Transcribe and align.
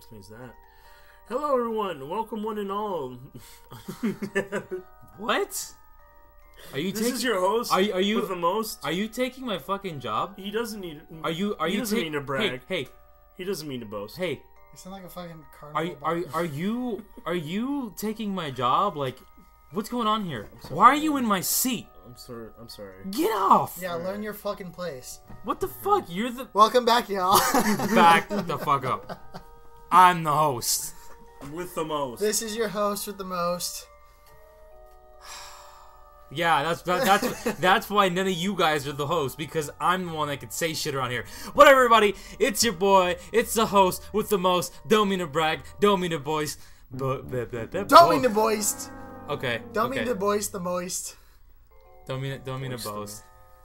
explains 0.00 0.28
that. 0.30 0.54
Hello, 1.28 1.54
everyone. 1.58 2.08
Welcome, 2.08 2.42
one 2.42 2.56
and 2.58 2.72
all. 2.72 3.18
What? 5.18 5.72
Are 6.72 6.78
you 6.78 6.92
this 6.92 7.00
taking? 7.02 7.14
is 7.16 7.22
your 7.24 7.38
host. 7.40 7.70
Are 7.70 7.80
you- 7.82 7.92
are 7.92 8.00
you- 8.00 8.16
with 8.20 8.28
the 8.30 8.36
most? 8.36 8.82
Are 8.82 8.92
you 8.92 9.06
taking 9.08 9.44
my 9.44 9.58
fucking 9.58 10.00
job? 10.00 10.38
he 10.38 10.50
doesn't 10.50 10.80
need. 10.80 11.02
Are 11.22 11.30
you? 11.30 11.54
Are 11.58 11.66
he 11.66 11.74
you 11.74 11.80
doesn't 11.80 11.98
ta- 11.98 12.02
mean 12.04 12.12
to 12.14 12.20
brag. 12.22 12.62
Hey, 12.66 12.88
He 13.36 13.44
doesn't 13.44 13.68
mean 13.68 13.80
to 13.80 13.86
boast. 13.86 14.16
hey, 14.16 14.36
hey! 14.36 14.42
You 14.72 14.78
sound 14.78 14.94
like 14.94 15.04
a 15.04 15.10
fucking 15.10 15.44
carnival. 15.58 15.76
Are 15.78 15.84
you? 15.84 15.96
Are 16.02 16.16
you? 16.16 16.28
Are 16.32 16.44
you? 16.44 17.04
Are 17.26 17.34
you 17.34 17.92
taking 17.98 18.34
my 18.34 18.50
job? 18.50 18.96
Like, 18.96 19.18
what's 19.72 19.90
going 19.90 20.06
on 20.06 20.24
here? 20.24 20.48
Why 20.70 20.86
are 20.86 20.94
you 21.06 21.18
in 21.18 21.26
my 21.26 21.42
seat? 21.42 21.86
I'm 22.06 22.16
sorry. 22.16 22.48
I'm 22.58 22.68
sorry. 22.70 22.94
Get 23.10 23.30
off! 23.32 23.78
Yeah, 23.80 23.94
learn 23.94 24.22
your 24.22 24.34
fucking 24.34 24.70
place. 24.70 25.20
What 25.44 25.60
the 25.60 25.68
fuck? 25.68 26.06
You're 26.08 26.30
the 26.32 26.48
Welcome 26.54 26.84
back, 26.86 27.08
y'all. 27.10 27.38
back 27.94 28.28
the 28.30 28.58
fuck 28.58 28.84
up. 28.86 29.39
I'm 29.90 30.22
the 30.22 30.32
host. 30.32 30.94
With 31.52 31.74
the 31.74 31.84
most. 31.84 32.20
this 32.20 32.42
is 32.42 32.54
your 32.54 32.68
host 32.68 33.06
with 33.06 33.18
the 33.18 33.24
most. 33.24 33.86
Yeah, 36.32 36.62
that's 36.62 36.82
that, 36.82 37.04
that's 37.04 37.58
that's 37.60 37.90
why 37.90 38.08
none 38.08 38.26
of 38.26 38.32
you 38.32 38.54
guys 38.54 38.86
are 38.86 38.92
the 38.92 39.06
host 39.06 39.36
because 39.36 39.70
I'm 39.80 40.06
the 40.06 40.12
one 40.12 40.28
that 40.28 40.38
can 40.40 40.50
say 40.50 40.74
shit 40.74 40.94
around 40.94 41.10
here. 41.10 41.24
Whatever, 41.54 41.78
everybody. 41.78 42.14
It's 42.38 42.62
your 42.62 42.74
boy. 42.74 43.16
It's 43.32 43.54
the 43.54 43.66
host 43.66 44.04
with 44.12 44.28
the 44.28 44.38
most. 44.38 44.72
Don't 44.86 45.08
mean 45.08 45.18
to 45.18 45.26
brag. 45.26 45.60
Don't 45.80 46.00
mean 46.00 46.12
to 46.12 46.18
voice. 46.18 46.58
But, 46.92 47.30
but, 47.30 47.50
but, 47.50 47.70
but, 47.70 47.88
Don't 47.88 48.10
mean 48.10 48.22
to 48.22 48.28
boast. 48.28 48.90
Okay. 49.28 49.60
Don't 49.72 49.90
okay. 49.90 50.00
mean 50.00 50.08
to 50.08 50.14
boast 50.14 50.52
the 50.52 50.60
moist. 50.60 51.16
Don't 52.06 52.20
mean 52.20 52.32
it. 52.32 52.44
don't 52.44 52.60
mean 52.60 52.72
to 52.72 52.76
Boast 52.76 53.22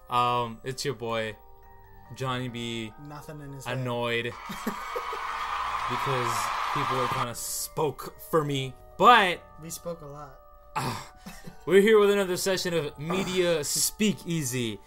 boast. 0.07 0.11
Um, 0.11 0.59
it's 0.63 0.85
your 0.85 0.93
boy, 0.93 1.35
Johnny 2.15 2.47
B. 2.47 2.93
Nothing 3.07 3.41
in 3.41 3.53
his 3.53 3.65
head. 3.65 3.79
Annoyed 3.79 4.31
because 5.89 6.31
people 6.73 6.99
are 6.99 7.07
kind 7.07 7.29
of 7.29 7.37
spoke 7.37 8.13
for 8.29 8.43
me, 8.43 8.73
but 8.97 9.39
We 9.61 9.69
spoke 9.69 10.01
a 10.01 10.05
lot. 10.05 10.39
we're 11.65 11.81
here 11.81 11.99
with 11.99 12.11
another 12.11 12.37
session 12.37 12.73
of 12.73 12.97
Media 12.99 13.63
Speakeasy, 13.63 14.79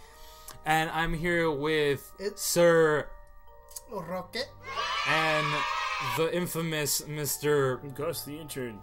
and 0.66 0.90
I'm 0.90 1.14
here 1.14 1.50
with 1.50 2.12
It's- 2.18 2.40
Sir 2.40 3.06
Rocket. 3.90 4.48
and 5.08 5.46
the 6.16 6.34
infamous 6.36 7.00
Mr. 7.02 7.80
Gus 7.94 8.24
the 8.24 8.38
intern. 8.38 8.80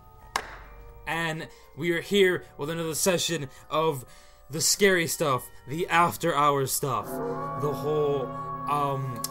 and 1.07 1.47
we 1.77 1.91
are 1.91 2.01
here 2.01 2.45
with 2.57 2.69
another 2.69 2.95
session 2.95 3.49
of 3.69 4.05
the 4.49 4.61
scary 4.61 5.05
stuff, 5.07 5.47
the 5.67 5.87
after 5.89 6.35
hours 6.35 6.71
stuff, 6.71 7.05
the 7.61 7.71
whole 7.73 8.25
um 8.69 9.21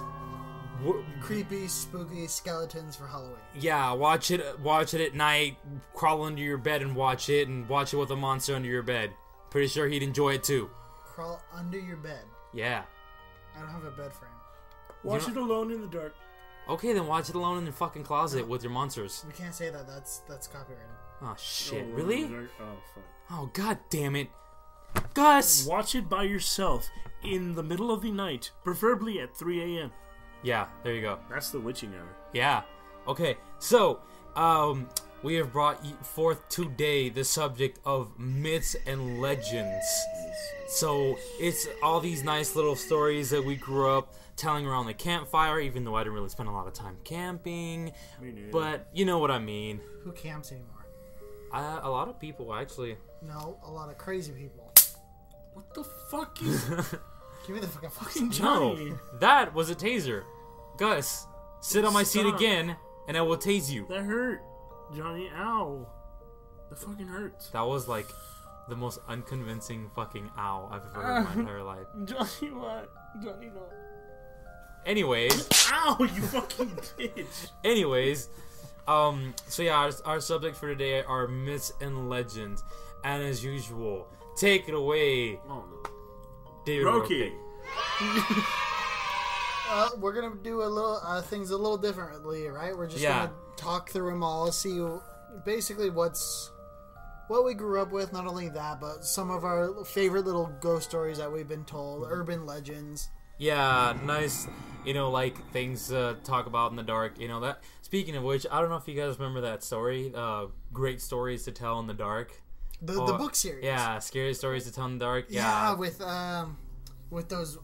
w- 0.83 1.03
mm-hmm. 1.03 1.20
Creepy, 1.20 1.69
spooky 1.69 2.27
skeletons 2.27 2.97
for 2.97 3.06
Halloween. 3.06 3.36
yeah, 3.58 3.92
watch 3.92 4.30
it 4.30 4.58
watch 4.61 4.94
it 4.94 5.00
at 5.00 5.14
night, 5.14 5.56
crawl 5.94 6.22
under 6.25 6.41
your 6.42 6.58
bed 6.58 6.83
and 6.83 6.94
watch 6.94 7.28
it 7.28 7.48
and 7.48 7.69
watch 7.69 7.92
it 7.94 7.97
with 7.97 8.11
a 8.11 8.17
monster 8.17 8.55
under 8.55 8.69
your 8.69 8.83
bed. 8.83 9.11
Pretty 9.50 9.69
sure 9.69 9.86
he'd 9.89 10.02
enjoy 10.02 10.34
it 10.34 10.45
too. 10.45 10.69
Crawl 11.05 11.41
under 11.55 11.78
your 11.78 11.97
bed. 11.97 12.22
Yeah. 12.52 12.83
I 13.56 13.61
don't 13.61 13.70
have 13.70 13.84
a 13.84 13.91
bed 13.91 14.12
frame. 14.12 14.30
Watch 15.05 15.28
it 15.28 15.36
alone 15.36 15.70
in 15.70 15.80
the 15.80 15.86
dark. 15.86 16.14
Okay, 16.69 16.92
then 16.92 17.06
watch 17.06 17.28
it 17.28 17.34
alone 17.34 17.58
in 17.58 17.64
your 17.64 17.72
fucking 17.72 18.02
closet 18.05 18.48
with 18.48 18.62
your 18.62 18.72
monsters. 18.72 19.22
We 19.27 19.33
can't 19.34 19.55
say 19.55 19.70
that. 19.70 19.86
That's 19.86 20.19
that's 20.28 20.47
copyrighted. 20.47 20.89
Oh 21.22 21.34
shit, 21.39 21.83
Alone 21.84 21.91
in 21.91 21.95
really? 21.97 22.22
the 22.25 22.28
dark. 22.34 22.50
Oh 22.61 22.64
fuck. 22.95 23.05
Oh 23.30 23.50
god 23.52 23.78
damn 23.91 24.17
it. 24.17 24.28
Gus! 25.14 25.67
Watch 25.67 25.95
it 25.95 26.08
by 26.08 26.22
yourself 26.22 26.89
in 27.22 27.55
the 27.55 27.62
middle 27.62 27.91
of 27.91 28.02
the 28.02 28.11
night, 28.11 28.50
preferably 28.64 29.20
at 29.20 29.36
3 29.36 29.78
a.m. 29.78 29.92
Yeah, 30.45 30.67
there 30.83 30.95
you 30.95 31.00
go. 31.00 31.19
That's 31.31 31.50
the 31.50 31.59
witching 31.59 31.92
hour. 31.95 32.06
Yeah. 32.33 32.62
Okay. 33.09 33.37
So, 33.59 34.00
um, 34.36 34.89
we 35.23 35.35
have 35.36 35.52
brought 35.52 35.85
forth 36.05 36.46
today 36.51 37.08
the 37.08 37.24
subject 37.24 37.79
of 37.86 38.18
myths 38.18 38.77
and 38.86 39.20
legends. 39.23 39.86
So 40.68 41.17
it's 41.41 41.67
all 41.83 41.98
these 42.01 42.23
nice 42.23 42.55
little 42.55 42.77
stories 42.77 43.30
that 43.30 43.42
we 43.45 43.57
grew 43.57 43.89
up 43.91 44.13
telling 44.36 44.67
around 44.67 44.85
the 44.86 44.92
campfire. 44.95 45.61
Even 45.61 45.83
though 45.85 45.95
I 45.95 46.01
didn't 46.02 46.14
really 46.14 46.29
spend 46.29 46.48
a 46.51 46.52
lot 46.52 46.67
of 46.67 46.74
time 46.74 46.97
camping, 47.05 47.86
Me 48.20 48.33
neither. 48.33 48.48
but 48.52 48.89
you 48.92 49.07
know 49.07 49.18
what 49.18 49.30
I 49.30 49.39
mean. 49.39 49.80
Who 50.02 50.13
camps 50.13 50.52
anymore? 50.52 50.68
I, 51.52 51.79
a 51.83 51.89
lot 51.91 52.08
of 52.08 52.20
people 52.20 52.52
actually. 52.55 52.97
No, 53.23 53.58
a 53.64 53.70
lot 53.70 53.89
of 53.89 53.97
crazy 53.97 54.33
people. 54.33 54.70
what 55.55 55.73
the 55.73 55.85
fuck 56.11 56.42
is 56.42 56.64
Give 57.47 57.55
me 57.57 57.61
the 57.61 57.67
fucking 57.68 57.91
fucking. 57.91 58.30
fucking 58.33 58.45
No, 58.45 58.98
that 59.20 59.55
was 59.55 59.70
a 59.70 59.74
taser. 59.74 60.24
Gus, 60.77 61.27
sit 61.61 61.85
on 61.85 61.92
my 61.92 62.02
seat 62.02 62.27
again, 62.27 62.77
and 63.08 63.17
I 63.17 63.23
will 63.23 63.36
tase 63.36 63.70
you. 63.70 63.86
That 63.89 64.02
hurt, 64.02 64.40
Johnny. 64.95 65.30
Ow. 65.36 65.86
That 66.70 66.79
fucking 66.79 67.07
hurts. 67.07 67.51
That 67.51 67.67
was 67.67 67.86
like 67.89 68.07
the 68.68 68.77
most 68.77 68.98
unconvincing 69.08 69.90
fucking 69.95 70.30
ow 70.39 70.68
I've 70.73 70.83
ever 70.95 71.02
heard 71.02 71.18
in 71.18 71.24
my 71.24 71.33
entire 71.40 71.62
life. 71.62 71.86
Johnny, 72.05 72.52
what? 72.52 72.90
Johnny, 73.23 73.46
no. 73.55 73.62
Anyways, 74.86 75.48
Ow, 75.73 75.96
you 76.01 76.23
fucking 76.23 76.67
bitch. 76.98 77.51
anyways, 77.64 78.29
um, 78.86 79.35
so 79.48 79.62
yeah, 79.62 79.77
our, 79.77 79.91
our 80.05 80.20
subject 80.20 80.56
for 80.56 80.68
today 80.68 81.02
are 81.02 81.27
myths 81.27 81.73
and 81.80 82.11
legends, 82.11 82.62
and 83.02 83.23
as 83.23 83.42
usual, 83.42 84.06
take 84.36 84.68
it 84.68 84.74
away, 84.74 85.41
Oh 85.48 85.64
no. 85.70 85.91
David. 86.67 86.86
Roki. 86.86 87.33
Uh, 89.70 89.89
we're 89.98 90.13
gonna 90.13 90.35
do 90.42 90.63
a 90.63 90.67
little 90.67 91.01
uh, 91.05 91.23
things 91.23 91.51
a 91.51 91.57
little 91.57 91.79
differently, 91.79 92.48
right? 92.48 92.77
We're 92.77 92.86
just 92.86 93.02
Yeah. 93.02 93.27
gonna 93.27 93.33
talk 93.57 93.91
through 93.91 94.11
them 94.11 94.23
all, 94.23 94.51
see 94.52 94.85
basically 95.45 95.91
what's 95.91 96.51
what 97.29 97.45
we 97.45 97.55
grew 97.55 97.80
up 97.80 97.91
with. 97.91 98.13
Not 98.13 98.27
only 98.27 98.48
that, 98.51 98.80
but 98.80 99.05
some 99.05 99.30
of 99.30 99.45
our 99.45 99.85
favorite 99.85 100.24
little 100.27 100.53
ghost 100.61 100.89
stories 100.89 101.19
that 101.19 101.33
we've 101.33 101.48
been 101.48 101.64
told, 101.64 102.07
urban 102.11 102.45
legends. 102.47 103.08
Yeah, 103.39 103.97
nice. 104.05 104.47
You 104.85 104.92
know, 104.95 105.11
like 105.11 105.36
things 105.51 105.89
to 105.89 106.17
talk 106.24 106.47
about 106.47 106.70
in 106.70 106.77
the 106.77 106.83
dark. 106.83 107.19
You 107.19 107.29
know 107.29 107.41
that. 107.41 107.63
Speaking 107.83 108.17
of 108.17 108.23
which, 108.23 108.47
I 108.51 108.61
don't 108.61 108.69
know 108.69 108.77
if 108.77 108.86
you 108.86 108.95
guys 108.95 109.19
remember 109.19 109.41
that 109.42 109.64
story. 109.64 110.13
Uh, 110.14 110.47
great 110.73 111.01
stories 111.01 111.45
to 111.45 111.53
tell 111.53 111.80
in 111.80 111.86
the 111.86 111.95
dark. 111.95 112.42
The 112.83 112.92
the 112.92 113.01
Oh, 113.01 113.19
book 113.19 113.35
series. 113.35 113.64
Yeah, 113.64 113.98
scary 114.01 114.35
stories 114.35 114.64
to 114.64 114.73
tell 114.73 114.85
in 114.86 114.98
the 114.98 115.05
dark. 115.05 115.27
yeah, 115.30 115.70
Yeah. 115.70 115.74
with 115.74 116.01
um 116.03 116.58
with 117.11 117.29
those 117.30 117.58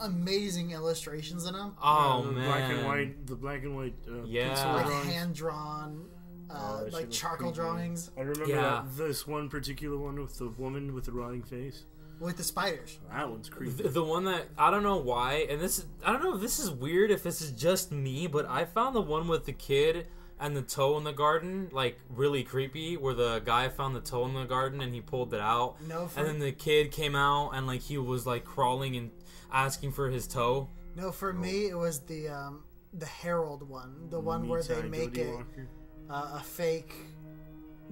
amazing 0.00 0.70
illustrations 0.72 1.46
in 1.46 1.54
them, 1.54 1.74
Oh 1.82 2.22
the 2.26 2.32
man. 2.32 2.44
Black 2.46 2.70
and 2.70 2.86
white. 2.86 3.26
The 3.26 3.36
black 3.36 3.62
and 3.64 3.76
white. 3.76 3.94
Uh, 4.08 4.22
Yeah. 4.24 4.48
pencil 4.48 4.72
like 4.72 5.04
hand 5.06 5.34
drawn, 5.34 6.06
uh, 6.50 6.82
Oh, 6.84 6.88
like 6.92 7.10
charcoal 7.10 7.52
drawings 7.52 8.10
I 8.16 8.20
remember 8.20 8.46
Yeah. 8.48 8.60
that, 8.84 8.96
this 8.96 9.26
one 9.26 9.48
particular 9.48 9.96
one 9.98 10.20
with 10.20 10.38
the 10.38 10.48
woman 10.48 10.94
with 10.94 11.04
the 11.04 11.12
rotting 11.12 11.42
face. 11.42 11.84
with 12.18 12.38
the 12.38 12.42
spiders. 12.44 12.98
That 13.10 13.28
one's 13.30 13.50
creepy. 13.50 13.82
The, 13.82 13.90
the 13.90 14.02
one 14.02 14.24
that 14.24 14.46
I 14.56 14.70
don't 14.70 14.82
know 14.82 14.96
why, 14.96 15.46
and 15.50 15.60
this 15.60 15.84
I 16.02 16.12
don't 16.12 16.22
know 16.22 16.34
if 16.34 16.40
this 16.40 16.58
is 16.58 16.70
weird 16.70 17.10
if 17.10 17.22
this 17.22 17.42
is 17.42 17.50
just 17.52 17.92
me, 17.92 18.26
but 18.26 18.46
I 18.48 18.64
found 18.64 18.96
the 18.96 19.02
one 19.02 19.28
with 19.28 19.44
the 19.44 19.52
kid 19.52 20.08
and 20.40 20.56
the 20.56 20.62
toe 20.62 20.96
in 20.96 21.04
the 21.04 21.12
garden 21.12 21.68
like 21.72 21.98
really 22.08 22.42
creepy. 22.42 22.96
Where 22.96 23.12
the 23.12 23.40
guy 23.40 23.68
found 23.68 23.94
the 23.94 24.00
toe 24.00 24.24
in 24.24 24.32
the 24.32 24.44
garden 24.46 24.80
and 24.80 24.94
he 24.94 25.02
pulled 25.02 25.34
it 25.34 25.40
out, 25.40 25.76
No, 25.86 26.08
and 26.16 26.26
then 26.26 26.38
the 26.38 26.52
kid 26.52 26.90
came 26.90 27.14
out 27.14 27.50
and 27.50 27.66
like 27.66 27.82
he 27.82 27.98
was 27.98 28.24
like 28.26 28.46
crawling 28.46 28.96
and 28.96 29.10
asking 29.52 29.92
for 29.92 30.10
his 30.10 30.26
toe. 30.26 30.68
no, 30.94 31.12
for 31.12 31.32
me 31.32 31.66
it 31.66 31.76
was 31.76 32.00
the 32.00 32.28
um 32.28 32.64
the 32.92 33.06
Harold 33.06 33.68
one, 33.68 34.08
the 34.10 34.18
one 34.18 34.42
Me 34.42 34.48
where 34.48 34.62
they 34.62 34.82
make 34.82 35.14
Dodie 35.14 35.22
it 35.22 35.68
uh, 36.08 36.38
a 36.38 36.40
fake 36.40 36.94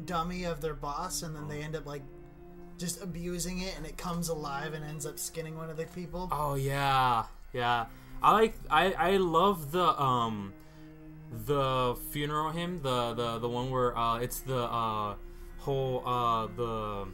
dummy 0.04 0.44
of 0.44 0.60
their 0.60 0.74
boss, 0.74 1.22
and 1.22 1.34
then 1.34 1.48
they 1.48 1.62
end 1.62 1.76
up 1.76 1.86
like 1.86 2.02
just 2.78 3.02
abusing 3.02 3.60
it, 3.60 3.76
and 3.76 3.86
it 3.86 3.96
comes 3.96 4.28
alive 4.28 4.74
and 4.74 4.84
ends 4.84 5.06
up 5.06 5.18
skinning 5.18 5.56
one 5.56 5.70
of 5.70 5.76
the 5.76 5.86
people. 5.86 6.28
Oh 6.32 6.54
yeah, 6.54 7.24
yeah. 7.52 7.86
I 8.22 8.32
like 8.32 8.54
I 8.70 8.92
I 8.92 9.16
love 9.18 9.72
the 9.72 10.00
um 10.00 10.52
the 11.46 11.96
funeral 12.10 12.50
hymn, 12.50 12.80
the 12.82 13.14
the 13.14 13.38
the 13.38 13.48
one 13.48 13.70
where 13.70 13.96
uh 13.96 14.18
it's 14.18 14.40
the 14.40 14.64
uh 14.64 15.14
whole 15.58 16.02
uh 16.06 16.46
the 16.56 17.06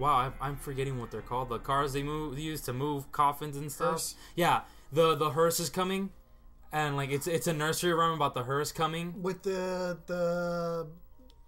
wow 0.00 0.32
I, 0.40 0.46
I'm 0.48 0.56
forgetting 0.56 0.98
what 0.98 1.10
they're 1.12 1.20
called. 1.22 1.48
The 1.50 1.58
cars 1.58 1.92
they 1.92 2.02
move 2.02 2.34
they 2.36 2.42
use 2.42 2.60
to 2.62 2.72
move 2.72 3.12
coffins 3.12 3.56
and 3.56 3.70
stuff. 3.70 3.90
Hearse. 3.92 4.14
Yeah, 4.34 4.62
the 4.92 5.14
the 5.14 5.30
hearse 5.30 5.60
is 5.60 5.70
coming, 5.70 6.10
and 6.72 6.96
like 6.96 7.10
it's 7.10 7.26
it's 7.28 7.46
a 7.46 7.52
nursery 7.52 7.92
rhyme 7.92 8.14
about 8.14 8.34
the 8.34 8.42
hearse 8.44 8.72
coming. 8.72 9.22
With 9.22 9.42
the 9.44 9.98
the 10.06 10.88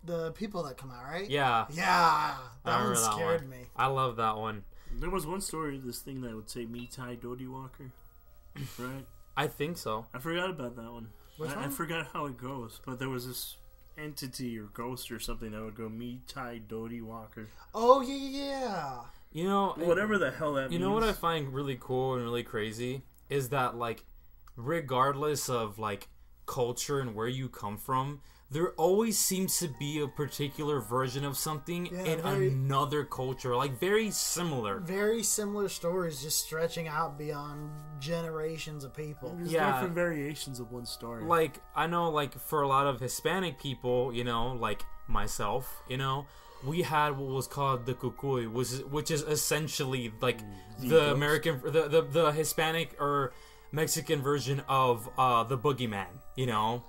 the 0.04 0.32
people 0.32 0.62
that 0.64 0.76
come 0.76 0.90
out, 0.90 1.04
right? 1.04 1.28
Yeah, 1.30 1.66
Yeah, 1.70 1.84
I 1.86 2.36
that 2.64 2.80
one 2.80 2.90
that 2.90 2.96
scared 2.98 3.40
one. 3.42 3.50
me. 3.50 3.58
I 3.76 3.86
love 3.86 4.16
that 4.16 4.36
one. 4.36 4.64
There 4.94 5.10
was 5.10 5.26
one 5.26 5.40
story 5.40 5.76
of 5.76 5.84
this 5.84 6.00
thing 6.00 6.20
that 6.22 6.34
would 6.34 6.50
say 6.50 6.66
me 6.66 6.86
Tie 6.92 7.14
Doughty 7.14 7.46
Walker. 7.46 7.90
Right? 8.78 9.06
I 9.36 9.46
think 9.46 9.78
so. 9.78 10.06
I 10.12 10.18
forgot 10.18 10.50
about 10.50 10.76
that 10.76 10.92
one. 10.92 11.08
Which 11.38 11.50
I, 11.52 11.64
I 11.64 11.68
forgot 11.68 12.08
how 12.12 12.26
it 12.26 12.36
goes, 12.36 12.80
but 12.84 12.98
there 12.98 13.08
was 13.08 13.26
this 13.26 13.56
entity 13.98 14.58
or 14.58 14.64
ghost 14.64 15.10
or 15.10 15.18
something 15.20 15.52
that 15.52 15.62
would 15.62 15.74
go 15.76 15.88
me 15.88 16.20
Tie 16.26 16.58
Doughty 16.68 17.00
Walker. 17.02 17.48
Oh 17.74 18.00
yeah, 18.00 18.14
yeah, 18.14 18.48
yeah. 18.60 18.98
You 19.32 19.44
know, 19.44 19.74
Whatever 19.78 20.18
the 20.18 20.30
hell 20.30 20.54
that 20.54 20.64
You 20.70 20.78
means. 20.78 20.82
know 20.82 20.92
what 20.92 21.04
I 21.04 21.12
find 21.12 21.54
really 21.54 21.78
cool 21.80 22.14
and 22.14 22.22
really 22.22 22.42
crazy 22.42 23.02
is 23.30 23.48
that 23.48 23.76
like 23.76 24.04
regardless 24.56 25.48
of 25.48 25.78
like 25.78 26.08
culture 26.46 27.00
and 27.00 27.14
where 27.14 27.28
you 27.28 27.48
come 27.48 27.78
from, 27.78 28.20
there 28.52 28.72
always 28.72 29.18
seems 29.18 29.58
to 29.60 29.68
be 29.78 30.00
a 30.00 30.06
particular 30.08 30.78
version 30.80 31.24
of 31.24 31.36
something 31.38 31.86
Yeah, 31.86 32.04
in 32.04 32.20
very- 32.22 32.48
another 32.48 33.02
culture, 33.04 33.56
like 33.56 33.80
very 33.80 34.10
similar. 34.10 34.78
Very 34.80 35.22
similar 35.22 35.68
stories, 35.70 36.20
just 36.22 36.38
stretching 36.44 36.86
out 36.86 37.16
beyond 37.18 37.70
generations 37.98 38.84
of 38.84 38.92
people. 38.94 39.34
There's 39.36 39.52
Yeah. 39.52 39.72
different 39.72 39.94
variations 39.94 40.60
of 40.60 40.70
one 40.70 40.86
story. 40.86 41.24
like 41.24 41.60
I 41.74 41.86
know 41.86 42.10
like 42.10 42.38
for 42.38 42.62
a 42.62 42.68
lot 42.68 42.86
of 42.86 43.00
Hispanic 43.00 43.58
people, 43.58 44.12
you 44.12 44.24
know, 44.24 44.52
like 44.52 44.82
myself, 45.08 45.82
you 45.88 45.96
know, 45.96 46.26
we 46.64 46.82
had 46.82 47.16
what 47.18 47.28
was 47.30 47.46
called 47.46 47.86
the 47.86 47.94
cucuy, 47.94 48.50
which 48.50 48.72
is 48.72 48.84
which 48.84 49.10
is 49.10 49.22
essentially 49.22 50.12
like 50.20 50.38
the, 50.78 50.88
ghost. 50.88 51.12
American 51.14 51.60
the, 51.64 51.88
the 51.88 52.02
the 52.02 52.32
Hispanic 52.32 52.94
or 53.00 53.32
Mexican 53.72 54.20
version 54.22 54.60
of 54.68 55.08
uh 55.18 55.42
the 55.44 55.56
boogeyman, 55.58 56.08
you 56.36 56.46
know. 56.46 56.82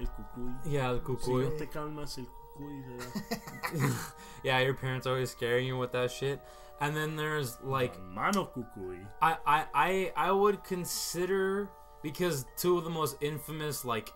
El 0.00 0.06
cucuy. 0.06 0.54
Yeah, 0.64 0.92
the 0.92 0.98
Si 0.98 1.04
cucuy. 1.04 1.44
no 1.44 1.50
te 1.58 1.66
calmas, 1.66 2.18
el 2.18 2.26
cucuy 2.26 2.82
será. 2.84 3.92
Yeah, 4.44 4.60
your 4.60 4.74
parents 4.74 5.06
always 5.06 5.30
scaring 5.30 5.66
you 5.66 5.76
with 5.78 5.92
that 5.92 6.10
shit. 6.10 6.40
And 6.80 6.94
then 6.96 7.16
there's 7.16 7.56
like 7.62 7.98
Mano 8.02 8.44
cucuy. 8.54 9.06
I, 9.22 9.36
I, 9.46 9.64
I, 9.74 10.12
I 10.16 10.32
would 10.32 10.64
consider 10.64 11.68
because 12.02 12.44
two 12.56 12.76
of 12.76 12.84
the 12.84 12.90
most 12.90 13.16
infamous 13.22 13.84
like 13.84 14.12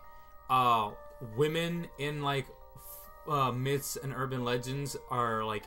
uh 0.49 0.91
women 1.35 1.87
in 1.97 2.21
like 2.21 2.45
f- 2.75 3.31
uh, 3.33 3.51
myths 3.51 3.97
and 4.01 4.13
urban 4.15 4.43
legends 4.43 4.95
are 5.09 5.43
like 5.43 5.63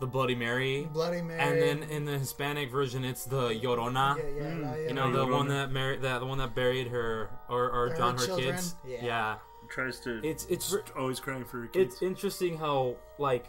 the 0.00 0.06
Bloody 0.06 0.34
Mary, 0.34 0.88
Bloody 0.92 1.22
Mary. 1.22 1.40
and 1.40 1.60
then 1.82 1.90
in 1.90 2.04
the 2.04 2.18
Hispanic 2.18 2.70
version 2.70 3.04
it's 3.04 3.24
the 3.24 3.48
Llorona. 3.50 4.16
yeah, 4.16 4.24
yeah, 4.24 4.42
Mm. 4.52 4.62
la- 4.62 4.74
yeah, 4.74 4.88
You 4.88 4.94
know 4.94 5.06
Yeah, 5.08 5.16
the 5.16 5.26
one 5.26 5.48
that 5.48 5.70
married 5.72 6.02
that 6.02 6.18
the 6.20 6.26
one 6.26 6.38
that 6.38 6.54
buried 6.54 6.88
her 6.88 7.30
or, 7.48 7.70
or 7.70 7.88
Her 7.90 7.96
drowned 7.96 8.20
her 8.20 8.26
children? 8.26 8.54
kids. 8.56 8.74
Yeah. 8.86 9.36
Yeah. 9.68 9.74
Tries 9.74 10.00
to. 10.00 10.20
It's 10.24 10.46
it's 10.46 10.64
st- 10.66 10.90
always 10.96 11.20
crying 11.20 11.44
for 11.44 11.60
her 11.60 11.66
kids. 11.66 11.94
it's 11.94 12.02
interesting 12.02 12.56
how 12.58 12.96
like 13.18 13.46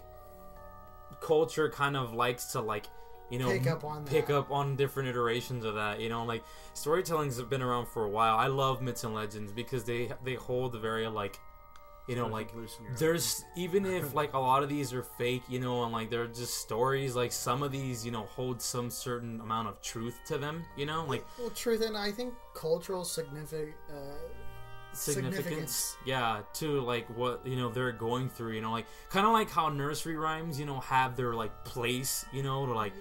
culture 1.21 1.69
kind 1.69 1.97
of 1.97 2.13
likes 2.13 2.45
to 2.51 2.61
like 2.61 2.85
you 3.29 3.39
know 3.39 3.49
Pick 3.49 3.67
up 3.67 3.83
on 3.83 4.05
pick 4.05 4.27
that. 4.27 4.37
up 4.37 4.51
on 4.51 4.75
different 4.75 5.09
iterations 5.09 5.65
of 5.65 5.75
that 5.75 5.99
you 5.99 6.09
know 6.09 6.23
like 6.25 6.43
storytellings 6.75 7.37
have 7.37 7.49
been 7.49 7.61
around 7.61 7.87
for 7.87 8.05
a 8.05 8.09
while 8.09 8.37
i 8.37 8.47
love 8.47 8.81
myths 8.81 9.03
and 9.03 9.13
legends 9.13 9.51
because 9.51 9.83
they 9.83 10.09
they 10.23 10.35
hold 10.35 10.75
a 10.75 10.79
very 10.79 11.07
like 11.07 11.39
you 12.07 12.15
know 12.15 12.27
like 12.27 12.49
there's 12.97 13.43
even 13.57 13.85
if 13.85 14.13
like 14.21 14.33
a 14.33 14.39
lot 14.39 14.63
of 14.63 14.69
these 14.69 14.93
are 14.93 15.03
fake 15.03 15.41
you 15.49 15.59
know 15.59 15.83
and 15.83 15.91
like 15.91 16.09
they're 16.09 16.27
just 16.27 16.59
stories 16.59 17.15
like 17.15 17.31
some 17.33 17.63
of 17.63 17.71
these 17.71 18.05
you 18.05 18.11
know 18.11 18.23
hold 18.35 18.61
some 18.61 18.89
certain 18.89 19.41
amount 19.41 19.67
of 19.67 19.81
truth 19.81 20.17
to 20.25 20.37
them 20.37 20.63
you 20.77 20.85
know 20.85 21.03
like 21.05 21.25
Well, 21.37 21.49
truth, 21.49 21.81
and 21.81 21.97
I 21.97 22.11
think 22.11 22.33
cultural 22.53 23.03
significant. 23.03 23.75
Uh, 23.89 23.93
significance, 24.97 25.43
Significance. 25.45 25.97
yeah 26.05 26.41
to 26.53 26.81
like 26.81 27.07
what 27.17 27.45
you 27.45 27.55
know 27.55 27.69
they're 27.69 27.91
going 27.91 28.29
through 28.29 28.53
you 28.53 28.61
know 28.61 28.71
like 28.71 28.85
kind 29.09 29.25
of 29.25 29.33
like 29.33 29.49
how 29.49 29.69
nursery 29.69 30.15
rhymes 30.17 30.59
you 30.59 30.65
know 30.65 30.79
have 30.79 31.15
their 31.15 31.33
like 31.33 31.63
place 31.63 32.25
you 32.33 32.43
know 32.43 32.65
to 32.65 32.73
like 32.73 32.93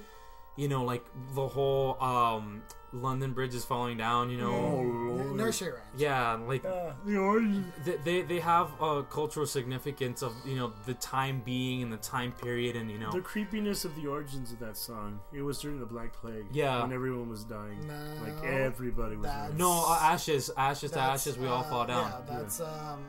you 0.57 0.69
know 0.69 0.85
like 0.85 1.05
the 1.35 1.47
whole 1.47 2.01
um 2.03 2.63
london 3.03 3.33
bridge 3.33 3.55
is 3.55 3.65
falling 3.65 3.97
down 3.97 4.31
you 4.31 4.39
know 4.39 4.53
Oh, 4.55 5.33
nursery 5.35 5.73
rhymes. 5.73 5.85
yeah 5.97 6.35
like 6.35 6.63
The 6.63 7.17
origin. 7.17 7.73
they, 7.85 7.97
they 8.05 8.23
they 8.23 8.41
have 8.41 8.71
a 8.81 9.03
cultural 9.05 9.47
significance 9.47 10.23
of 10.23 10.33
you 10.45 10.57
know 10.57 10.73
the 10.87 10.95
time 10.95 11.43
being 11.45 11.83
and 11.83 11.93
the 11.93 11.97
time 11.99 12.33
period 12.33 12.75
and 12.77 12.91
you 12.91 12.99
know 12.99 13.11
The 13.13 13.21
creepiness 13.21 13.85
of 13.85 13.95
the 13.97 14.07
origins 14.07 14.53
of 14.53 14.59
that 14.61 14.77
song. 14.77 15.21
It 15.33 15.43
was 15.43 15.59
during 15.61 15.79
the 15.81 15.87
Black 15.87 16.13
Plague. 16.13 16.47
Yeah. 16.53 16.83
When 16.83 16.93
everyone 16.93 17.29
was 17.29 17.45
dying. 17.45 17.87
No, 17.87 17.95
like 18.25 18.45
everybody 18.45 19.17
was 19.17 19.27
dying. 19.31 19.57
no 19.57 19.85
uh, 19.89 19.99
ashes 20.01 20.51
ashes 20.57 20.91
to 20.93 21.01
ashes 21.01 21.37
we 21.39 21.47
all 21.47 21.61
uh, 21.65 21.71
fall 21.71 21.87
down 21.87 22.11
Yeah, 22.29 22.39
that's 22.39 22.61
um. 22.61 23.05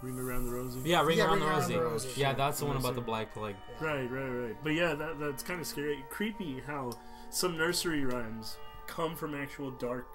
Ring 0.00 0.18
around 0.18 0.46
the 0.46 0.50
rosy. 0.52 0.80
yeah, 0.84 1.00
ring 1.04 1.18
Yeah, 1.18 1.26
around 1.26 1.34
Ring 1.34 1.40
the 1.42 1.46
Around 1.48 1.60
rosy 1.60 1.74
the 1.74 1.80
Rosie. 1.82 2.20
yeah 2.20 2.32
that's 2.32 2.58
the 2.58 2.66
one 2.66 2.76
about 2.76 2.96
the 2.96 3.00
black 3.00 3.32
plague 3.32 3.54
Right, 3.80 4.10
right, 4.10 4.28
right. 4.28 4.56
But 4.64 4.70
yeah, 4.70 4.94
that 4.94 5.20
that's 5.20 5.42
kind 5.44 5.60
of 5.60 5.66
scary. 5.66 6.04
Creepy 6.10 6.60
how 6.66 6.92
some 7.32 7.56
nursery 7.56 8.04
rhymes 8.04 8.58
come 8.86 9.16
from 9.16 9.34
actual 9.34 9.70
dark, 9.72 10.06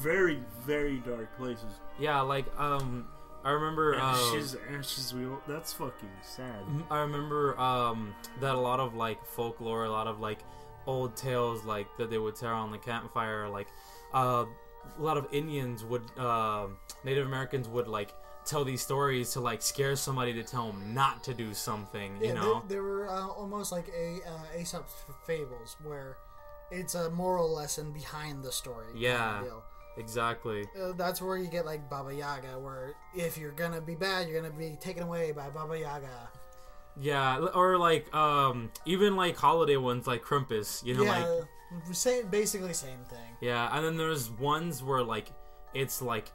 very, 0.00 0.42
very 0.66 0.98
dark 0.98 1.34
places. 1.36 1.80
yeah 1.98 2.20
like 2.20 2.46
um 2.58 3.06
i 3.44 3.50
remember 3.50 3.94
Ashes, 3.94 4.56
ashes, 4.76 5.12
we 5.14 5.26
all, 5.26 5.40
That's 5.48 5.72
fucking 5.72 6.08
sad. 6.22 6.62
I 6.90 7.00
remember 7.00 7.58
um, 7.58 8.14
that 8.40 8.54
a 8.54 8.58
lot 8.58 8.78
of 8.80 8.94
like 8.94 9.24
folklore, 9.26 9.84
a 9.84 9.90
lot 9.90 10.06
of 10.06 10.20
like 10.20 10.38
old 10.86 11.16
tales, 11.16 11.64
like 11.64 11.86
that 11.98 12.08
they 12.10 12.18
would 12.18 12.36
tell 12.36 12.54
on 12.54 12.70
the 12.70 12.78
campfire, 12.78 13.48
like 13.48 13.66
uh, 14.14 14.44
a 14.98 15.02
lot 15.02 15.16
of 15.16 15.26
Indians 15.32 15.84
would, 15.84 16.02
uh, 16.18 16.66
Native 17.04 17.26
Americans 17.26 17.68
would 17.68 17.88
like 17.88 18.14
tell 18.44 18.64
these 18.64 18.80
stories 18.82 19.32
to 19.32 19.40
like 19.40 19.60
scare 19.62 19.96
somebody 19.96 20.32
to 20.34 20.42
tell 20.44 20.66
them 20.70 20.94
not 20.94 21.22
to 21.24 21.34
do 21.34 21.52
something, 21.54 22.16
Yeah, 22.20 22.28
you 22.28 22.34
know? 22.34 22.62
they, 22.68 22.74
they 22.76 22.80
were 22.80 23.08
uh, 23.08 23.26
almost 23.26 23.72
like 23.72 23.88
a 23.88 24.18
uh, 24.24 24.58
Aesop's 24.60 24.94
fables, 25.26 25.76
where 25.82 26.16
it's 26.72 26.94
a 26.94 27.10
moral 27.10 27.52
lesson 27.54 27.92
behind 27.92 28.42
the 28.42 28.52
story. 28.52 28.86
kind 28.86 28.96
of 28.96 29.02
Yeah. 29.02 29.42
Exactly. 29.98 30.66
Uh, 30.80 30.92
that's 30.92 31.20
where 31.20 31.36
you 31.36 31.48
get 31.48 31.66
like 31.66 31.88
Baba 31.90 32.14
Yaga, 32.14 32.58
where 32.58 32.94
if 33.14 33.36
you're 33.36 33.52
gonna 33.52 33.80
be 33.80 33.94
bad, 33.94 34.26
you're 34.26 34.40
gonna 34.40 34.54
be 34.54 34.76
taken 34.80 35.02
away 35.02 35.32
by 35.32 35.50
Baba 35.50 35.78
Yaga. 35.78 36.30
Yeah, 36.98 37.38
or 37.54 37.78
like 37.78 38.12
um, 38.14 38.70
even 38.84 39.16
like 39.16 39.36
holiday 39.36 39.76
ones 39.76 40.06
like 40.06 40.22
Krampus, 40.22 40.84
you 40.84 40.94
know, 40.94 41.04
like 41.04 41.94
same, 41.94 42.28
basically 42.28 42.72
same 42.72 43.00
thing. 43.08 43.36
Yeah, 43.40 43.68
and 43.76 43.84
then 43.84 43.96
there's 43.96 44.30
ones 44.30 44.82
where 44.82 45.02
like 45.02 45.28
it's 45.74 46.00
like 46.00 46.32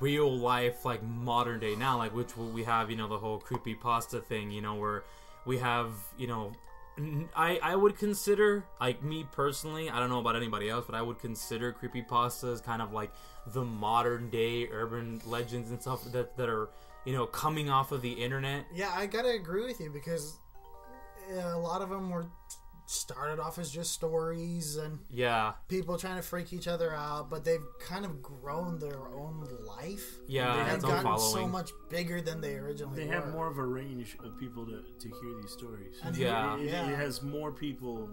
real 0.00 0.30
life, 0.30 0.84
like 0.84 1.02
modern 1.02 1.60
day 1.60 1.74
now, 1.74 1.98
like 1.98 2.14
which 2.14 2.36
we 2.36 2.64
have, 2.64 2.90
you 2.90 2.96
know, 2.96 3.08
the 3.08 3.18
whole 3.18 3.38
creepy 3.38 3.74
pasta 3.74 4.20
thing, 4.20 4.50
you 4.50 4.60
know, 4.60 4.74
where 4.74 5.04
we 5.44 5.58
have, 5.58 5.92
you 6.16 6.26
know, 6.26 6.52
I 7.36 7.58
I 7.62 7.76
would 7.76 7.96
consider 7.96 8.64
like 8.80 9.02
me 9.02 9.26
personally, 9.30 9.90
I 9.90 10.00
don't 10.00 10.08
know 10.08 10.20
about 10.20 10.36
anybody 10.36 10.68
else, 10.68 10.84
but 10.86 10.94
I 10.94 11.02
would 11.02 11.18
consider 11.18 11.72
creepy 11.72 12.02
pastas 12.02 12.62
kind 12.62 12.82
of 12.82 12.92
like 12.92 13.12
the 13.46 13.64
modern 13.64 14.30
day 14.30 14.68
urban 14.68 15.20
legends 15.24 15.70
and 15.70 15.80
stuff 15.80 16.04
that 16.12 16.36
that 16.36 16.48
are 16.48 16.70
you 17.04 17.12
know 17.12 17.26
coming 17.26 17.70
off 17.70 17.92
of 17.92 18.02
the 18.02 18.12
internet. 18.12 18.66
Yeah, 18.72 18.92
I 18.94 19.06
gotta 19.06 19.30
agree 19.30 19.64
with 19.64 19.80
you 19.80 19.90
because 19.90 20.38
a 21.30 21.58
lot 21.58 21.82
of 21.82 21.90
them 21.90 22.10
were 22.10 22.26
started 22.88 23.38
off 23.38 23.58
as 23.58 23.70
just 23.70 23.92
stories 23.92 24.76
and 24.76 24.98
Yeah, 25.10 25.52
people 25.68 25.98
trying 25.98 26.16
to 26.16 26.22
freak 26.22 26.52
each 26.52 26.66
other 26.66 26.94
out, 26.94 27.28
but 27.28 27.44
they've 27.44 27.64
kind 27.80 28.04
of 28.04 28.22
grown 28.22 28.78
their 28.78 29.08
own 29.08 29.46
life. 29.66 30.16
yeah, 30.26 30.56
they 30.56 30.70
have 30.70 30.82
gotten 30.82 31.02
following. 31.02 31.32
so 31.44 31.46
much 31.46 31.70
bigger 31.90 32.20
than 32.22 32.40
they 32.40 32.54
originally 32.56 33.00
They 33.02 33.06
were. 33.06 33.12
have 33.14 33.28
more 33.32 33.46
of 33.46 33.58
a 33.58 33.64
range 33.66 34.16
of 34.24 34.38
people 34.38 34.64
to, 34.66 34.82
to 35.00 35.08
hear 35.20 35.34
these 35.42 35.52
stories. 35.52 35.96
And 36.02 36.16
Yeah. 36.16 36.56
It, 36.56 36.62
it- 36.62 36.72
yeah. 36.72 36.88
it 36.90 36.96
has 36.96 37.22
more 37.22 37.52
people 37.52 38.08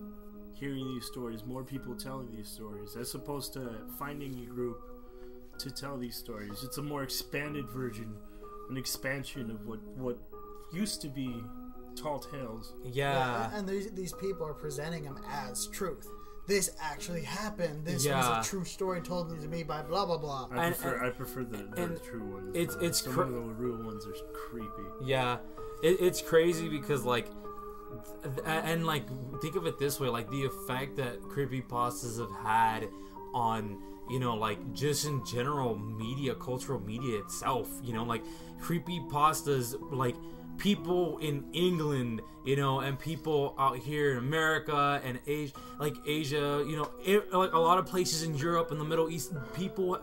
hearing 0.54 0.86
these 0.94 1.06
stories, 1.06 1.46
more 1.46 1.64
people 1.64 1.96
telling 1.96 2.30
these 2.36 2.48
stories, 2.50 2.96
as 2.98 3.14
opposed 3.16 3.54
to 3.54 3.82
finding 3.98 4.40
a 4.44 4.46
group 4.46 4.82
to 5.60 5.72
tell 5.72 5.98
these 5.98 6.16
stories. 6.18 6.64
It's 6.64 6.78
a 6.80 6.82
more 6.82 7.04
expanded 7.04 7.70
version, 7.70 8.14
an 8.70 8.76
expansion 8.78 9.50
of 9.52 9.66
what 9.66 9.80
what 9.96 10.18
used 10.74 11.02
to 11.04 11.08
be 11.08 11.42
tall 11.96 12.20
tales. 12.20 12.74
yeah. 12.84 13.50
and 13.54 13.68
these, 13.68 13.92
these 13.92 14.14
people 14.14 14.46
are 14.46 14.54
presenting 14.54 15.04
them 15.04 15.18
as 15.30 15.68
truth. 15.68 16.08
This 16.48 16.70
actually 16.80 17.24
happened. 17.24 17.86
This 17.86 18.06
Yeah. 18.06 18.38
was 18.38 18.46
a 18.46 18.50
true 18.50 18.64
story 18.66 19.02
told 19.02 19.30
to 19.30 19.48
me 19.48 19.64
by 19.64 19.82
blah 19.82 20.06
blah 20.06 20.18
blah. 20.20 20.48
I 20.52 20.66
And- 20.68 20.76
prefer 20.76 20.96
and- 20.98 21.06
I 21.08 21.10
prefer 21.10 21.44
the, 21.44 21.58
the 21.58 22.00
true 22.00 22.34
ones. 22.36 22.56
it's- 22.56 22.78
it's 22.82 23.02
some 23.04 23.14
cr- 23.14 23.22
of 23.24 23.32
the 23.34 23.42
real 23.42 23.84
ones 23.84 24.06
are 24.06 24.14
creepy. 24.34 24.88
Yeah, 25.04 25.38
it, 25.82 25.98
it's 26.00 26.22
crazy 26.22 26.70
because 26.70 27.04
like, 27.04 27.28
th- 28.24 28.46
and 28.46 28.86
like 28.86 29.06
think 29.42 29.56
of 29.56 29.66
it 29.66 29.80
this 29.80 30.00
way: 30.00 30.08
like 30.10 30.30
the 30.30 30.46
effect 30.46 30.98
that 30.98 31.22
creepy 31.24 31.62
pastas 31.62 32.20
have 32.20 32.32
had 32.46 32.90
on 33.34 33.82
you 34.10 34.20
know 34.20 34.36
like 34.36 34.60
just 34.74 35.06
in 35.06 35.26
general 35.26 35.76
media, 35.76 36.36
cultural 36.36 36.80
media 36.80 37.18
itself. 37.20 37.68
You 37.84 37.94
know, 37.94 38.04
like 38.04 38.24
creepy 38.62 39.00
pastas 39.12 39.76
like 39.92 40.16
people 40.58 41.18
in 41.20 41.46
England, 41.54 42.22
you 42.46 42.56
know, 42.56 42.80
and 42.80 43.00
people 43.00 43.56
out 43.58 43.78
here 43.78 44.12
in 44.12 44.18
America 44.18 45.02
and 45.04 45.20
Asia, 45.28 45.54
like 45.80 45.96
Asia, 46.06 46.64
you 46.68 46.76
know, 46.78 46.90
it, 47.06 47.32
like 47.34 47.54
a 47.54 47.60
lot 47.60 47.78
of 47.78 47.86
places 47.86 48.24
in 48.24 48.36
Europe 48.36 48.72
and 48.72 48.80
the 48.80 48.86
Middle 48.86 49.10
East, 49.10 49.34
people 49.56 50.00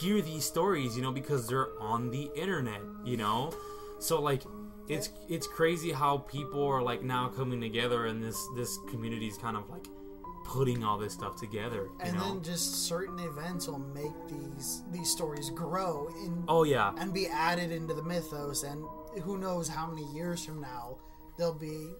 hear 0.00 0.20
these 0.22 0.44
stories, 0.44 0.96
you 0.96 1.02
know, 1.02 1.12
because 1.12 1.46
they're 1.46 1.68
on 1.80 2.10
the 2.10 2.30
internet, 2.34 2.80
you 3.04 3.16
know. 3.16 3.52
So 3.98 4.20
like, 4.20 4.42
it's 4.88 5.10
it's 5.28 5.46
crazy 5.46 5.92
how 5.92 6.18
people 6.18 6.66
are 6.66 6.82
like 6.82 7.02
now 7.02 7.28
coming 7.28 7.60
together 7.60 8.06
and 8.06 8.24
this 8.24 8.48
this 8.56 8.78
community 8.88 9.26
is 9.26 9.36
kind 9.36 9.56
of 9.56 9.68
like 9.68 9.86
putting 10.48 10.82
all 10.82 10.96
this 10.98 11.12
stuff 11.12 11.36
together, 11.36 11.82
you 11.84 11.96
and 12.00 12.14
know. 12.16 12.24
then 12.24 12.42
just 12.42 12.86
certain 12.86 13.18
events 13.20 13.68
will 13.68 13.78
make 13.78 14.12
these 14.28 14.82
these 14.90 15.10
stories 15.10 15.50
grow 15.50 16.08
in 16.24 16.42
oh 16.48 16.64
yeah, 16.64 16.92
and 16.98 17.12
be 17.14 17.26
added 17.28 17.70
into 17.70 17.92
the 17.94 18.02
mythos 18.02 18.62
and 18.64 18.82
who 19.22 19.36
knows 19.38 19.68
how 19.68 19.86
many 19.86 20.04
years 20.12 20.44
from 20.44 20.60
now 20.60 20.96
they'll 21.36 21.52
be 21.54 21.92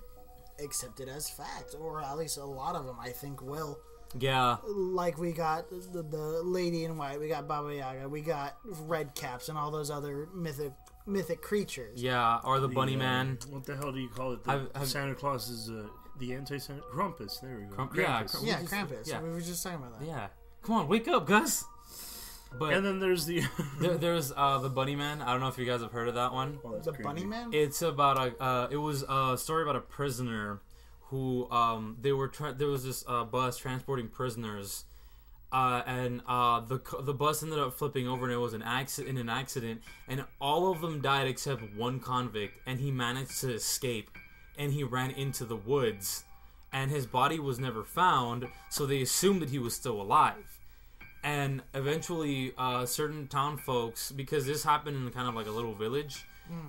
accepted 0.65 1.09
as 1.09 1.29
fact 1.31 1.75
or 1.79 2.03
at 2.03 2.17
least 2.17 2.37
a 2.39 2.45
lot 2.45 2.75
of 2.75 2.85
them 2.85 2.97
i 3.01 3.11
think 3.11 3.41
will 3.43 3.79
Yeah, 4.19 4.57
Like 4.67 5.19
we 5.19 5.33
got 5.33 5.69
the, 5.71 6.03
the 6.03 6.43
lady 6.43 6.85
in 6.85 6.97
white, 6.97 7.21
we 7.21 7.29
got 7.29 7.47
Baba 7.47 7.75
Yaga, 7.75 8.09
we 8.09 8.23
got 8.23 8.57
red 8.65 9.15
caps, 9.15 9.51
and 9.51 9.59
all 9.59 9.71
those 9.71 9.91
other 9.91 10.29
mythic 10.35 10.73
mythic 11.07 11.41
creatures. 11.43 12.03
yeah, 12.03 12.41
or 12.43 12.59
the, 12.61 12.69
The, 12.69 12.75
bunny 12.75 12.95
uh, 12.97 12.99
man. 12.99 13.39
What 13.51 13.65
the 13.67 13.77
hell 13.77 13.93
do 13.93 14.01
you 14.01 14.09
call 14.09 14.33
it? 14.33 14.45
The 14.45 14.51
I've- 14.53 14.69
I've- 14.75 14.87
Santa 14.87 15.15
Claus 15.15 15.51
is 15.51 15.69
uh, 15.71 15.89
the 16.19 16.35
anti-Santa 16.35 16.83
Krampus. 16.93 17.41
There 17.41 17.57
we 17.57 17.65
go. 17.65 17.75
Crump- 17.75 17.97
yeah, 17.97 18.23
Krampus. 18.23 18.45
Yeah, 18.45 18.57
We 18.57 18.63
just- 18.63 18.75
Krampus. 18.75 19.07
yeah. 19.09 19.23
We 19.23 19.29
were 19.31 19.41
just 19.41 19.63
talking 19.63 19.79
about 19.79 20.01
that. 20.01 20.07
Yeah, 20.07 20.27
come 20.63 20.77
on, 20.77 20.89
wake 20.89 21.09
up, 21.09 21.27
Gus. 21.27 21.65
But 22.59 22.73
And 22.73 22.85
then 22.87 22.99
there's 22.99 23.27
the. 23.27 23.43
there, 23.81 23.99
there's 23.99 24.33
uh, 24.35 24.59
the 24.59 24.71
bunny 24.71 24.97
man. 24.97 25.21
I 25.21 25.33
don't 25.33 25.41
know 25.41 25.49
if 25.49 25.59
you 25.59 25.67
guys 25.67 25.83
have 25.83 25.93
heard 25.93 26.09
of 26.09 26.15
that 26.15 26.33
one. 26.33 26.59
Oh, 26.65 26.73
that's 26.73 26.87
The 26.87 26.93
creepy. 26.93 27.05
Bunny 27.05 27.25
Man? 27.27 27.51
It's 27.53 27.83
about 27.83 28.17
a. 28.17 28.43
Uh, 28.43 28.69
it 28.71 28.79
was 28.79 29.03
a 29.07 29.37
story 29.37 29.63
about 29.65 29.77
a 29.77 29.81
prisoner 29.83 30.63
who 31.11 31.51
um 31.51 31.97
they 32.01 32.13
were 32.13 32.29
tra- 32.29 32.55
there 32.55 32.69
was 32.69 32.85
this 32.85 33.05
uh, 33.07 33.25
bus 33.25 33.59
transporting 33.59 34.09
prisoners, 34.09 34.85
uh, 35.53 35.83
and 35.87 36.23
uh 36.27 36.61
the 36.61 36.81
the 37.03 37.13
bus 37.15 37.43
ended 37.43 37.59
up 37.59 37.75
flipping 37.75 38.09
over 38.09 38.25
and 38.25 38.33
it 38.33 38.39
was 38.39 38.55
an 38.55 38.63
accident 38.63 39.17
in 39.17 39.29
an 39.29 39.29
accident 39.31 39.83
and 40.09 40.25
all 40.41 40.71
of 40.71 40.81
them 40.83 41.01
died 41.01 41.27
except 41.27 41.63
one 41.77 41.99
convict 42.01 42.59
and 42.67 42.79
he 42.81 42.91
managed 42.91 43.41
to 43.41 43.51
escape 43.53 44.11
and 44.59 44.73
he 44.73 44.85
ran 44.85 45.11
into 45.13 45.45
the 45.45 45.57
woods 45.57 46.25
and 46.73 46.91
his 46.91 47.07
body 47.07 47.39
was 47.39 47.59
never 47.59 47.85
found 47.85 48.47
so 48.69 48.85
they 48.85 49.01
assumed 49.01 49.41
that 49.41 49.51
he 49.51 49.59
was 49.59 49.75
still 49.75 50.01
alive. 50.01 50.61
And 51.25 51.63
eventually 51.75 52.53
uh, 52.59 52.85
certain 52.87 53.27
town 53.27 53.57
folks 53.57 54.13
because 54.13 54.47
this 54.47 54.63
happened 54.63 54.97
in 54.97 55.11
kind 55.13 55.29
of 55.29 55.35
like 55.35 55.47
a 55.47 55.51
little 55.51 55.75
village 55.75 56.25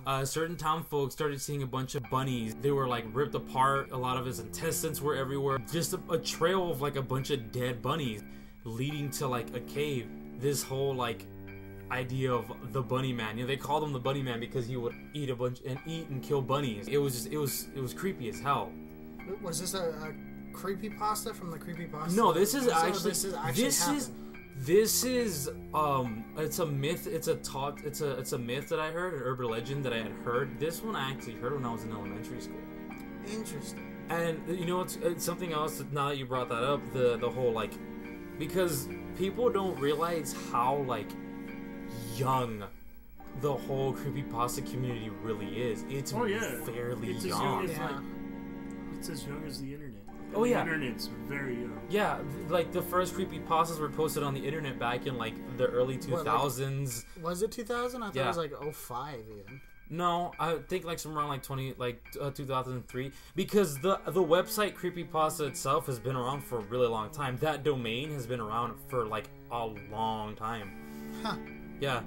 uh, 0.06 0.24
certain 0.24 0.56
town 0.56 0.84
folks 0.84 1.14
started 1.14 1.40
seeing 1.40 1.62
a 1.62 1.66
bunch 1.66 1.94
of 1.94 2.08
bunnies. 2.10 2.54
They 2.60 2.70
were 2.70 2.86
like 2.86 3.04
ripped 3.12 3.34
apart. 3.34 3.90
A 3.92 3.96
lot 3.96 4.16
of 4.16 4.26
his 4.26 4.38
intestines 4.38 5.00
were 5.00 5.16
everywhere. 5.16 5.58
Just 5.70 5.94
a, 5.94 6.00
a 6.10 6.18
trail 6.18 6.70
of 6.70 6.80
like 6.80 6.96
a 6.96 7.02
bunch 7.02 7.30
of 7.30 7.52
dead 7.52 7.80
bunnies 7.80 8.22
leading 8.64 9.10
to 9.12 9.26
like 9.26 9.54
a 9.54 9.60
cave. 9.60 10.06
This 10.38 10.62
whole 10.62 10.94
like 10.94 11.26
idea 11.90 12.32
of 12.32 12.72
the 12.72 12.82
bunny 12.82 13.12
man. 13.12 13.36
You 13.36 13.44
know 13.44 13.48
they 13.48 13.56
called 13.56 13.82
him 13.84 13.92
the 13.92 13.98
bunny 13.98 14.22
man 14.22 14.40
because 14.40 14.66
he 14.66 14.76
would 14.76 14.94
eat 15.14 15.30
a 15.30 15.34
bunch 15.36 15.60
and 15.66 15.78
eat 15.86 16.08
and 16.08 16.22
kill 16.22 16.42
bunnies. 16.42 16.88
It 16.88 16.98
was 16.98 17.14
just 17.14 17.26
it 17.32 17.38
was 17.38 17.68
it 17.74 17.80
was 17.80 17.94
creepy 17.94 18.28
as 18.28 18.40
hell. 18.40 18.72
Was 19.42 19.60
this 19.60 19.74
a, 19.74 19.90
a 19.90 20.12
creepy 20.52 20.90
pasta 20.90 21.32
from 21.34 21.50
the 21.50 21.58
creepy 21.58 21.86
pasta? 21.86 22.16
No, 22.16 22.32
this 22.32 22.54
is 22.54 22.64
So 22.64 22.72
actually 22.72 23.10
this 23.10 23.24
is 23.24 23.34
actually 23.34 23.64
this 23.64 23.88
is 23.88 24.10
this 24.56 25.04
is 25.04 25.50
um 25.74 26.24
it's 26.36 26.58
a 26.58 26.66
myth 26.66 27.06
it's 27.06 27.28
a 27.28 27.36
taught 27.36 27.80
it's 27.84 28.00
a 28.00 28.18
it's 28.18 28.32
a 28.32 28.38
myth 28.38 28.68
that 28.68 28.80
I 28.80 28.90
heard 28.90 29.14
an 29.14 29.20
urban 29.22 29.48
legend 29.48 29.84
that 29.84 29.92
I 29.92 29.98
had 29.98 30.12
heard. 30.24 30.58
This 30.58 30.82
one 30.82 30.96
I 30.96 31.10
actually 31.10 31.34
heard 31.36 31.54
when 31.54 31.64
I 31.64 31.72
was 31.72 31.84
in 31.84 31.92
elementary 31.92 32.40
school. 32.40 32.60
Interesting. 33.26 33.86
and 34.10 34.40
you 34.48 34.66
know 34.66 34.80
it's, 34.80 34.96
it's 34.96 35.24
something 35.24 35.52
else 35.52 35.78
that 35.78 35.92
now 35.92 36.08
that 36.08 36.18
you 36.18 36.26
brought 36.26 36.48
that 36.48 36.62
up 36.62 36.80
the 36.92 37.16
the 37.18 37.30
whole 37.30 37.52
like 37.52 37.72
because 38.38 38.88
people 39.16 39.50
don't 39.50 39.78
realize 39.78 40.34
how 40.50 40.76
like 40.86 41.08
young 42.20 42.64
the 43.40 43.52
whole 43.52 43.92
creepypasta 43.94 44.68
community 44.70 45.10
really 45.22 45.46
is 45.60 45.84
it's 45.88 46.12
Oh 46.12 46.24
yeah. 46.24 46.40
fairly 46.64 47.12
it's 47.12 47.24
young 47.24 47.64
As 47.64 47.70
young 47.70 47.70
as, 47.70 47.70
Yeah. 47.70 47.86
like, 47.86 48.04
it's 48.98 49.08
as 49.08 49.24
young 49.26 49.44
as 49.46 49.60
the 49.62 49.72
internet. 49.74 49.96
Oh, 50.34 50.44
the 50.44 50.50
yeah. 50.50 50.62
internet's 50.62 51.08
very 51.28 51.54
young. 51.54 51.80
Yeah, 51.88 52.18
th- 52.18 52.50
like 52.50 52.70
the 52.72 52.82
first 52.82 53.14
creepy 53.14 53.38
pastas 53.40 53.78
were 53.80 53.88
posted 53.88 54.22
on 54.22 54.32
the 54.34 54.44
internet 54.46 54.78
back 54.78 55.06
in 55.06 55.16
like 55.18 55.34
the 55.56 55.66
early 55.66 55.96
two 55.96 56.16
thousands. 56.18 57.04
What, 57.14 57.16
like- 57.16 57.30
Was 57.30 57.42
it 57.42 57.50
2000? 57.52 58.02
I 58.02 58.06
thought 58.06 58.14
Yeah. 58.16 58.24
it 58.24 58.28
was 58.28 58.36
like 58.36 58.52
05 58.74 59.18
even. 59.28 59.60
No, 59.92 60.30
I 60.38 60.56
think 60.68 60.84
like 60.84 61.00
somewhere 61.00 61.20
around 61.22 61.30
like 61.30 61.42
twenty, 61.42 61.74
like 61.76 62.00
uh, 62.20 62.30
two 62.30 62.46
thousand 62.46 62.86
three, 62.86 63.10
because 63.34 63.76
the 63.80 63.98
the 64.06 64.22
website 64.22 64.74
creepypasta 64.74 65.48
itself 65.48 65.86
has 65.86 65.98
been 65.98 66.14
around 66.14 66.42
for 66.44 66.58
a 66.58 66.62
really 66.62 66.86
long 66.86 67.10
time. 67.10 67.36
That 67.38 67.64
domain 67.64 68.12
has 68.12 68.24
been 68.24 68.38
around 68.38 68.74
for 68.88 69.04
like 69.04 69.28
a 69.50 69.66
long 69.90 70.36
time. 70.36 70.70
Huh. 71.24 71.34
Yeah, 71.80 72.02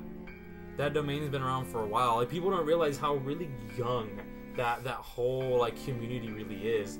that 0.77 0.93
domain 0.93 1.21
has 1.21 1.29
been 1.29 1.41
around 1.41 1.65
for 1.65 1.81
a 1.83 1.87
while. 1.87 2.17
Like 2.17 2.29
people 2.29 2.49
don't 2.49 2.65
realize 2.65 2.97
how 2.97 3.15
really 3.15 3.49
young 3.77 4.09
that 4.55 4.83
that 4.83 4.95
whole 4.95 5.57
like 5.57 5.83
community 5.85 6.29
really 6.29 6.67
is. 6.67 6.99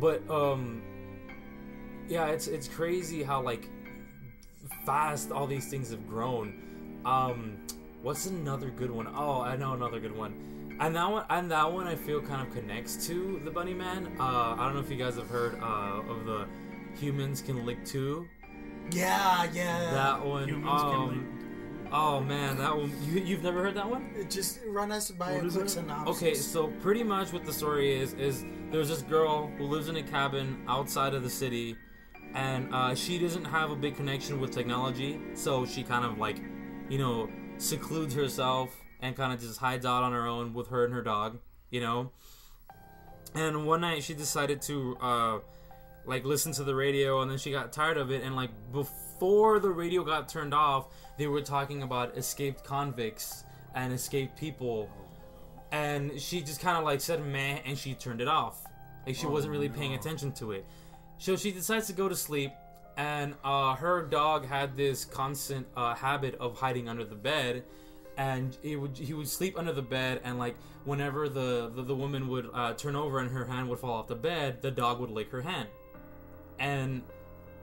But 0.00 0.28
um, 0.30 0.82
yeah, 2.08 2.26
it's 2.26 2.46
it's 2.46 2.68
crazy 2.68 3.22
how 3.22 3.40
like 3.42 3.68
fast 4.84 5.32
all 5.32 5.46
these 5.46 5.68
things 5.68 5.90
have 5.90 6.06
grown. 6.08 7.00
Um, 7.04 7.58
what's 8.02 8.26
another 8.26 8.70
good 8.70 8.90
one? 8.90 9.08
Oh, 9.14 9.40
I 9.40 9.56
know 9.56 9.74
another 9.74 10.00
good 10.00 10.16
one. 10.16 10.76
And 10.80 10.94
that 10.94 11.10
one, 11.10 11.24
and 11.28 11.50
that 11.50 11.72
one, 11.72 11.88
I 11.88 11.96
feel 11.96 12.20
kind 12.20 12.46
of 12.46 12.54
connects 12.54 13.06
to 13.08 13.40
the 13.44 13.50
Bunny 13.50 13.74
Man. 13.74 14.16
Uh, 14.20 14.54
I 14.56 14.64
don't 14.64 14.74
know 14.74 14.80
if 14.80 14.90
you 14.90 14.96
guys 14.96 15.16
have 15.16 15.28
heard 15.28 15.58
uh, 15.60 16.02
of 16.08 16.24
the 16.24 16.46
Humans 16.98 17.42
Can 17.42 17.66
Lick 17.66 17.84
Too. 17.84 18.28
Yeah, 18.92 19.48
yeah. 19.52 19.90
That 19.90 20.24
one. 20.24 20.48
Humans 20.48 20.82
can 20.82 20.94
um, 20.94 21.37
Oh 21.90 22.20
man, 22.20 22.58
that 22.58 22.76
one. 22.76 22.92
You, 23.02 23.20
you've 23.20 23.42
never 23.42 23.62
heard 23.62 23.74
that 23.74 23.88
one? 23.88 24.10
Just 24.28 24.60
run 24.68 24.92
us 24.92 25.10
by 25.10 25.32
What 25.34 25.46
a 25.46 25.50
quick 25.50 25.68
synopsis. 25.68 26.16
Okay, 26.16 26.34
so 26.34 26.68
pretty 26.82 27.02
much 27.02 27.32
what 27.32 27.44
the 27.44 27.52
story 27.52 27.98
is 27.98 28.12
is 28.14 28.44
there's 28.70 28.88
this 28.88 29.02
girl 29.02 29.50
who 29.56 29.64
lives 29.64 29.88
in 29.88 29.96
a 29.96 30.02
cabin 30.02 30.62
outside 30.68 31.14
of 31.14 31.22
the 31.22 31.30
city, 31.30 31.76
and 32.34 32.72
uh, 32.74 32.94
she 32.94 33.18
doesn't 33.18 33.44
have 33.44 33.70
a 33.70 33.76
big 33.76 33.96
connection 33.96 34.40
with 34.40 34.50
technology, 34.50 35.18
so 35.34 35.64
she 35.64 35.82
kind 35.82 36.04
of 36.04 36.18
like, 36.18 36.36
you 36.90 36.98
know, 36.98 37.30
secludes 37.56 38.14
herself 38.14 38.70
and 39.00 39.16
kind 39.16 39.32
of 39.32 39.40
just 39.40 39.58
hides 39.58 39.86
out 39.86 40.02
on 40.02 40.12
her 40.12 40.26
own 40.26 40.52
with 40.52 40.68
her 40.68 40.84
and 40.84 40.92
her 40.92 41.02
dog, 41.02 41.38
you 41.70 41.80
know. 41.80 42.10
And 43.34 43.66
one 43.66 43.80
night 43.80 44.02
she 44.02 44.12
decided 44.14 44.60
to 44.62 44.96
uh, 45.00 45.38
like 46.04 46.24
listen 46.24 46.52
to 46.52 46.64
the 46.64 46.74
radio, 46.74 47.22
and 47.22 47.30
then 47.30 47.38
she 47.38 47.50
got 47.50 47.72
tired 47.72 47.96
of 47.96 48.10
it, 48.10 48.22
and 48.22 48.36
like 48.36 48.50
before 48.72 48.94
the 49.18 49.70
radio 49.74 50.04
got 50.04 50.28
turned 50.28 50.54
off, 50.54 50.86
they 51.16 51.26
were 51.26 51.42
talking 51.42 51.82
about 51.82 52.16
escaped 52.16 52.64
convicts 52.64 53.44
and 53.74 53.92
escaped 53.92 54.36
people. 54.36 54.88
And 55.72 56.20
she 56.20 56.40
just 56.40 56.60
kind 56.60 56.78
of 56.78 56.84
like 56.84 57.00
said 57.00 57.24
meh 57.24 57.60
and 57.64 57.76
she 57.76 57.94
turned 57.94 58.20
it 58.20 58.28
off. 58.28 58.64
Like 59.06 59.16
she 59.16 59.26
wasn't 59.26 59.52
really 59.52 59.68
paying 59.68 59.94
attention 59.94 60.32
to 60.32 60.52
it. 60.52 60.64
So 61.18 61.36
she 61.36 61.50
decides 61.50 61.86
to 61.88 61.92
go 61.92 62.08
to 62.08 62.16
sleep 62.16 62.52
and 62.96 63.34
uh, 63.44 63.74
her 63.74 64.02
dog 64.02 64.46
had 64.46 64.76
this 64.76 65.04
constant 65.04 65.66
uh, 65.76 65.94
habit 65.94 66.34
of 66.40 66.58
hiding 66.58 66.88
under 66.88 67.04
the 67.04 67.14
bed 67.14 67.64
and 68.16 68.56
he 68.62 68.74
would 68.74 68.96
he 68.96 69.14
would 69.14 69.28
sleep 69.28 69.56
under 69.56 69.72
the 69.72 69.82
bed 69.82 70.20
and 70.24 70.38
like 70.38 70.56
whenever 70.84 71.28
the 71.28 71.70
the, 71.74 71.82
the 71.82 71.94
woman 71.94 72.26
would 72.28 72.50
uh, 72.52 72.74
turn 72.74 72.96
over 72.96 73.20
and 73.20 73.30
her 73.30 73.44
hand 73.44 73.68
would 73.68 73.78
fall 73.78 73.92
off 73.92 74.08
the 74.08 74.14
bed 74.14 74.60
the 74.60 74.70
dog 74.70 75.00
would 75.00 75.10
lick 75.10 75.30
her 75.30 75.42
hand. 75.42 75.68
And 76.58 77.02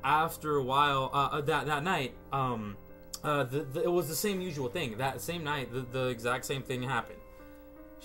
after 0.05 0.55
a 0.55 0.63
while 0.63 1.09
uh, 1.13 1.37
uh, 1.37 1.41
that 1.41 1.65
that 1.65 1.83
night 1.83 2.13
um 2.31 2.77
uh, 3.23 3.43
the, 3.43 3.61
the, 3.63 3.83
it 3.83 3.91
was 3.91 4.07
the 4.07 4.15
same 4.15 4.39
usual 4.39 4.69
thing 4.69 4.97
that 4.97 5.19
same 5.19 5.43
night 5.43 5.73
the, 5.73 5.81
the 5.81 6.07
exact 6.07 6.45
same 6.45 6.61
thing 6.61 6.81
happened 6.81 7.19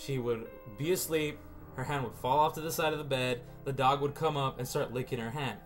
she 0.01 0.19
would 0.19 0.47
be 0.79 0.93
asleep, 0.93 1.39
her 1.77 1.85
hand 1.85 2.05
would 2.05 2.15
fall 2.15 2.39
off 2.39 2.55
to 2.55 2.61
the 2.61 2.73
side 2.73 2.93
of 2.93 2.99
the 2.99 3.05
bed, 3.05 3.41
the 3.65 3.73
dog 3.73 4.01
would 4.01 4.15
come 4.15 4.37
up 4.37 4.59
and 4.59 4.67
start 4.67 4.93
licking 4.93 5.19
her 5.19 5.31
hand. 5.31 5.59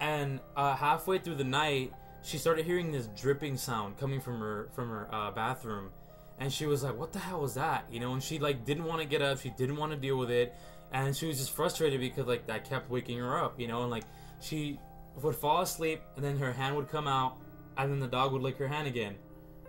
And 0.00 0.40
uh, 0.56 0.74
halfway 0.74 1.18
through 1.18 1.36
the 1.36 1.44
night, 1.44 1.92
she 2.22 2.38
started 2.38 2.64
hearing 2.64 2.90
this 2.90 3.06
dripping 3.08 3.56
sound 3.56 3.98
coming 3.98 4.20
from 4.20 4.40
her 4.40 4.68
from 4.74 4.88
her 4.88 5.08
uh, 5.12 5.30
bathroom, 5.32 5.90
and 6.38 6.52
she 6.52 6.66
was 6.66 6.82
like, 6.82 6.96
"What 6.96 7.12
the 7.12 7.18
hell 7.18 7.40
was 7.40 7.54
that?" 7.54 7.84
You 7.90 8.00
know, 8.00 8.12
and 8.12 8.22
she 8.22 8.38
like 8.38 8.64
didn't 8.64 8.84
want 8.84 9.00
to 9.00 9.06
get 9.06 9.22
up, 9.22 9.40
she 9.40 9.50
didn't 9.50 9.76
want 9.76 9.92
to 9.92 9.98
deal 9.98 10.16
with 10.16 10.30
it, 10.30 10.54
and 10.92 11.16
she 11.16 11.26
was 11.26 11.38
just 11.38 11.52
frustrated 11.52 12.00
because 12.00 12.26
like 12.26 12.46
that 12.46 12.68
kept 12.68 12.90
waking 12.90 13.18
her 13.18 13.36
up, 13.38 13.60
you 13.60 13.68
know, 13.68 13.82
and 13.82 13.90
like 13.90 14.04
she 14.40 14.78
would 15.20 15.36
fall 15.36 15.62
asleep, 15.62 16.00
and 16.16 16.24
then 16.24 16.38
her 16.38 16.52
hand 16.52 16.76
would 16.76 16.88
come 16.88 17.06
out, 17.06 17.36
and 17.76 17.90
then 17.90 18.00
the 18.00 18.08
dog 18.08 18.32
would 18.32 18.42
lick 18.42 18.56
her 18.58 18.68
hand 18.68 18.86
again, 18.86 19.16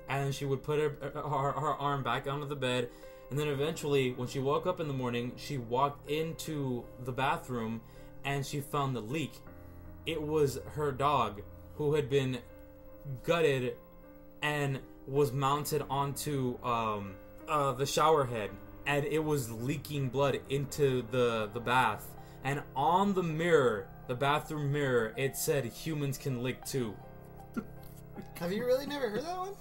and 0.09 0.25
then 0.25 0.31
she 0.31 0.45
would 0.45 0.63
put 0.63 0.79
her 0.79 1.11
her, 1.13 1.51
her 1.51 1.73
arm 1.73 2.03
back 2.03 2.27
onto 2.27 2.47
the 2.47 2.55
bed 2.55 2.89
and 3.33 3.39
then 3.39 3.47
eventually, 3.47 4.11
when 4.11 4.27
she 4.27 4.37
woke 4.37 4.67
up 4.67 4.79
in 4.79 4.87
the 4.87 4.93
morning, 4.93 5.31
she 5.37 5.57
walked 5.57 6.07
into 6.07 6.83
the 7.03 7.11
bathroom 7.11 7.81
and 8.23 8.45
she 8.45 8.61
found 8.61 8.95
the 8.95 9.01
leak. 9.01 9.33
It 10.05 10.21
was 10.21 10.59
her 10.75 10.91
dog 10.91 11.41
who 11.75 11.95
had 11.95 12.11
been 12.11 12.37
gutted 13.23 13.75
and 14.43 14.79
was 15.07 15.31
mounted 15.31 15.83
onto 15.89 16.63
um, 16.63 17.15
uh, 17.49 17.71
the 17.71 17.87
shower 17.87 18.23
head, 18.23 18.51
and 18.85 19.03
it 19.03 19.23
was 19.23 19.49
leaking 19.49 20.09
blood 20.09 20.39
into 20.49 21.03
the 21.09 21.49
the 21.55 21.59
bath. 21.59 22.05
And 22.43 22.61
on 22.75 23.15
the 23.15 23.23
mirror, 23.23 23.87
the 24.07 24.15
bathroom 24.15 24.71
mirror, 24.71 25.13
it 25.17 25.35
said 25.37 25.65
"Humans 25.65 26.17
can 26.17 26.41
lick 26.43 26.63
too." 26.65 26.95
Have 28.39 28.51
you 28.51 28.65
really 28.65 28.85
never 28.85 29.09
heard 29.09 29.23
that 29.23 29.37
one? 29.37 29.53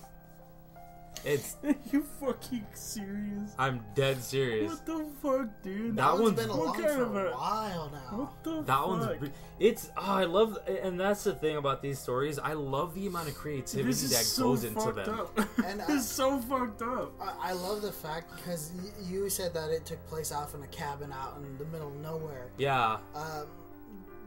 It's 1.25 1.56
you 1.92 2.02
fucking 2.20 2.66
serious? 2.75 3.54
I'm 3.56 3.84
dead 3.94 4.20
serious. 4.20 4.72
What 4.72 4.87
the 4.87 5.06
fuck, 5.22 5.62
dude? 5.62 5.94
That 5.94 6.12
one's 6.14 6.22
one's- 6.22 6.37
been 6.40 6.49
what 6.49 6.58
along 6.58 6.75
kind 6.75 6.87
for 6.88 7.02
of 7.02 7.14
a 7.16 7.26
a- 7.28 7.32
while 7.32 7.90
now. 7.92 8.18
What 8.18 8.42
the 8.42 8.62
That 8.62 8.66
fuck? 8.78 8.88
one's 8.88 9.30
it's 9.61 9.90
oh, 9.96 10.00
I 10.04 10.25
love 10.25 10.58
and 10.66 10.99
that's 10.99 11.22
the 11.22 11.34
thing 11.34 11.56
about 11.58 11.80
these 11.80 12.00
stories. 12.00 12.40
I 12.40 12.54
love 12.54 12.94
the 12.96 13.06
amount 13.06 13.28
of 13.28 13.37
creativity 13.37 13.87
This 13.88 14.02
is 14.02 14.11
that 14.11 14.25
so 14.25 14.42
goes 14.49 14.64
into 14.64 14.80
fucked 14.80 14.96
them. 15.04 15.20
up. 15.20 15.38
And, 15.64 15.80
it's 15.88 16.06
so 16.06 16.38
fucked 16.40 16.82
up. 16.82 17.12
I, 17.20 17.50
I 17.50 17.52
love 17.52 17.82
the 17.82 17.92
fact 17.92 18.34
because 18.34 18.72
y- 18.82 18.90
you 19.08 19.30
said 19.30 19.54
that 19.54 19.70
it 19.70 19.87
took 19.87 20.04
place 20.08 20.32
off 20.32 20.56
in 20.56 20.62
a 20.64 20.66
cabin 20.68 21.12
out 21.12 21.37
in 21.37 21.56
the 21.58 21.64
middle 21.66 21.88
of 21.88 21.96
nowhere. 21.96 22.49
Yeah, 22.58 22.96
Um, 23.14 23.46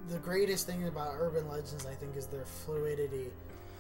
the 0.10 0.18
greatest 0.20 0.68
thing 0.68 0.88
about 0.88 1.14
urban 1.20 1.48
legends, 1.48 1.86
I 1.86 1.94
think, 1.94 2.16
is 2.16 2.28
their 2.28 2.46
fluidity. 2.46 3.28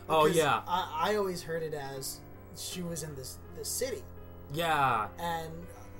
Oh, 0.09 0.23
Because 0.23 0.37
yeah. 0.37 0.61
I, 0.67 1.11
I 1.11 1.15
always 1.15 1.41
heard 1.41 1.63
it 1.63 1.73
as 1.73 2.19
she 2.57 2.81
was 2.81 3.03
in 3.03 3.15
this 3.15 3.37
this 3.57 3.67
city, 3.69 4.01
Yeah. 4.53 5.07
and 5.19 5.51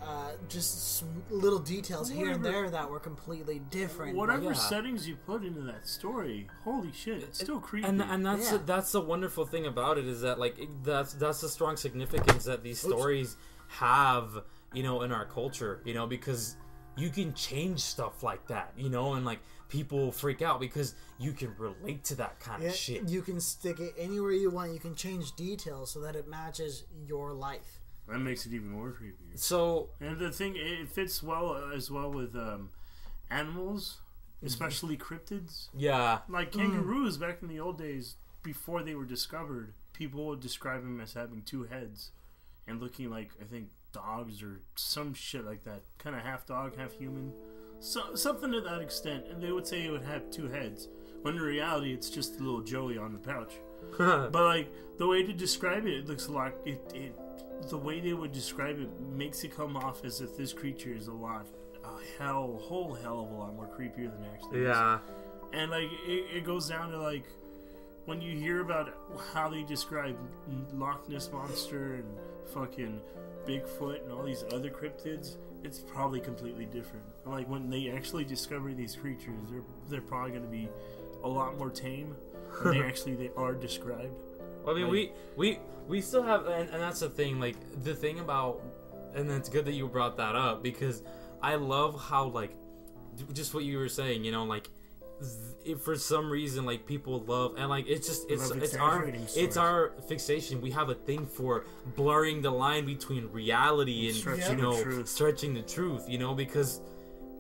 uh, 0.02 0.32
just 0.50 0.98
some 0.98 1.08
little 1.32 1.58
details 1.60 2.10
here 2.10 2.30
and 2.32 2.44
Whatever- 2.44 2.62
there 2.62 2.70
that 2.72 2.90
were 2.90 3.00
completely 3.00 3.60
different. 3.72 4.16
Whatever 4.16 4.46
yeah. 4.48 4.54
settings 4.54 5.08
you 5.08 5.16
put 5.26 5.44
into 5.44 5.62
that 5.62 5.88
story, 5.88 6.48
holy 6.64 6.92
shit, 6.92 7.24
it's 7.24 7.40
still 7.40 7.60
creepy. 7.60 7.88
and 7.88 8.02
and 8.02 8.24
that's 8.26 8.52
Yeah. 8.52 8.60
that's 8.66 8.92
the 8.92 9.02
wonderful 9.02 9.46
thing 9.46 9.66
about 9.66 9.98
it 9.98 10.06
is 10.06 10.22
that 10.22 10.38
like 10.40 10.60
it- 10.60 10.84
that's 10.84 11.14
that's 11.14 11.42
the 11.42 11.50
strong 11.50 11.76
significance 11.78 12.44
that 12.46 12.62
these 12.62 12.80
stories 12.80 13.36
have 13.68 14.44
you 14.74 14.84
know 14.84 15.02
in 15.02 15.12
our 15.12 15.26
culture 15.26 15.82
you 15.86 15.94
know 15.96 16.06
because 16.06 16.56
you 16.98 17.10
can 17.10 17.34
change 17.34 17.80
stuff 17.80 18.22
like 18.22 18.46
that 18.48 18.72
you 18.78 18.90
know 18.90 19.14
and 19.16 19.26
like 19.26 19.40
people 19.70 20.12
freak 20.12 20.42
out 20.42 20.60
because 20.60 20.96
you 21.20 21.32
can 21.34 21.54
relate 21.58 22.04
to 22.06 22.16
that 22.16 22.40
kind 22.40 22.62
Yeah, 22.64 22.70
of 22.70 22.76
shit 22.76 23.08
You 23.10 23.22
can 23.22 23.40
stick 23.42 23.80
it 23.80 23.94
anywhere 23.98 24.32
you 24.32 24.50
want. 24.52 24.72
You 24.74 24.80
can 24.80 24.96
change 24.96 25.36
details 25.36 25.92
so 25.92 26.00
that 26.02 26.16
it 26.16 26.28
matches 26.28 26.84
your 27.08 27.34
life. 27.34 27.80
that 28.08 28.20
makes 28.20 28.46
it 28.46 28.54
even 28.54 28.70
more 28.70 28.92
creepy. 28.92 29.32
so 29.36 29.90
And 30.00 30.20
the 30.20 30.32
thing, 30.32 30.56
it 30.56 30.88
fits 30.90 31.24
well 31.24 31.52
uh, 31.52 31.76
as 31.76 31.90
well 31.90 32.12
with 32.12 32.36
um, 32.36 32.70
animals, 33.30 33.98
especially 34.44 34.98
cryptids. 34.98 35.68
yeah 35.76 36.20
Like 36.30 36.52
kangaroos 36.52 37.18
back 37.18 37.40
in 37.42 37.48
the 37.48 37.60
old 37.60 37.78
days, 37.78 38.16
before 38.44 38.84
they 38.84 38.94
were 38.96 39.06
discovered, 39.06 39.74
people 39.94 40.26
would 40.28 40.40
describe 40.40 40.82
them 40.84 41.00
as 41.02 41.14
having 41.14 41.42
two 41.42 41.64
heads 41.64 42.12
and 42.68 42.80
looking 42.80 43.10
like 43.10 43.32
I 43.42 43.46
think 43.46 43.70
dogs 43.92 44.44
or 44.44 44.60
some 44.76 45.14
shit 45.14 45.46
like 45.46 45.64
that, 45.64 45.82
kind 45.98 46.16
of 46.16 46.22
half 46.22 46.46
dog, 46.46 46.78
half 46.78 46.92
human, 46.94 47.34
so 47.86 48.16
something 48.16 48.52
to 48.52 48.62
that 48.62 48.82
extent. 48.82 49.26
And 49.30 49.42
they 49.42 49.52
would 49.52 49.68
say 49.68 49.86
it 49.86 49.92
would 49.92 50.04
have 50.04 50.30
two 50.32 50.48
heads, 50.48 50.88
when 51.22 51.36
in 51.36 51.42
reality 51.42 51.94
it's 51.94 52.10
just 52.10 52.40
a 52.40 52.44
little 52.44 52.62
Joey 52.62 52.98
on 52.98 53.14
the 53.14 53.20
pouch. 53.20 53.54
But 53.98 54.34
like 54.34 54.68
the 54.98 55.08
way 55.08 55.24
to 55.24 55.34
describe 55.34 55.86
it, 55.86 55.94
it 55.94 56.08
looks 56.08 56.28
like 56.30 56.56
it. 56.66 56.80
it 56.94 57.14
the 57.70 57.78
way 57.78 58.02
they 58.02 58.14
would 58.14 58.34
describe 58.34 58.80
it 58.80 58.90
makes 59.00 59.44
it 59.46 59.56
come 59.56 59.78
off 59.78 60.04
as 60.04 60.20
if 60.20 60.36
this 60.36 60.52
creature 60.52 60.94
is 60.94 61.08
a 61.08 61.14
lot, 61.14 61.48
a 61.84 62.22
hell, 62.22 62.60
whole 62.62 62.94
hell 62.94 63.22
of 63.22 63.32
a 63.32 63.34
lot 63.34 63.56
more 63.56 63.68
creepier 63.68 64.12
than 64.12 64.26
actually 64.34 64.60
is 64.60 64.68
yeah 64.68 65.00
and 65.56 65.72
like 65.72 65.90
it, 66.06 66.38
it 66.38 66.44
goes 66.44 66.68
down 66.68 66.92
to 66.92 67.02
like 67.02 67.26
when 68.06 68.22
you 68.22 68.38
hear 68.38 68.62
about 68.62 68.94
how 69.34 69.50
they 69.50 69.64
describe 69.64 70.16
Loch 70.74 71.10
Ness 71.10 71.32
monster 71.32 71.96
and 71.96 72.06
fucking 72.54 73.02
Bigfoot 73.48 74.04
and 74.04 74.12
all 74.12 74.22
these 74.22 74.44
other 74.52 74.70
cryptids, 74.70 75.38
it's 75.64 75.80
probably 75.80 76.20
completely 76.20 76.66
different. 76.66 77.04
Like 77.26 77.50
when 77.50 77.70
they 77.70 77.90
actually 77.90 78.24
discover 78.24 78.72
these 78.74 78.96
creatures, 78.96 79.34
they're 79.50 79.62
they're 79.90 80.02
probably 80.02 80.32
going 80.32 80.44
to 80.44 80.50
be 80.50 80.70
a 81.24 81.28
lot 81.28 81.58
more 81.58 81.70
tame 81.70 82.16
than 82.64 82.74
they 82.74 82.84
actually 82.86 83.16
they 83.16 83.32
are 83.36 83.54
described. 83.54 84.14
Well, 84.64 84.76
I 84.76 84.80
mean, 84.80 84.84
Like- 84.88 84.92
we 84.92 85.12
we 85.36 85.60
we 85.88 86.02
still 86.02 86.24
have, 86.24 86.46
and, 86.48 86.70
and 86.70 86.82
that's 86.82 87.00
the 87.00 87.10
thing. 87.10 87.40
Like 87.40 87.56
the 87.84 87.96
thing 87.96 88.20
about, 88.20 88.62
and 89.16 89.30
it's 89.32 89.50
good 89.50 89.66
that 89.66 89.74
you 89.74 89.88
brought 89.88 90.18
that 90.18 90.36
up 90.36 90.62
because 90.64 91.04
I 91.42 91.56
love 91.56 92.00
how 92.10 92.26
like, 92.28 92.52
just 93.34 93.54
what 93.54 93.64
you 93.64 93.78
were 93.78 93.90
saying. 93.90 94.24
You 94.24 94.32
know, 94.32 94.44
like, 94.46 94.70
if 95.64 95.82
for 95.82 95.96
some 95.96 96.30
reason 96.30 96.66
like 96.66 96.86
people 96.86 97.22
love 97.22 97.56
and 97.58 97.70
like 97.70 97.88
it's 97.88 98.08
just 98.08 98.30
it's 98.30 98.52
it's 98.52 98.76
our 98.76 99.12
it's 99.36 99.58
our 99.58 99.94
fixation. 100.08 100.62
We 100.62 100.72
have 100.72 100.90
a 100.90 100.96
thing 100.96 101.26
for 101.26 101.66
blurring 101.96 102.42
the 102.42 102.52
line 102.52 102.86
between 102.86 103.32
reality 103.32 104.08
and 104.08 104.16
Stretching 104.16 104.58
you 104.58 104.64
know 104.64 104.82
truth. 104.84 105.08
stretching 105.08 105.54
the 105.56 105.64
truth. 105.64 106.08
You 106.08 106.20
know 106.20 106.36
because. 106.36 106.82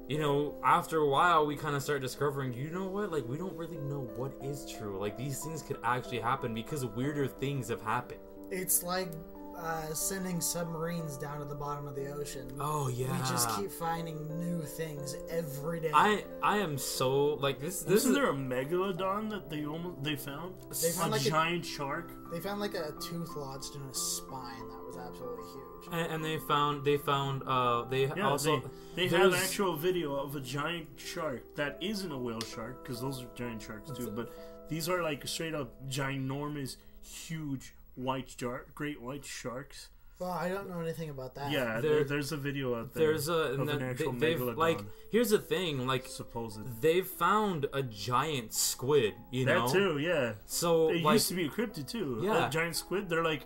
You 0.08 0.20
know, 0.20 0.54
after 0.64 0.98
a 1.00 1.08
while, 1.08 1.48
we 1.48 1.56
kind 1.56 1.76
of 1.76 1.82
start 1.82 2.02
discovering, 2.02 2.54
you 2.54 2.70
know 2.70 2.86
what? 2.86 3.12
Like, 3.12 3.28
we 3.28 3.38
don't 3.38 3.56
really 3.58 3.78
know 3.78 4.02
what 4.16 4.34
is 4.44 4.72
true. 4.78 5.00
Like, 5.00 5.18
these 5.18 5.44
things 5.44 5.64
could 5.64 5.78
actually 5.84 6.20
happen 6.20 6.54
because 6.54 6.86
weirder 6.86 7.28
things 7.28 7.70
have 7.70 7.82
happened. 7.82 8.20
It's 8.52 8.84
like 8.84 9.10
uh, 9.58 9.94
sending 9.94 10.42
submarines 10.42 11.18
down 11.18 11.40
to 11.40 11.46
the 11.46 11.56
bottom 11.56 11.88
of 11.88 11.96
the 11.96 12.10
ocean. 12.12 12.48
Oh 12.60 12.88
yeah. 12.90 13.12
We 13.12 13.18
just 13.20 13.50
keep 13.56 13.72
finding 13.72 14.18
new 14.40 14.62
things 14.64 15.16
every 15.30 15.80
day. 15.80 15.92
I 15.94 16.24
I 16.44 16.58
am 16.58 16.78
so 16.78 17.36
like 17.36 17.60
this. 17.60 17.82
This 17.82 18.02
Isn't 18.02 18.12
is 18.12 18.18
there 18.18 18.30
a 18.30 18.34
megalodon 18.34 19.30
that 19.30 19.50
they 19.50 19.66
almost 19.66 20.04
they 20.04 20.16
found? 20.16 20.56
They 20.82 20.90
found 20.92 21.10
a 21.14 21.18
like 21.18 21.26
a- 21.26 21.30
giant 21.30 21.66
shark. 21.66 22.12
They 22.32 22.40
found 22.40 22.60
like 22.60 22.74
a 22.76 22.92
tooth 23.02 23.36
lodged 23.36 23.76
in 23.76 23.82
a 23.84 23.94
spine 23.94 24.68
that 24.70 24.84
was 24.86 24.98
absolutely 24.98 25.44
huge. 25.54 25.94
and, 25.94 26.14
and 26.14 26.26
they 26.26 26.38
found 26.38 26.84
they 26.84 26.98
found 26.98 27.44
uh 27.48 27.84
they 27.86 28.08
Yeah, 28.08 28.28
also 28.30 28.62
they, 28.96 29.08
they 29.08 29.18
have 29.18 29.34
actual 29.34 29.76
video 29.76 30.16
of 30.16 30.36
a 30.36 30.42
giant 30.42 30.88
shark 30.98 31.56
that 31.56 31.78
isn't 31.82 32.12
a 32.12 32.18
whale 32.18 32.42
shark 32.42 32.84
because 32.84 33.00
those 33.02 33.22
are 33.24 33.28
giant 33.36 33.62
sharks 33.62 33.92
too. 33.92 34.12
But 34.12 34.32
these 34.70 34.90
are 34.90 35.02
like 35.02 35.26
straight 35.28 35.54
up 35.56 35.70
ginormous, 35.88 36.76
huge 37.02 37.74
white 37.96 38.30
shark, 38.40 38.74
great 38.76 39.02
white 39.02 39.26
sharks. 39.26 39.90
Well, 40.18 40.32
I 40.32 40.48
don't 40.48 40.70
know 40.70 40.80
anything 40.80 41.10
about 41.10 41.36
that. 41.36 41.52
Yeah, 41.52 41.82
There- 41.82 41.96
there, 41.96 42.04
there's 42.06 42.32
a 42.32 42.38
video 42.38 42.76
out 42.80 42.94
there. 42.94 43.08
there's 43.08 43.28
a 43.28 43.34
of 43.34 43.60
and 43.60 43.70
an 43.70 43.80
then 43.80 43.90
actual 43.90 44.14
they, 44.14 44.20
they've 44.20 44.40
megalodon. 44.40 44.58
like 44.58 44.80
here's 45.12 45.32
the 45.32 45.40
thing 45.40 45.86
like 45.86 46.08
supposed. 46.08 46.60
they've 46.82 47.06
found 47.06 47.66
a 47.74 47.84
giant 47.84 48.54
squid 48.54 49.14
you 49.32 49.46
know 49.46 49.68
That 49.68 49.74
too, 49.74 49.98
yeah. 50.00 50.34
so 50.46 50.90
It 50.90 51.04
like 51.04 51.14
used 51.16 51.28
to 51.30 51.34
be 51.36 51.46
a 51.48 51.50
cryptid 51.50 51.90
too. 51.90 52.22
Yeah. 52.24 52.48
a 52.48 52.50
giant 52.50 52.78
squid. 52.78 53.10
They're 53.10 53.26
like, 53.26 53.46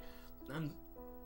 and 0.54 0.70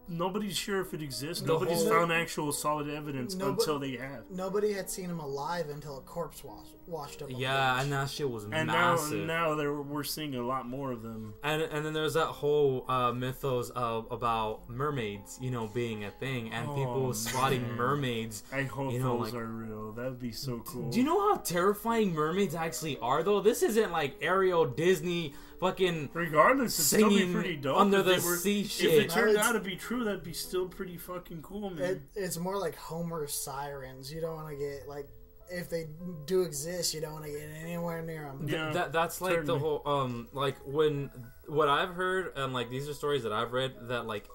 nobody's 0.07 0.55
sure 0.55 0.79
if 0.79 0.93
it 0.93 1.01
exists. 1.01 1.41
The 1.41 1.47
Nobody's 1.49 1.79
whole- 1.79 1.89
found 1.89 2.11
actual 2.13 2.51
solid 2.53 2.89
evidence 2.89 3.35
No, 3.35 3.51
but- 3.51 3.59
until 3.59 3.79
they 3.79 3.97
have. 3.97 4.29
Nobody 4.29 4.71
had 4.71 4.89
seen 4.89 5.09
him 5.09 5.19
alive 5.19 5.69
until 5.69 5.97
a 5.97 6.01
corpse 6.01 6.41
wash, 6.43 6.67
washed 6.87 7.21
up. 7.21 7.29
on 7.29 7.35
yeah 7.35 7.75
beach. 7.75 7.83
and 7.83 7.93
that 7.93 8.09
shit 8.09 8.29
was 8.29 8.43
And 8.45 8.67
massive 8.67 9.19
now, 9.25 9.49
now 9.49 9.55
there 9.55 9.73
we're 9.73 10.03
seeing 10.03 10.35
a 10.35 10.45
lot 10.45 10.67
more 10.67 10.91
of 10.91 11.01
them. 11.01 11.33
And 11.43 11.61
and 11.61 11.85
then 11.85 11.93
there's 11.93 12.13
that 12.15 12.27
whole 12.27 12.85
uh, 12.89 13.11
mythos 13.11 13.69
of 13.71 14.07
about 14.11 14.69
mermaids, 14.69 15.37
you 15.41 15.51
know, 15.51 15.67
being 15.67 16.03
a 16.05 16.11
thing, 16.11 16.51
and 16.51 16.67
people 16.67 17.07
Oh, 17.07 17.11
spotting 17.13 17.75
mermaids. 17.75 18.43
I 18.51 18.63
hope 18.63 18.91
You 18.93 18.99
know, 18.99 19.17
those 19.23 19.33
like- 19.33 19.41
are 19.41 19.45
real. 19.47 19.91
That 19.93 20.05
would 20.05 20.19
be 20.19 20.31
so 20.31 20.59
cool. 20.65 20.89
Do 20.89 20.97
you 20.99 21.05
know 21.05 21.19
how 21.29 21.37
terrifying 21.37 22.13
mermaids 22.13 22.55
actually 22.55 22.97
are, 22.99 23.23
though? 23.23 23.41
This 23.41 23.63
isn't 23.63 23.91
like 23.91 24.15
Ariel 24.21 24.65
Disney 24.65 25.33
fucking. 25.59 26.09
Regardless, 26.13 26.73
it'd 26.77 26.85
still 26.85 27.09
be 27.09 27.17
Singing 27.19 27.33
pretty 27.33 27.55
dope. 27.57 27.77
under 27.77 27.99
if 27.99 28.05
the 28.05 28.11
were, 28.27 28.35
sea 28.37 28.61
If 28.61 28.81
it 28.81 29.09
turned 29.09 29.35
No, 29.35 29.39
out 29.41 29.51
to 29.53 29.59
be 29.59 29.75
true, 29.75 30.03
that'd 30.03 30.23
be 30.23 30.33
still 30.33 30.67
pretty 30.67 30.97
fucking 30.97 31.41
cool, 31.41 31.69
man. 31.69 31.83
It, 31.83 32.01
it's 32.15 32.37
more 32.37 32.57
like 32.57 32.75
Homer 32.75 33.27
sirens. 33.27 34.11
You 34.11 34.21
don't 34.21 34.35
want 34.35 34.49
to 34.49 34.55
get 34.57 34.87
like 34.87 35.07
if 35.53 35.69
they 35.69 35.87
do 36.25 36.41
exist, 36.41 36.93
you 36.93 37.01
don't 37.01 37.13
want 37.13 37.25
to 37.25 37.31
get 37.31 37.47
anywhere 37.63 38.01
near 38.01 38.23
them. 38.23 38.47
Yeah, 38.47 38.71
that 38.71 38.91
that's 38.91 39.21
like 39.21 39.45
the 39.45 39.57
whole 39.57 39.81
um 39.85 40.27
like 40.33 40.55
when 40.65 41.09
what 41.47 41.67
I've 41.69 41.89
heard 41.95 42.33
and 42.35 42.53
like 42.53 42.69
these 42.69 42.87
are 42.89 42.93
stories 42.93 43.23
that 43.23 43.31
I've 43.33 43.53
read 43.53 43.73
that 43.89 44.05
like 44.07 44.27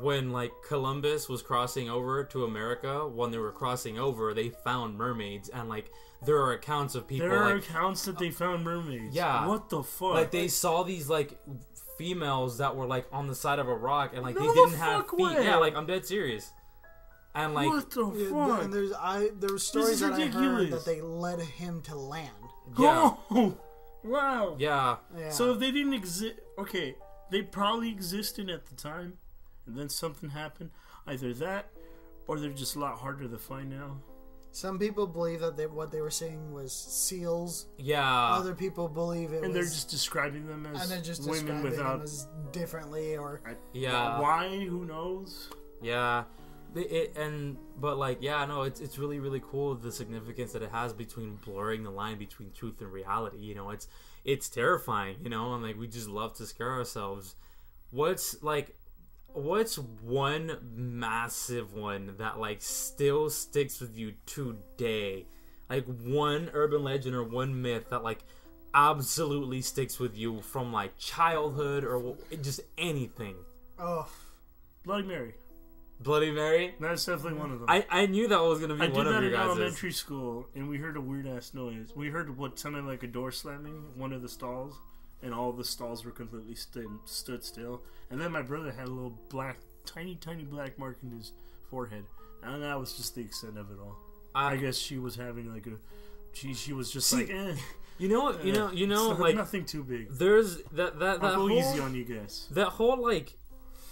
when 0.00 0.30
like 0.32 0.52
Columbus 0.66 1.28
was 1.28 1.42
crossing 1.42 1.90
over 1.90 2.24
to 2.24 2.44
America 2.44 3.06
when 3.06 3.30
they 3.30 3.38
were 3.38 3.52
crossing 3.52 3.98
over 3.98 4.32
they 4.32 4.48
found 4.48 4.96
mermaids 4.96 5.48
and 5.50 5.68
like 5.68 5.90
there 6.24 6.36
are 6.36 6.52
accounts 6.52 6.94
of 6.94 7.06
people 7.06 7.28
there 7.28 7.42
are 7.42 7.54
like 7.56 7.64
accounts 7.68 8.04
that 8.06 8.18
they 8.18 8.30
found 8.30 8.64
mermaids. 8.64 9.14
Yeah. 9.14 9.46
What 9.46 9.68
the 9.68 9.82
fuck? 9.82 10.14
like 10.14 10.30
they 10.30 10.48
saw 10.48 10.82
these 10.82 11.08
like 11.10 11.38
females 11.98 12.58
that 12.58 12.74
were 12.74 12.86
like 12.86 13.06
on 13.12 13.26
the 13.26 13.34
side 13.34 13.58
of 13.58 13.68
a 13.68 13.74
rock 13.74 14.12
and 14.14 14.22
like 14.22 14.34
they 14.34 14.40
No 14.40 14.48
the 14.54 14.54
didn't 14.70 14.78
have 14.78 15.08
feet. 15.10 15.18
way. 15.20 15.44
Yeah, 15.44 15.56
like 15.56 15.76
I'm 15.76 15.86
dead 15.86 16.06
serious. 16.06 16.50
And 17.34 17.54
like 17.54 17.68
what 17.68 17.90
the 17.90 18.06
Yeah, 18.14 18.46
fuck? 18.46 18.62
and 18.64 18.72
there's 18.72 18.92
I 18.92 19.30
there 19.38 19.50
were 19.52 19.58
stories 19.58 19.88
is 19.90 20.00
that 20.00 20.12
I 20.12 20.26
heard 20.26 20.70
that 20.70 20.84
they 20.84 21.00
led 21.00 21.40
him 21.40 21.80
to 21.82 21.94
land. 21.96 22.28
yeah, 22.78 23.14
Oh, 23.30 23.56
wow. 24.04 24.56
yeah. 24.58 24.96
Yeah. 25.16 25.30
So 25.30 25.52
if 25.52 25.58
they 25.58 25.70
didn't 25.70 25.94
exist, 25.94 26.34
okay, 26.58 26.94
they 27.30 27.42
probably 27.42 27.88
existed 27.90 28.50
at 28.50 28.66
the 28.66 28.74
time, 28.74 29.14
and 29.66 29.76
then 29.78 29.88
something 29.88 30.30
happened. 30.30 30.70
Either 31.06 31.32
that, 31.34 31.70
or 32.26 32.38
they're 32.38 32.50
just 32.50 32.76
a 32.76 32.78
lot 32.78 32.98
harder 32.98 33.26
to 33.26 33.38
find 33.38 33.70
now. 33.70 33.96
some 34.52 34.78
people 34.78 35.06
believe 35.06 35.40
that 35.40 35.56
they, 35.56 35.66
what 35.66 35.90
they 35.90 36.00
were 36.02 36.10
seeing 36.10 36.52
was 36.52 36.72
seals. 36.72 37.66
Yeah. 37.78 38.04
Other 38.34 38.54
people 38.54 38.86
believe 38.88 39.32
it 39.32 39.42
And 39.42 39.54
they're 39.54 39.62
just 39.62 39.88
describing 39.88 40.46
them 40.46 40.66
as 40.66 40.82
and 40.82 40.90
they're 40.90 41.00
just 41.00 41.22
women 41.22 41.46
describing 41.46 41.70
without. 41.70 41.92
them 41.94 42.02
as 42.02 42.28
differently 42.52 43.16
or 43.16 43.40
Yeah. 43.72 44.20
Why? 44.20 44.64
Who 44.66 44.84
knows? 44.84 45.48
Yeah. 45.80 46.24
It, 46.74 47.16
and 47.16 47.58
but 47.78 47.98
like 47.98 48.22
yeah 48.22 48.46
no 48.46 48.62
it's 48.62 48.80
it's 48.80 48.98
really 48.98 49.20
really 49.20 49.42
cool 49.44 49.74
the 49.74 49.92
significance 49.92 50.52
that 50.52 50.62
it 50.62 50.70
has 50.70 50.94
between 50.94 51.36
blurring 51.36 51.82
the 51.82 51.90
line 51.90 52.18
between 52.18 52.50
truth 52.52 52.80
and 52.80 52.90
reality 52.90 53.38
you 53.38 53.54
know? 53.54 53.70
It's 53.70 53.88
it's 54.24 54.48
terrifying 54.48 55.16
you 55.22 55.28
know? 55.28 55.54
And 55.54 55.62
like 55.62 55.78
we 55.78 55.86
just 55.86 56.08
love 56.08 56.34
to 56.34 56.46
scare 56.46 56.70
ourselves. 56.70 57.34
What's 57.90 58.42
like 58.42 58.74
what's 59.34 59.78
one 59.78 60.58
massive 60.74 61.74
one 61.74 62.14
that 62.18 62.38
like 62.38 62.62
still 62.62 63.30
sticks 63.30 63.80
with 63.80 63.96
you 63.96 64.14
today? 64.26 65.26
Like 65.68 65.84
one 65.86 66.50
urban 66.52 66.84
legend 66.84 67.14
or 67.14 67.24
one 67.24 67.60
myth 67.60 67.90
that 67.90 68.02
like 68.02 68.24
absolutely 68.74 69.60
sticks 69.60 69.98
with 69.98 70.16
you 70.16 70.40
from 70.40 70.72
like 70.72 70.96
childhood 70.98 71.84
or 71.84 72.14
just 72.40 72.60
anything? 72.78 73.36
Oh 73.78 74.08
Bloody 74.84 75.06
Mary. 75.06 75.34
Bloody 76.02 76.30
Mary. 76.30 76.74
That's 76.80 77.04
definitely 77.04 77.38
one 77.38 77.52
of 77.52 77.60
them. 77.60 77.68
I, 77.68 77.86
I 77.90 78.06
knew 78.06 78.28
that 78.28 78.42
was 78.42 78.60
gonna 78.60 78.74
be 78.74 78.82
I 78.82 78.86
did 78.86 78.96
one 78.96 79.06
of 79.06 79.14
that 79.14 79.22
your 79.22 79.30
in 79.30 79.36
guys'. 79.36 79.46
elementary 79.46 79.92
school, 79.92 80.48
and 80.54 80.68
we 80.68 80.78
heard 80.78 80.96
a 80.96 81.00
weird 81.00 81.26
ass 81.26 81.54
noise. 81.54 81.92
We 81.94 82.08
heard 82.08 82.36
what 82.36 82.58
sounded 82.58 82.84
like 82.84 83.02
a 83.02 83.06
door 83.06 83.30
slamming 83.30 83.74
in 83.74 84.00
one 84.00 84.12
of 84.12 84.22
the 84.22 84.28
stalls, 84.28 84.78
and 85.22 85.32
all 85.32 85.52
the 85.52 85.64
stalls 85.64 86.04
were 86.04 86.10
completely 86.10 86.54
stood 86.54 86.88
stood 87.04 87.44
still. 87.44 87.82
And 88.10 88.20
then 88.20 88.32
my 88.32 88.42
brother 88.42 88.72
had 88.72 88.88
a 88.88 88.90
little 88.90 89.18
black, 89.28 89.58
tiny, 89.86 90.16
tiny 90.16 90.44
black 90.44 90.78
mark 90.78 90.98
in 91.02 91.10
his 91.10 91.32
forehead, 91.70 92.04
and 92.42 92.62
that 92.62 92.78
was 92.78 92.94
just 92.94 93.14
the 93.14 93.22
extent 93.22 93.56
of 93.56 93.70
it 93.70 93.78
all. 93.80 93.96
I, 94.34 94.52
I, 94.52 94.56
guess 94.56 94.76
she 94.76 94.98
was 94.98 95.14
having 95.14 95.52
like 95.52 95.66
a, 95.66 95.72
she 96.32 96.54
she 96.54 96.72
was 96.72 96.90
just 96.90 97.12
like, 97.12 97.30
eh, 97.30 97.54
you 97.98 98.08
know 98.08 98.22
what? 98.22 98.44
You 98.44 98.52
eh, 98.52 98.56
know, 98.56 98.72
you 98.72 98.86
know, 98.86 99.10
like 99.10 99.36
nothing 99.36 99.64
too 99.64 99.84
big. 99.84 100.10
there's 100.10 100.56
that 100.72 100.98
that 100.98 101.20
that 101.20 101.22
I'll 101.22 101.48
go 101.48 101.48
whole, 101.48 101.52
easy 101.52 101.80
on 101.80 101.94
you 101.94 102.04
guys. 102.04 102.48
that 102.50 102.68
whole 102.68 103.00
like 103.00 103.36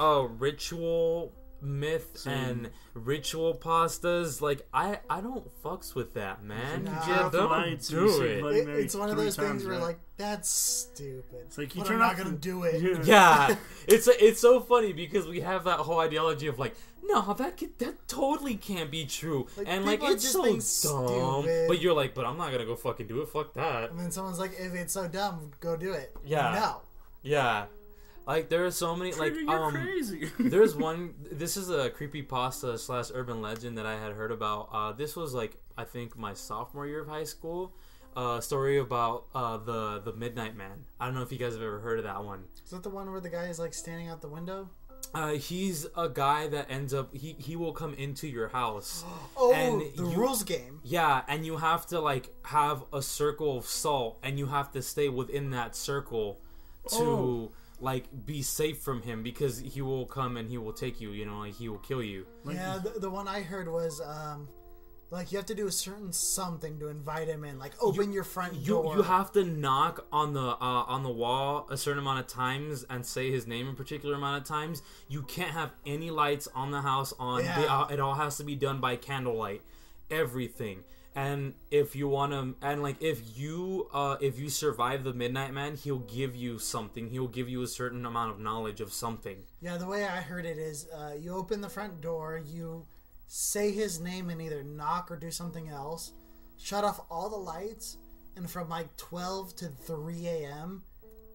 uh 0.01 0.27
ritual 0.39 1.33
myth 1.63 2.11
Same. 2.19 2.33
and 2.33 2.71
ritual 2.95 3.55
pastas 3.55 4.41
like 4.41 4.67
i 4.73 4.99
i 5.09 5.21
don't 5.21 5.49
fucks 5.63 5.95
with 5.95 6.15
that 6.15 6.43
man 6.43 6.85
Nah. 6.85 7.07
yeah 7.09 7.29
don't 7.33 7.89
do 7.89 8.23
it 8.23 8.41
Bloody 8.41 8.59
It- 8.61 8.69
it's 8.69 8.95
one 8.95 9.11
of 9.11 9.17
three 9.17 9.25
those 9.27 9.37
things 9.37 9.65
where 9.65 9.75
right? 9.75 9.83
like 9.83 10.01
that's 10.17 10.51
stupid. 10.51 11.41
It's 11.47 11.57
like 11.57 11.75
you 11.75 11.81
but 11.81 11.89
turn 11.89 12.03
I'm 12.03 12.09
not 12.09 12.17
gonna 12.19 12.37
do 12.37 12.65
it. 12.65 12.83
Yeah. 12.83 13.49
yeah 13.49 13.57
it's 13.87 14.07
it's 14.09 14.41
so 14.41 14.61
funny 14.61 14.93
because 14.93 15.27
we 15.27 15.41
have 15.41 15.65
that 15.65 15.79
whole 15.81 15.99
ideology 16.01 16.47
of 16.47 16.59
like 16.59 16.75
no 17.03 17.33
that 17.35 17.57
could, 17.57 17.79
that 17.79 18.07
totally 18.07 18.55
can't 18.57 18.91
be 18.91 19.07
true 19.07 19.47
Like, 19.57 19.67
and 19.69 19.85
like 19.87 20.01
it's 20.03 20.23
just 20.23 20.35
so 20.35 21.09
dumb 21.09 21.43
stupid. 21.45 21.69
but 21.69 21.81
you're 21.81 21.95
like 21.95 22.15
but 22.15 22.27
i'm 22.27 22.37
not 22.37 22.53
gonna 22.53 22.67
go 22.67 22.77
fucking 22.77 23.07
do 23.07 23.23
it 23.23 23.29
fuck 23.29 23.55
that 23.55 23.91
And 23.91 23.99
then 23.99 24.11
someone's 24.11 24.39
like, 24.39 24.53
if 24.59 24.75
it's 24.75 24.93
so 24.93 25.09
dumb, 25.09 25.51
go 25.61 25.77
do 25.77 25.93
it. 25.93 26.15
Yeah. 26.25 26.53
No. 26.55 26.81
yeah 27.23 27.65
like 28.35 28.49
there 28.49 28.65
are 28.65 28.71
so 28.71 28.95
many 28.97 29.13
like 29.13 29.33
Trigger, 29.35 29.41
you're 29.53 29.65
um 29.65 29.73
crazy. 29.75 30.31
There's 30.39 30.75
one. 30.77 31.15
This 31.31 31.57
is 31.57 31.71
a 31.71 31.91
creepy 31.91 32.23
pasta 32.23 32.79
slash 32.79 33.11
urban 33.15 33.41
legend 33.43 33.77
that 33.79 33.87
I 33.87 33.97
had 33.99 34.13
heard 34.13 34.33
about. 34.33 34.69
Uh, 34.73 34.93
this 34.93 35.17
was 35.17 35.35
like 35.35 35.57
I 35.77 35.85
think 35.85 36.17
my 36.17 36.35
sophomore 36.35 36.87
year 36.87 37.01
of 37.03 37.09
high 37.09 37.25
school. 37.25 37.73
Uh, 38.17 38.41
story 38.41 38.79
about 38.79 39.27
uh, 39.35 39.57
the 39.57 40.01
the 40.05 40.13
Midnight 40.13 40.57
Man. 40.57 40.85
I 40.99 41.07
don't 41.07 41.15
know 41.15 41.23
if 41.23 41.31
you 41.31 41.39
guys 41.39 41.53
have 41.55 41.63
ever 41.63 41.79
heard 41.81 41.99
of 41.99 42.05
that 42.05 42.25
one. 42.25 42.45
Is 42.65 42.71
that 42.71 42.83
the 42.83 42.91
one 42.91 43.11
where 43.11 43.21
the 43.21 43.29
guy 43.31 43.45
is 43.47 43.59
like 43.61 43.73
standing 43.75 44.09
out 44.09 44.21
the 44.21 44.29
window? 44.29 44.69
Uh, 45.15 45.33
he's 45.35 45.87
a 45.97 46.09
guy 46.09 46.47
that 46.49 46.71
ends 46.71 46.93
up 46.93 47.15
he 47.15 47.35
he 47.39 47.55
will 47.57 47.73
come 47.73 47.95
into 47.95 48.27
your 48.27 48.49
house. 48.49 49.05
Oh, 49.37 49.53
And 49.55 49.81
the 49.97 50.11
you- 50.11 50.17
rules 50.19 50.43
game. 50.45 50.81
Yeah, 50.85 51.23
and 51.29 51.47
you 51.47 51.57
have 51.57 51.87
to 51.87 52.01
like 52.01 52.29
have 52.45 52.83
a 52.93 53.01
circle 53.01 53.57
of 53.59 53.65
salt, 53.67 54.19
and 54.23 54.39
you 54.39 54.47
have 54.47 54.71
to 54.73 54.83
stay 54.83 55.09
within 55.09 55.51
that 55.51 55.75
circle 55.75 56.41
to 56.91 56.97
Oh. 56.97 57.53
Like 57.81 58.05
be 58.27 58.43
safe 58.43 58.79
from 58.79 59.03
him 59.03 59.23
because 59.23 59.59
he 59.59 59.81
will 59.83 60.07
come 60.07 60.37
and 60.37 60.49
he 60.49 60.59
will 60.59 60.73
take 60.73 61.01
you. 61.01 61.11
You 61.13 61.27
know, 61.27 61.39
like 61.41 61.55
he 61.55 61.69
will 61.69 61.79
kill 61.79 62.03
you. 62.03 62.27
Yeah, 62.49 62.79
the, 62.83 63.01
the 63.01 63.11
one 63.11 63.27
I 63.29 63.41
heard 63.41 63.69
was 63.69 64.01
um, 64.01 64.49
like 65.11 65.33
you 65.33 65.39
have 65.39 65.47
to 65.47 65.55
do 65.55 65.67
a 65.67 65.73
certain 65.73 66.13
something 66.13 66.79
to 66.79 66.89
invite 66.89 67.27
him 67.29 67.45
in, 67.45 67.59
like 67.59 67.73
open 67.81 68.13
your 68.13 68.23
front 68.25 68.55
you 68.55 68.75
door. 68.75 68.97
you 68.97 69.03
have 69.03 69.33
to 69.33 69.45
knock 69.45 70.07
on 70.13 70.35
the 70.35 70.41
uh, 70.41 70.85
on 70.87 71.03
the 71.03 71.11
wall 71.11 71.67
a 71.71 71.77
certain 71.77 71.99
amount 72.01 72.21
of 72.21 72.27
times 72.27 72.85
and 72.91 73.05
say 73.05 73.31
his 73.31 73.47
name 73.47 73.67
a 73.69 73.73
particular 73.75 74.15
amount 74.15 74.43
of 74.43 74.49
times. 74.49 74.83
You 75.09 75.23
can't 75.23 75.51
have 75.53 75.71
any 75.87 76.11
lights 76.11 76.49
on 76.55 76.71
the 76.71 76.81
house 76.81 77.13
on. 77.19 77.39
They, 77.39 77.45
Yeah. 77.45 77.81
uh, 77.81 77.87
it 77.89 77.99
all 78.01 78.15
has 78.15 78.37
to 78.37 78.45
be 78.45 78.55
done 78.55 78.81
by 78.81 78.97
candlelight. 78.97 79.63
Everything. 80.11 80.85
And 81.15 81.55
if 81.71 81.97
you 81.97 82.07
want 82.09 82.33
to, 82.33 82.55
and 82.65 82.83
like 82.83 83.03
if 83.03 83.37
you 83.37 83.89
uh 83.93 84.17
if 84.21 84.39
you 84.39 84.49
survive 84.49 85.03
the 85.03 85.13
Midnight 85.13 85.53
Man, 85.53 85.75
he'll 85.77 85.99
give 85.99 86.37
you 86.37 86.59
something. 86.59 87.09
He'll 87.09 87.27
give 87.29 87.49
you 87.49 87.63
a 87.63 87.67
certain 87.67 88.07
amount 88.07 88.33
of 88.33 88.39
knowledge 88.39 88.81
of 88.81 88.93
something. 88.93 89.39
Yeah, 89.61 89.77
the 89.77 89.87
way 89.87 90.05
I 90.05 90.21
heard 90.21 90.47
it 90.47 90.57
is 90.57 90.87
uh, 90.97 91.15
you 91.21 91.35
open 91.35 91.61
the 91.61 91.69
front 91.69 92.01
door, 92.01 92.41
you 92.47 92.87
say 93.27 93.73
his 93.73 94.01
name 94.01 94.31
and 94.31 94.41
either 94.41 94.63
knock 94.63 95.11
or 95.11 95.17
do 95.17 95.31
something 95.31 95.69
else, 95.69 96.13
shut 96.59 96.85
off 96.85 97.01
all 97.11 97.29
the 97.29 97.37
lights, 97.37 97.97
and 98.37 98.49
from 98.49 98.69
like 98.69 98.97
12 98.97 99.57
to 99.57 99.67
3 99.69 100.27
a.m., 100.27 100.83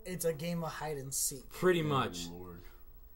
it's 0.05 0.25
a 0.25 0.33
game 0.33 0.63
of 0.63 0.71
hide 0.71 0.97
and 0.97 1.13
seek. 1.13 1.49
Pretty 1.49 1.81
much. 1.81 2.27
Lord. 2.29 2.63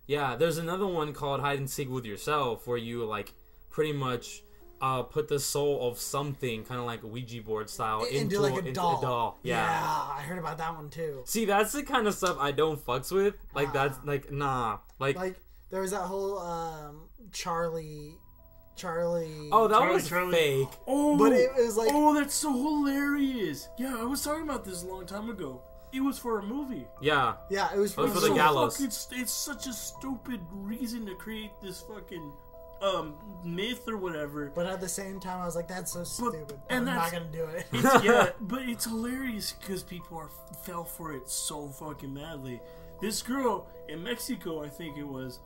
Yeah, 0.08 0.36
there's 0.36 0.58
another 0.58 0.88
one 0.88 1.14
called 1.14 1.40
Hide 1.40 1.60
and 1.60 1.70
Seek 1.70 1.90
with 1.90 2.04
Yourself 2.04 2.66
where 2.66 2.78
you 2.78 3.06
like 3.06 3.34
pretty 3.70 3.94
much 3.94 4.42
uh, 4.82 5.04
put 5.04 5.28
the 5.28 5.40
soul 5.40 5.88
of 5.88 6.00
something, 6.00 6.64
kind 6.64 6.80
of 6.80 6.86
like 6.86 7.04
Ouija 7.04 7.42
board 7.42 7.70
style, 7.70 8.04
And 8.04 8.12
into, 8.16 8.36
do 8.36 8.42
like 8.42 8.54
a 8.54 8.58
into 8.60 8.72
doll. 8.74 9.38
Yeah. 9.44 9.62
I 9.62 10.22
heard 10.22 10.38
about 10.40 10.58
that 10.60 10.74
one 10.76 10.90
too. 10.90 11.24
See, 11.26 11.46
that's 11.46 11.72
the 11.74 11.84
kind 11.84 12.08
of 12.08 12.14
stuff 12.16 12.38
I 12.40 12.52
don't 12.52 12.84
fucks 12.84 13.12
with. 13.12 13.36
Like 13.54 13.70
Ah. 13.70 13.72
that's 13.74 14.00
like 14.06 14.32
nah. 14.32 14.80
Like, 15.00 15.16
Like, 15.16 15.40
there 15.70 15.82
was 15.82 15.92
that 15.92 16.02
whole 16.04 16.40
um, 16.40 17.02
Charlie. 17.32 18.16
Charlie. 18.76 19.50
oh, 19.52 19.68
that 19.68 19.78
Charlie, 19.80 19.94
was 19.96 20.08
Charlie. 20.08 20.32
fake. 20.32 20.68
Oh, 20.88 21.18
But 21.18 21.34
it 21.34 21.50
was 21.58 21.76
like- 21.76 21.90
oh, 21.94 22.14
that's 22.14 22.34
so 22.34 22.52
hilarious. 22.54 23.68
Yeah, 23.78 23.98
I 24.00 24.04
was 24.06 24.24
talking 24.24 24.44
about 24.44 24.64
this 24.64 24.84
a 24.84 24.88
long 24.88 25.06
time 25.06 25.30
ago. 25.30 25.62
It 25.92 26.02
was 26.02 26.18
for 26.20 26.40
a 26.40 26.44
movie. 26.44 26.86
Yeah, 27.02 27.34
yeah, 27.50 27.74
it 27.74 27.78
was 27.80 27.92
Oh, 27.98 28.04
from 28.04 28.12
for 28.14 28.20
the 28.22 28.28
So 28.28 28.36
gallows. 28.36 28.78
fucking 28.78 29.20
it's 29.22 29.34
such 29.34 29.68
a 29.68 29.74
stupid 29.74 30.40
reason 30.52 31.06
to 31.08 31.16
create 31.16 31.52
this 31.62 31.82
fucking 31.82 32.32
um 32.82 33.16
myth 33.44 33.88
or 33.88 33.98
whatever. 33.98 34.52
But 34.54 34.66
at 34.66 34.82
the 34.82 34.90
same 34.90 35.20
time, 35.20 35.42
I 35.42 35.46
was 35.46 35.56
like, 35.56 35.68
that's 35.68 35.94
so 35.94 36.04
stupid. 36.04 36.60
and 36.70 36.90
I'm 36.90 36.96
not 36.96 37.12
gonna 37.12 37.26
do 37.32 37.46
it. 37.46 37.66
It's, 37.72 38.04
yeah, 38.04 38.30
but 38.40 38.62
it's 38.64 38.86
hilarious 38.86 39.54
because 39.54 39.84
people 39.84 40.18
are 40.18 40.30
fell 40.64 40.84
for 40.84 41.14
it 41.14 41.30
so 41.30 41.68
fucking 41.68 42.14
madly. 42.14 42.62
This 43.02 43.22
girl 43.22 43.68
in 43.88 44.04
Mexico, 44.04 44.64
I 44.64 44.68
think 44.68 44.98
it 44.98 45.08
was, 45.08 45.40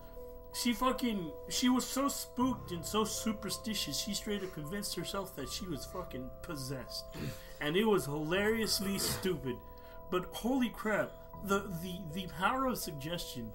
she 0.54 0.74
fucking 0.74 1.32
she 1.50 1.70
was 1.70 1.86
so 1.86 2.08
spooked 2.08 2.72
and 2.72 2.86
so 2.86 3.04
superstitious. 3.04 4.00
She 4.00 4.14
straight 4.14 4.44
up 4.44 4.54
convinced 4.54 4.96
herself 4.96 5.36
that 5.36 5.50
she 5.50 5.66
was 5.66 5.86
fucking 5.86 6.30
possessed, 6.44 7.06
and 7.62 7.76
it 7.76 7.86
was 7.86 8.06
hilariously 8.06 9.00
stupid. 9.00 9.56
But 10.12 10.26
holy 10.32 10.70
crap, 10.70 11.12
the 11.46 11.60
the 11.82 12.00
the 12.14 12.28
power 12.40 12.68
of 12.68 12.78
suggestion 12.78 13.52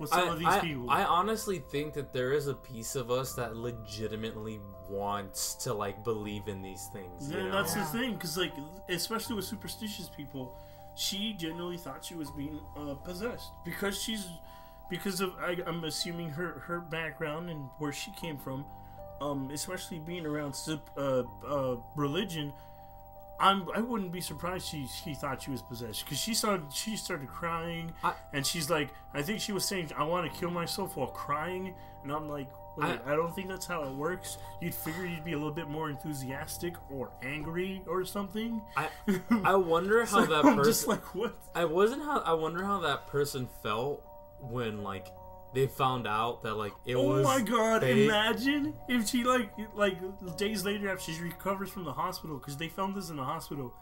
with 0.00 0.10
some 0.10 0.28
I, 0.28 0.32
of 0.32 0.38
these 0.38 0.48
I, 0.48 0.60
people. 0.60 0.90
I 0.90 1.04
honestly 1.04 1.58
think 1.70 1.94
that 1.94 2.12
there 2.12 2.32
is 2.32 2.48
a 2.48 2.54
piece 2.54 2.96
of 2.96 3.10
us 3.10 3.34
that 3.34 3.54
legitimately 3.56 4.58
wants 4.88 5.54
to 5.56 5.74
like 5.74 6.02
believe 6.02 6.48
in 6.48 6.62
these 6.62 6.88
things. 6.92 7.30
You 7.30 7.36
Yeah, 7.36 7.42
know? 7.44 7.52
that's 7.62 7.76
Yeah. 7.76 7.84
the 7.84 7.98
thing, 7.98 8.14
because 8.14 8.36
like, 8.36 8.52
especially 8.88 9.36
with 9.36 9.44
superstitious 9.44 10.08
people, 10.08 10.56
she 10.96 11.34
genuinely 11.34 11.76
thought 11.76 12.04
she 12.04 12.14
was 12.14 12.30
being 12.32 12.58
uh, 12.76 12.94
possessed 12.94 13.50
because 13.64 14.00
she's 14.00 14.26
because 14.88 15.20
of 15.20 15.32
I, 15.38 15.56
I'm 15.66 15.84
assuming 15.84 16.30
her 16.30 16.60
her 16.66 16.80
background 16.80 17.48
and 17.50 17.68
where 17.78 17.92
she 17.92 18.10
came 18.12 18.38
from, 18.38 18.64
um, 19.20 19.50
especially 19.52 19.98
being 20.00 20.26
around 20.26 20.54
sup- 20.54 20.90
uh, 20.96 21.22
uh, 21.46 21.76
religion. 21.94 22.52
I'm, 23.40 23.66
I 23.74 23.80
wouldn't 23.80 24.12
be 24.12 24.20
surprised 24.20 24.68
she 24.68 24.86
she 24.86 25.14
thought 25.14 25.42
she 25.42 25.50
was 25.50 25.62
possessed 25.62 26.04
because 26.04 26.18
she 26.18 26.34
started 26.34 26.66
she 26.72 26.96
started 26.96 27.28
crying 27.28 27.92
I- 28.04 28.12
and 28.34 28.46
she's 28.46 28.68
like 28.68 28.90
I 29.14 29.22
think 29.22 29.40
she 29.40 29.52
was 29.52 29.64
saying 29.64 29.90
I 29.96 30.04
want 30.04 30.30
to 30.32 30.38
kill 30.38 30.50
myself 30.50 30.96
while 30.96 31.06
crying 31.08 31.74
and 32.02 32.12
I'm 32.12 32.28
like 32.28 32.48
wait 32.76 32.98
I- 33.06 33.12
I, 33.12 33.16
don't 33.16 33.34
think 33.34 33.48
that's 33.48 33.66
how 33.66 33.82
it 33.84 33.90
works 33.92 34.36
you'd 34.60 34.74
figure 34.74 35.06
you'd 35.06 35.24
be 35.24 35.32
a 35.32 35.38
little 35.38 35.52
bit 35.52 35.68
more 35.68 35.88
enthusiastic 35.90 36.74
or 36.90 37.10
angry 37.22 37.82
or 37.86 38.04
something 38.04 38.60
I 38.76 38.88
I 39.44 39.54
wonder 39.56 40.04
how 40.04 40.24
that 40.26 40.44
I'm 40.44 40.56
person. 40.56 40.64
just 40.64 40.86
like 40.86 41.14
what 41.14 41.34
I 41.54 41.64
wasn't 41.64 42.02
how 42.02 42.20
I 42.20 42.34
wonder 42.34 42.62
how 42.64 42.80
that 42.80 43.06
person 43.06 43.48
felt 43.62 44.04
when 44.40 44.82
like 44.82 45.06
they 45.54 45.66
found 45.66 46.06
out 46.06 46.42
that 46.42 46.54
like 46.54 46.72
it 46.86 46.94
oh 46.94 47.02
was 47.08 47.26
Oh 47.26 47.28
my 47.38 47.40
god 47.42 47.82
fake. 47.82 48.04
imagine 48.04 48.74
if 48.88 49.08
she 49.08 49.24
like 49.24 49.50
like 49.74 49.96
days 50.36 50.64
later 50.64 50.88
after 50.90 51.12
she 51.12 51.20
recovers 51.20 51.70
from 51.70 51.84
the 51.84 51.92
hospital 51.92 52.38
because 52.38 52.56
they 52.56 52.68
filmed 52.68 52.94
this 52.96 53.10
in 53.10 53.16
the 53.16 53.24
hospital 53.24 53.72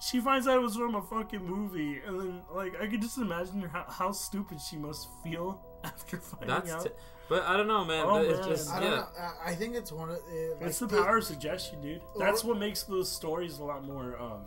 she 0.00 0.20
finds 0.20 0.46
out 0.46 0.56
it 0.56 0.60
was 0.62 0.76
from 0.76 0.94
a 0.96 1.02
fucking 1.02 1.44
movie 1.44 2.00
and 2.06 2.20
then 2.20 2.42
like 2.52 2.78
I 2.80 2.86
could 2.86 3.00
just 3.00 3.16
imagine 3.18 3.62
how, 3.62 3.84
how 3.88 4.12
stupid 4.12 4.58
she 4.60 4.76
must 4.76 5.08
feel 5.22 5.60
after 5.84 6.18
finding 6.18 6.48
That's 6.48 6.70
out 6.72 6.84
t- 6.84 6.90
but 7.26 7.42
I 7.44 7.56
don't 7.56 7.68
know, 7.68 7.86
man. 7.86 8.04
Oh, 8.06 8.16
it's 8.16 8.40
man. 8.40 8.48
just 8.50 8.70
I 8.70 8.80
don't 8.80 8.90
yeah. 8.90 8.96
know. 8.96 9.06
I- 9.18 9.52
I 9.52 9.54
think 9.54 9.74
it's 9.76 9.90
one 9.90 10.10
of. 10.10 10.16
It, 10.30 10.58
It's 10.60 10.78
the 10.78 10.88
like, 10.88 11.02
power 11.02 11.16
of 11.16 11.24
suggestion, 11.24 11.80
dude. 11.80 12.02
That's 12.18 12.44
what 12.44 12.58
makes 12.58 12.82
those 12.82 13.10
stories 13.10 13.60
a 13.60 13.64
lot 13.64 13.82
more. 13.82 14.20
Um, 14.20 14.42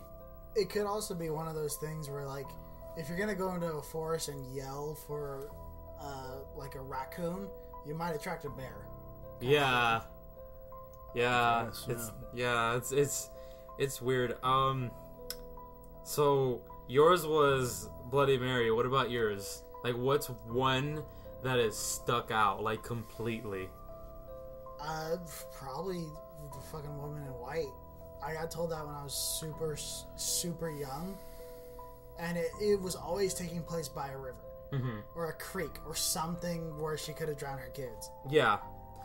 It, 0.54 0.60
it 0.60 0.70
could 0.70 0.86
also 0.86 1.16
be 1.16 1.28
one 1.28 1.48
of 1.48 1.56
those 1.56 1.74
things 1.74 2.08
where, 2.08 2.24
like, 2.24 2.46
if 2.96 3.08
you're 3.08 3.18
gonna 3.18 3.34
go 3.34 3.52
into 3.52 3.66
a 3.66 3.82
forest 3.82 4.28
and 4.28 4.54
yell 4.54 4.96
for, 5.08 5.50
uh, 6.00 6.36
like 6.56 6.74
a 6.74 6.80
raccoon, 6.80 7.48
you 7.86 7.94
might 7.94 8.14
attract 8.14 8.44
a 8.44 8.50
bear. 8.50 8.86
Yeah. 9.40 10.00
Yeah. 11.14 11.66
guess, 11.66 11.86
It's 11.88 12.12
yeah, 12.34 12.76
it's 12.76 12.92
it's 12.92 13.30
it's 13.78 14.02
weird. 14.02 14.36
Um 14.44 14.90
so 16.04 16.60
yours 16.88 17.26
was 17.26 17.88
Bloody 18.10 18.38
Mary. 18.38 18.70
What 18.70 18.86
about 18.86 19.10
yours? 19.10 19.62
Like 19.84 19.96
what's 19.96 20.26
one 20.26 21.02
that 21.42 21.58
is 21.58 21.76
stuck 21.76 22.30
out 22.30 22.62
like 22.62 22.82
completely? 22.82 23.68
Uh, 24.80 25.16
probably 25.52 26.04
the 26.52 26.60
fucking 26.70 26.96
woman 26.98 27.22
in 27.22 27.32
white. 27.34 27.66
I 28.24 28.32
got 28.32 28.50
told 28.50 28.70
that 28.70 28.84
when 28.84 28.94
I 28.94 29.02
was 29.02 29.14
super, 29.14 29.76
super 30.16 30.70
young, 30.70 31.16
and 32.18 32.36
it, 32.36 32.50
it 32.60 32.80
was 32.80 32.94
always 32.94 33.34
taking 33.34 33.62
place 33.62 33.88
by 33.88 34.10
a 34.10 34.16
river 34.16 34.47
Mhm. 34.72 35.02
or 35.16 35.26
a 35.30 35.32
creek 35.34 35.78
or 35.86 35.94
something 35.94 36.78
where 36.80 36.96
she 36.98 37.12
could 37.12 37.28
have 37.28 37.38
drowned 37.38 37.60
her 37.60 37.70
kids. 37.70 38.10
Yeah. 38.28 38.58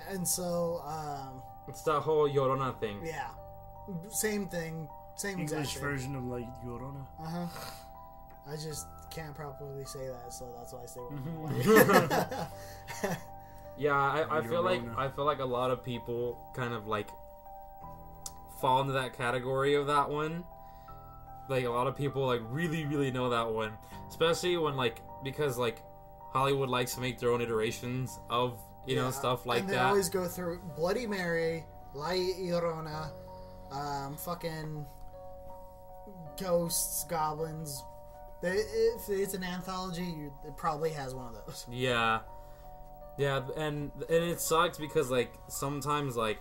and 0.10 0.28
so 0.28 0.82
um, 0.86 1.41
It's 1.67 1.84
that 1.84 2.02
whole 2.02 2.28
Yorona 2.30 2.78
thing. 2.80 2.99
yeah, 3.06 3.30
same 4.10 4.47
thing, 4.49 4.89
same 5.15 5.39
exact 5.39 5.60
English 5.60 5.73
thing. 5.76 5.84
version 5.84 6.15
of 6.15 6.26
like 6.26 6.47
Yorona. 6.65 7.06
Uh 7.21 7.26
huh. 7.28 7.47
I 8.52 8.56
just 8.58 8.86
can't 9.10 9.34
properly 9.34 9.86
say 9.86 10.08
that, 10.08 10.34
so 10.34 10.45
that's 10.58 10.73
why 10.73 10.84
I 10.84 10.88
say 10.88 10.99
Mm-hmm. 10.99 12.43
Yeah, 13.78 13.93
I, 13.95 14.38
I 14.38 14.41
feel 14.43 14.62
like 14.62 14.82
I 14.97 15.08
feel 15.10 15.26
like 15.26 15.39
a 15.39 15.45
lot 15.45 15.71
of 15.71 15.84
people 15.84 16.38
kind 16.56 16.73
of 16.73 16.88
like 16.88 17.08
fall 18.62 18.82
into 18.82 18.93
that 18.93 19.17
category 19.17 19.73
of 19.76 19.88
that 19.88 20.10
one. 20.10 20.43
Like 21.49 21.65
a 21.65 21.69
lot 21.69 21.88
of 21.88 21.97
people 21.97 22.26
like 22.28 22.41
really 22.49 22.86
really 22.86 23.12
know 23.12 23.30
that 23.32 23.52
one, 23.52 23.71
especially 24.10 24.58
when 24.58 24.76
like 24.78 25.02
because 25.23 25.57
like 25.57 25.81
Hollywood 26.31 26.69
likes 26.69 26.95
to 26.95 27.01
make 27.01 27.19
their 27.19 27.31
own 27.31 27.41
iterations 27.41 28.19
of 28.29 28.59
you 28.86 28.95
know 28.95 29.12
stuff 29.12 29.45
like 29.45 29.62
and 29.62 29.69
they 29.69 29.73
that. 29.73 29.86
always 29.86 30.09
go 30.09 30.27
through 30.27 30.59
Bloody 30.75 31.07
Mary, 31.07 31.63
La 31.93 32.09
Llorona, 32.09 33.12
um, 33.71 34.17
fucking 34.17 34.86
ghosts, 36.39 37.05
goblins. 37.09 37.83
They, 38.41 38.57
if 38.57 39.09
it's 39.09 39.33
an 39.36 39.43
anthology, 39.43 40.03
you, 40.03 40.33
it 40.45 40.57
probably 40.57 40.89
has 40.91 41.15
one 41.15 41.27
of 41.27 41.45
those. 41.45 41.65
Yeah, 41.71 42.19
yeah, 43.17 43.41
and 43.55 43.91
and 44.09 44.23
it 44.23 44.41
sucks 44.41 44.77
because 44.77 45.09
like 45.09 45.33
sometimes 45.47 46.17
like 46.17 46.39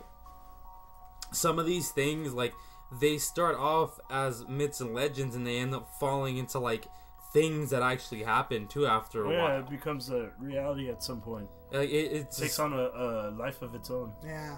some 1.33 1.59
of 1.59 1.67
these 1.67 1.91
things 1.91 2.35
like 2.35 2.53
they 3.01 3.19
start 3.19 3.57
off 3.57 3.99
as 4.11 4.47
myths 4.49 4.81
and 4.81 4.95
legends 4.95 5.35
and 5.35 5.47
they 5.47 5.59
end 5.59 5.75
up 5.75 5.89
falling 5.99 6.37
into 6.37 6.59
like 6.59 6.87
things 7.33 7.71
that 7.71 7.83
actually 7.83 8.23
happen 8.23 8.67
too 8.69 8.87
after 8.87 9.25
a 9.25 9.33
yeah, 9.33 9.43
while. 9.43 9.59
it 9.61 9.71
becomes 9.71 10.11
a 10.11 10.31
reality 10.39 10.91
at 10.91 11.03
some 11.03 11.21
point. 11.21 11.49
Like 11.71 11.89
it, 11.89 12.13
it's 12.13 12.39
takes 12.39 12.57
just, 12.57 12.61
on 12.61 12.73
a, 12.75 12.77
a 12.77 13.31
life 13.31 13.63
of 13.63 13.75
its 13.75 13.91
own. 13.91 14.13
Yeah. 14.25 14.57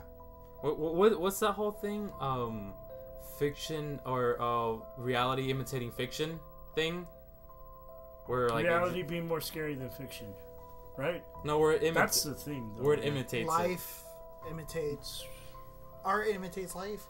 what, 0.61 0.79
what 0.79 1.21
what's 1.21 1.39
that 1.41 1.53
whole 1.53 1.73
thing? 1.73 2.11
Um, 2.21 2.75
fiction 3.39 4.01
or 4.05 4.41
uh 4.41 4.77
reality 4.99 5.51
imitating 5.51 5.93
fiction 5.93 6.39
thing. 6.75 7.07
Where 8.27 8.49
like 8.49 8.65
reality 8.65 9.03
being 9.03 9.29
more 9.29 9.41
scary 9.41 9.75
than 9.75 9.91
fiction, 9.91 10.27
right? 10.97 11.23
no, 11.45 11.59
where 11.59 11.73
it 11.73 11.83
imita- 11.83 11.95
That's 11.95 12.23
the 12.23 12.35
thing. 12.35 12.73
Though, 12.77 12.85
where 12.85 12.95
it 12.95 13.03
yeah. 13.03 13.11
imitates 13.11 13.45
it. 13.45 13.53
Life 13.53 14.03
imitates. 14.51 15.25
Art 16.05 16.29
imitates 16.29 16.75
life. 16.75 17.03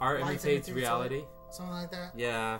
Art 0.00 0.20
life 0.20 0.30
imitates 0.30 0.68
imitates 0.68 0.70
reality. 0.70 1.24
Something 1.50 1.74
like 1.74 1.90
that. 1.90 2.12
Yeah, 2.14 2.58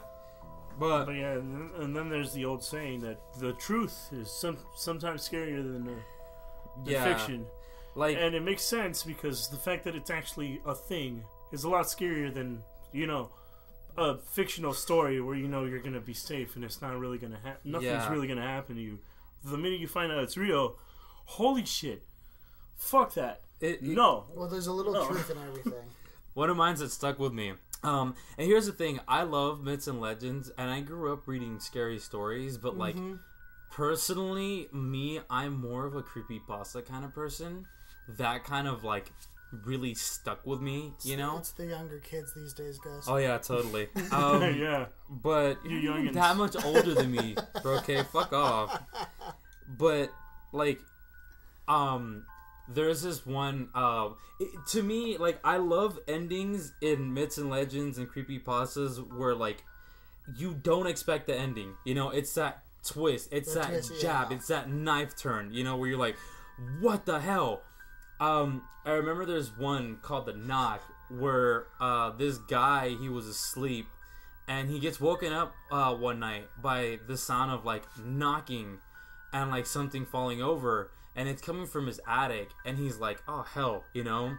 but 0.78 1.04
But 1.06 1.12
yeah, 1.14 1.32
and 1.32 1.52
then, 1.54 1.70
and 1.82 1.96
then 1.96 2.08
there's 2.08 2.32
the 2.32 2.44
old 2.44 2.62
saying 2.64 3.00
that 3.00 3.18
the 3.38 3.52
truth 3.54 4.08
is 4.12 4.30
some 4.30 4.58
sometimes 4.76 5.28
scarier 5.28 5.62
than 5.62 5.84
the, 5.84 5.94
the 6.84 6.92
yeah, 6.92 7.04
fiction, 7.04 7.44
like 7.94 8.16
and 8.16 8.34
it 8.34 8.42
makes 8.42 8.62
sense 8.62 9.02
because 9.02 9.48
the 9.48 9.56
fact 9.56 9.84
that 9.84 9.94
it's 9.94 10.10
actually 10.10 10.60
a 10.66 10.74
thing 10.74 11.24
is 11.52 11.64
a 11.64 11.68
lot 11.68 11.86
scarier 11.86 12.32
than 12.32 12.62
you 12.92 13.06
know 13.06 13.30
a 13.96 14.16
fictional 14.18 14.72
story 14.72 15.20
where 15.20 15.34
you 15.34 15.48
know 15.48 15.64
you're 15.64 15.80
gonna 15.80 16.00
be 16.00 16.14
safe 16.14 16.54
and 16.56 16.64
it's 16.64 16.80
not 16.80 16.96
really 16.98 17.18
gonna 17.18 17.40
happen. 17.42 17.72
Nothing's 17.72 17.90
Yeah. 17.90 18.10
really 18.12 18.28
gonna 18.28 18.42
happen 18.46 18.76
to 18.76 18.82
you. 18.82 18.98
The 19.44 19.58
minute 19.58 19.80
you 19.80 19.88
find 19.88 20.12
out 20.12 20.22
it's 20.22 20.36
real, 20.36 20.76
holy 21.24 21.64
shit, 21.64 22.02
fuck 22.76 23.14
that. 23.14 23.40
it, 23.60 23.74
it- 23.74 23.82
No, 23.82 24.24
Well, 24.34 24.48
there's 24.48 24.66
a 24.68 24.72
little 24.72 24.92
No. 24.92 25.06
truth 25.06 25.30
in 25.30 25.36
everything. 25.38 25.72
One 26.34 26.48
of 26.48 26.56
mine's 26.56 26.78
that 26.80 26.90
stuck 26.92 27.18
with 27.18 27.32
me. 27.32 27.54
Um, 27.82 28.14
and 28.38 28.46
here's 28.46 28.66
the 28.66 28.72
thing: 28.72 29.00
I 29.08 29.22
love 29.22 29.62
myths 29.64 29.86
and 29.86 30.00
legends, 30.00 30.50
and 30.58 30.70
I 30.70 30.80
grew 30.80 31.12
up 31.12 31.26
reading 31.26 31.60
scary 31.60 31.98
stories. 31.98 32.56
But 32.58 32.76
like, 32.76 32.94
Mm-hmm. 32.96 33.16
personally, 33.70 34.68
me, 34.72 35.20
I'm 35.30 35.54
more 35.60 35.86
of 35.86 35.94
a 35.96 36.02
creepy 36.02 36.40
pasta 36.46 36.82
kind 36.82 37.04
of 37.04 37.14
person. 37.14 37.66
That 38.18 38.44
kind 38.44 38.66
of 38.68 38.84
like 38.84 39.10
really 39.64 39.94
stuck 39.94 40.46
with 40.46 40.60
me, 40.60 40.92
you 41.02 41.16
know. 41.16 41.38
It's 41.38 41.52
the 41.52 41.66
younger 41.66 41.98
kids 41.98 42.34
these 42.34 42.52
days, 42.52 42.78
Gus. 42.78 43.06
Oh 43.08 43.16
yeah, 43.16 43.38
totally. 43.38 43.88
Um, 44.12 44.42
yeah, 44.58 44.86
but 45.08 45.58
You 45.64 45.76
you're 45.76 45.94
youngins. 45.94 46.12
that 46.14 46.36
much 46.36 46.56
older 46.64 46.94
than 46.94 47.10
me, 47.10 47.36
bro. 47.62 47.76
Okay, 47.78 48.02
fuck 48.12 48.32
off. 48.32 48.80
But 49.78 50.10
like, 50.52 50.80
um, 51.68 52.24
there's 52.68 53.02
this 53.02 53.24
one. 53.26 53.68
Uh, 53.74 54.10
it, 54.38 54.48
to 54.70 54.82
me, 54.82 55.16
like, 55.18 55.40
I 55.44 55.56
love 55.56 55.98
endings 56.08 56.72
in 56.80 57.12
myths 57.14 57.38
and 57.38 57.50
legends 57.50 57.98
and 57.98 58.08
creepy 58.08 58.38
pastas 58.38 58.98
where 59.16 59.34
like 59.34 59.64
you 60.36 60.54
don't 60.54 60.86
expect 60.86 61.26
the 61.26 61.36
ending. 61.36 61.74
You 61.84 61.94
know, 61.94 62.10
it's 62.10 62.34
that 62.34 62.62
twist. 62.84 63.28
It's 63.32 63.52
The 63.54 63.60
that 63.60 63.68
twist, 63.68 64.00
jab. 64.00 64.30
yeah. 64.30 64.36
It's 64.36 64.48
that 64.48 64.70
knife 64.70 65.16
turn. 65.16 65.52
You 65.52 65.64
know, 65.64 65.76
where 65.76 65.88
you're 65.88 65.98
like, 65.98 66.16
what 66.80 67.06
the 67.06 67.20
hell? 67.20 67.62
Um, 68.20 68.62
I 68.84 68.92
remember 68.92 69.24
there's 69.24 69.56
one 69.56 69.98
called 70.02 70.26
the 70.26 70.34
Knock 70.34 70.82
where 71.10 71.66
uh, 71.80 72.10
this 72.10 72.38
guy 72.38 72.90
he 72.90 73.08
was 73.08 73.26
asleep 73.26 73.86
and 74.46 74.68
he 74.68 74.78
gets 74.78 75.00
woken 75.00 75.32
up 75.32 75.52
uh, 75.72 75.92
one 75.94 76.20
night 76.20 76.44
by 76.62 76.98
the 77.08 77.16
sound 77.16 77.50
of 77.50 77.64
like 77.64 77.82
knocking 78.04 78.78
and 79.32 79.50
like 79.50 79.66
something 79.66 80.04
falling 80.06 80.40
over 80.42 80.90
and 81.16 81.28
it's 81.28 81.42
coming 81.42 81.66
from 81.66 81.86
his 81.86 82.00
attic 82.06 82.50
and 82.64 82.78
he's 82.78 82.98
like 82.98 83.22
oh 83.28 83.42
hell 83.42 83.84
you 83.92 84.04
know? 84.04 84.36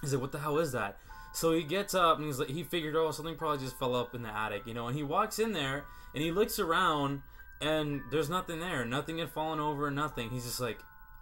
He's 0.00 0.12
like 0.12 0.22
what 0.22 0.32
the 0.32 0.38
hell 0.38 0.58
is 0.58 0.72
that? 0.72 0.98
So 1.32 1.52
he 1.52 1.62
gets 1.62 1.94
up 1.94 2.18
and 2.18 2.26
he's 2.26 2.38
like 2.38 2.48
he 2.48 2.62
figured 2.62 2.96
oh 2.96 3.10
something 3.10 3.36
probably 3.36 3.58
just 3.58 3.78
fell 3.78 3.94
up 3.94 4.14
in 4.14 4.22
the 4.22 4.34
attic 4.34 4.66
you 4.66 4.74
know? 4.74 4.86
And 4.86 4.96
he 4.96 5.02
walks 5.02 5.38
in 5.38 5.52
there 5.52 5.84
and 6.14 6.22
he 6.22 6.30
looks 6.32 6.58
around 6.58 7.22
and 7.62 8.00
there's 8.10 8.30
nothing 8.30 8.58
there. 8.60 8.84
Nothing 8.84 9.18
had 9.18 9.30
fallen 9.30 9.60
over 9.60 9.90
nothing. 9.90 10.30
He's 10.30 10.44
just 10.44 10.60
like 10.60 10.78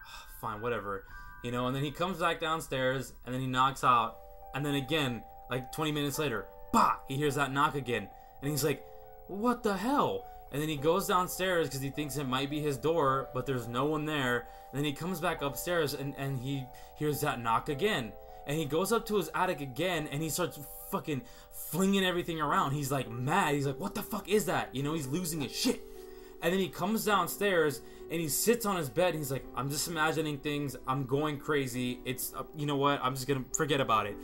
"Ah, 0.07 0.27
fine 0.41 0.61
whatever 0.61 1.05
you 1.45 1.53
know? 1.53 1.67
And 1.67 1.77
then 1.77 1.85
he 1.85 1.91
comes 1.91 2.19
back 2.19 2.41
downstairs 2.41 3.13
and 3.25 3.35
then 3.35 3.41
he 3.41 3.47
knocks 3.47 3.85
out 3.85 4.17
and 4.55 4.65
then 4.65 4.75
again 4.75 5.23
like 5.51 5.73
20 5.73 5.93
minutes 5.93 6.19
later 6.19 6.47
bah! 6.73 6.97
He 7.09 7.17
hears 7.17 7.35
that 7.37 7.53
knock 7.53 7.75
again 7.75 8.09
and 8.43 8.51
he's 8.51 8.65
like 8.65 8.85
what 9.29 9.63
the 9.63 9.77
hell 9.77 10.25
and 10.53 10.61
then 10.61 10.69
he 10.69 10.77
goes 10.77 11.07
downstairs 11.07 11.69
because 11.69 11.81
he 11.81 11.91
thinks 11.91 12.17
it 12.17 12.25
might 12.25 12.51
be 12.51 12.61
his 12.61 12.77
door 12.77 13.29
but 13.35 13.47
there's 13.47 13.69
no 13.69 13.85
one 13.85 14.05
there 14.05 14.47
and 14.73 14.79
then 14.79 14.85
he 14.85 14.93
comes 14.93 15.21
back 15.21 15.43
upstairs 15.43 15.95
and, 15.95 16.15
and 16.17 16.39
he 16.39 16.65
hears 16.97 17.21
that 17.21 17.41
knock 17.41 17.69
again 17.69 18.13
and 18.47 18.59
he 18.59 18.65
goes 18.65 18.93
up 18.93 19.07
to 19.07 19.17
his 19.17 19.31
attic 19.35 19.61
again 19.61 20.09
and 20.11 20.23
he 20.23 20.29
starts 20.29 20.59
fucking 20.91 21.21
flinging 21.53 22.05
everything 22.05 22.41
around 22.41 22.73
he's 22.73 22.91
like 22.91 23.11
mad 23.11 23.55
he's 23.55 23.67
like 23.67 23.79
what 23.79 23.95
the 23.95 24.03
fuck 24.03 24.29
is 24.29 24.47
that 24.47 24.75
you 24.75 24.83
know 24.83 24.95
he's 24.95 25.07
losing 25.07 25.41
his 25.41 25.55
shit 25.55 25.83
and 26.43 26.53
then 26.53 26.61
he 26.61 26.69
comes 26.69 27.05
downstairs 27.05 27.81
and 28.11 28.21
he 28.21 28.29
sits 28.29 28.65
on 28.65 28.77
his 28.77 28.89
bed 28.89 29.11
and 29.11 29.19
he's 29.19 29.31
like, 29.31 29.45
I'm 29.55 29.69
just 29.69 29.89
imagining 29.89 30.39
things. 30.39 30.77
I'm 30.87 31.05
going 31.05 31.39
crazy. 31.39 32.01
It's 32.05 32.33
uh, 32.35 32.45
you 32.57 32.67
know 32.67 32.77
what? 32.77 33.01
I'm 33.03 33.15
just 33.15 33.27
gonna 33.27 33.45
forget 33.57 33.81
about 33.81 34.07
it. 34.07 34.17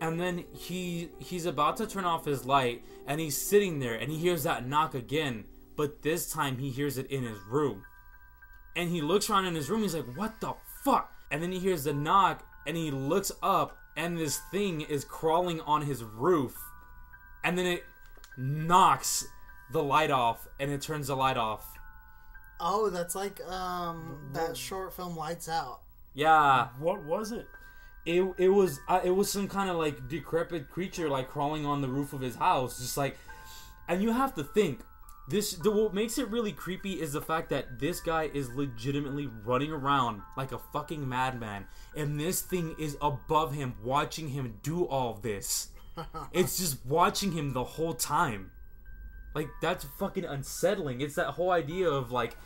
And 0.00 0.20
then 0.20 0.44
he 0.52 1.10
he's 1.18 1.46
about 1.46 1.76
to 1.78 1.86
turn 1.86 2.04
off 2.04 2.24
his 2.24 2.44
light 2.44 2.84
and 3.06 3.20
he's 3.20 3.36
sitting 3.36 3.78
there 3.78 3.94
and 3.94 4.10
he 4.10 4.18
hears 4.18 4.44
that 4.44 4.66
knock 4.66 4.94
again, 4.94 5.44
but 5.76 6.02
this 6.02 6.32
time 6.32 6.58
he 6.58 6.70
hears 6.70 6.98
it 6.98 7.10
in 7.10 7.22
his 7.24 7.38
room. 7.48 7.84
And 8.74 8.90
he 8.90 9.00
looks 9.00 9.30
around 9.30 9.46
in 9.46 9.54
his 9.54 9.70
room. 9.70 9.82
He's 9.82 9.94
like, 9.94 10.16
"What 10.16 10.40
the 10.40 10.54
fuck?" 10.84 11.12
And 11.30 11.42
then 11.42 11.52
he 11.52 11.58
hears 11.58 11.84
the 11.84 11.92
knock 11.92 12.44
and 12.66 12.76
he 12.76 12.90
looks 12.90 13.32
up 13.42 13.76
and 13.96 14.18
this 14.18 14.38
thing 14.50 14.82
is 14.82 15.04
crawling 15.04 15.60
on 15.62 15.82
his 15.82 16.04
roof. 16.04 16.56
And 17.42 17.56
then 17.56 17.66
it 17.66 17.84
knocks 18.36 19.26
the 19.72 19.82
light 19.82 20.10
off 20.10 20.46
and 20.60 20.70
it 20.70 20.82
turns 20.82 21.06
the 21.06 21.16
light 21.16 21.36
off. 21.36 21.66
Oh, 22.60 22.90
that's 22.90 23.14
like 23.14 23.40
um 23.46 24.30
that 24.32 24.56
short 24.56 24.94
film 24.94 25.16
Lights 25.16 25.48
Out. 25.48 25.80
Yeah, 26.14 26.68
what 26.78 27.04
was 27.04 27.32
it? 27.32 27.46
it 28.06 28.22
it 28.38 28.48
was 28.48 28.80
uh, 28.88 29.00
it 29.04 29.10
was 29.10 29.30
some 29.30 29.48
kind 29.48 29.68
of 29.68 29.76
like 29.76 30.08
decrepit 30.08 30.70
creature 30.70 31.08
like 31.08 31.28
crawling 31.28 31.66
on 31.66 31.82
the 31.82 31.88
roof 31.88 32.12
of 32.12 32.20
his 32.20 32.36
house, 32.36 32.78
just 32.78 32.96
like. 32.96 33.18
And 33.88 34.02
you 34.02 34.10
have 34.10 34.34
to 34.34 34.42
think, 34.42 34.80
this 35.28 35.52
the 35.52 35.70
what 35.70 35.92
makes 35.92 36.18
it 36.18 36.28
really 36.28 36.52
creepy 36.52 37.00
is 37.00 37.12
the 37.12 37.20
fact 37.20 37.50
that 37.50 37.80
this 37.80 38.00
guy 38.00 38.30
is 38.32 38.54
legitimately 38.54 39.28
running 39.44 39.72
around 39.72 40.22
like 40.36 40.52
a 40.52 40.58
fucking 40.58 41.08
madman, 41.08 41.66
and 41.96 42.18
this 42.18 42.42
thing 42.42 42.76
is 42.78 42.96
above 43.02 43.52
him, 43.52 43.74
watching 43.82 44.28
him 44.28 44.58
do 44.62 44.86
all 44.86 45.14
this. 45.14 45.68
it's 46.32 46.58
just 46.58 46.84
watching 46.86 47.32
him 47.32 47.52
the 47.52 47.64
whole 47.64 47.94
time. 47.94 48.52
Like 49.34 49.48
that's 49.60 49.84
fucking 49.98 50.24
unsettling. 50.24 51.00
It's 51.00 51.16
that 51.16 51.28
whole 51.28 51.50
idea 51.50 51.88
of 51.90 52.12
like 52.12 52.36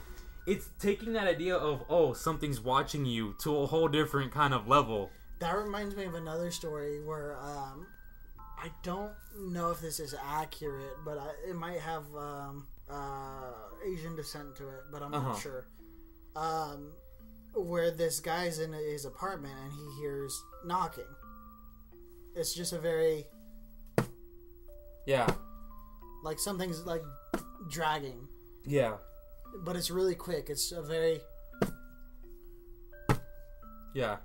it's 0.46 0.70
taking 0.78 1.12
that 1.12 1.26
idea 1.26 1.56
of 1.56 1.84
oh 1.90 2.14
something's 2.14 2.60
watching 2.60 3.04
you 3.04 3.34
to 3.40 3.58
a 3.58 3.66
whole 3.66 3.88
different 3.88 4.32
kind 4.32 4.54
of 4.54 4.66
level. 4.66 5.10
That 5.38 5.56
reminds 5.56 5.94
me 5.96 6.04
of 6.04 6.14
another 6.14 6.50
story 6.50 7.02
where 7.04 7.38
um, 7.40 7.86
I 8.62 8.70
don't 8.82 9.12
know 9.38 9.70
if 9.70 9.80
this 9.80 10.00
is 10.00 10.14
accurate, 10.22 10.96
but 11.04 11.18
I, 11.18 11.30
it 11.50 11.54
might 11.56 11.80
have 11.80 12.04
um, 12.14 12.66
uh, 12.90 13.52
Asian 13.86 14.14
descent 14.16 14.54
to 14.56 14.68
it, 14.68 14.82
but 14.92 15.02
I'm 15.02 15.14
Uh-huh. 15.14 15.28
not 15.30 15.38
sure. 15.40 15.66
Um, 16.36 16.92
where 17.54 17.90
this 17.90 18.20
guy's 18.20 18.58
in 18.58 18.72
his 18.72 19.04
apartment 19.04 19.54
and 19.62 19.72
he 19.72 20.00
hears 20.00 20.38
knocking. 20.64 21.08
It's 22.36 22.54
just 22.54 22.72
a 22.72 22.78
very 22.78 23.26
Yeah. 25.06 25.26
like 26.22 26.38
something's 26.38 26.84
like 26.86 27.02
dragging, 27.70 28.28
Yeah. 28.64 28.98
but 29.64 29.74
it's 29.74 29.90
really 29.90 30.14
quick. 30.14 30.48
It's 30.50 30.70
a 30.70 30.82
very 30.82 31.20
Yeah. 33.94 34.18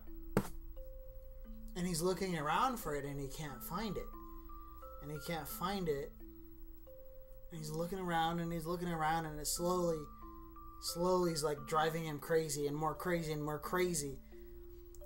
and 1.75 1.87
he's 1.87 2.01
looking 2.01 2.37
around 2.37 2.77
for 2.77 2.95
it 2.95 3.05
and 3.05 3.19
he 3.19 3.27
can't 3.27 3.63
find 3.63 3.97
it. 3.97 4.05
And 5.05 5.13
he 5.13 5.19
can't 5.31 5.47
find 5.47 5.87
it. 5.87 6.11
And 7.51 7.59
he's 7.59 7.69
looking 7.69 7.99
around 7.99 8.39
and 8.39 8.51
he's 8.51 8.65
looking 8.65 8.87
around 8.87 9.25
and 9.25 9.39
it 9.39 9.45
slowly 9.45 9.99
slowly 10.81 11.31
is 11.31 11.43
like 11.43 11.57
driving 11.67 12.05
him 12.05 12.19
crazy 12.19 12.65
and 12.65 12.75
more 12.75 12.95
crazy 12.95 13.31
and 13.31 13.43
more 13.43 13.59
crazy. 13.59 14.17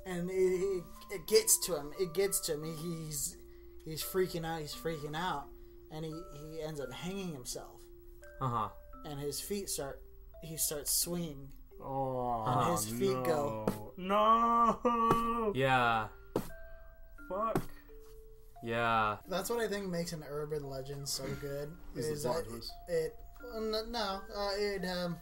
And 0.06 0.30
it, 0.30 0.34
it, 0.34 0.84
it 1.12 1.28
gets 1.28 1.60
to 1.68 1.76
him. 1.76 1.92
It 2.00 2.14
gets 2.14 2.40
to 2.42 2.54
him. 2.54 2.64
He, 2.64 3.06
he's 3.06 3.38
he's 3.84 4.02
freaking 4.02 4.46
out. 4.46 4.62
He's 4.62 4.74
freaking 4.74 5.16
out, 5.16 5.48
and 5.92 6.06
he, 6.06 6.12
he 6.12 6.62
ends 6.62 6.80
up 6.80 6.92
hanging 6.92 7.34
himself. 7.34 7.76
Uh 8.42 8.48
huh. 8.48 8.70
And 9.06 9.20
his 9.20 9.42
feet 9.42 9.70
start. 9.70 10.02
He 10.42 10.56
starts 10.56 10.98
swinging. 11.02 11.50
Oh, 11.82 12.72
his 12.72 12.88
feet 12.90 13.18
no. 13.18 13.24
go. 13.24 13.94
No. 13.98 15.52
Yeah. 15.54 16.08
Fuck. 17.30 17.62
Yeah. 18.64 19.18
That's 19.28 19.50
what 19.50 19.60
I 19.60 19.68
think 19.68 19.88
makes 19.88 20.14
an 20.14 20.24
urban 20.30 20.64
legend 20.64 21.08
so 21.08 21.24
good. 21.42 21.72
Is 21.96 22.08
is 22.08 22.24
that 22.24 22.46
twist. 22.48 22.72
it? 22.88 23.16
No, 23.90 24.20
uh, 24.36 24.50
it. 24.58 24.86
Um, 24.86 25.16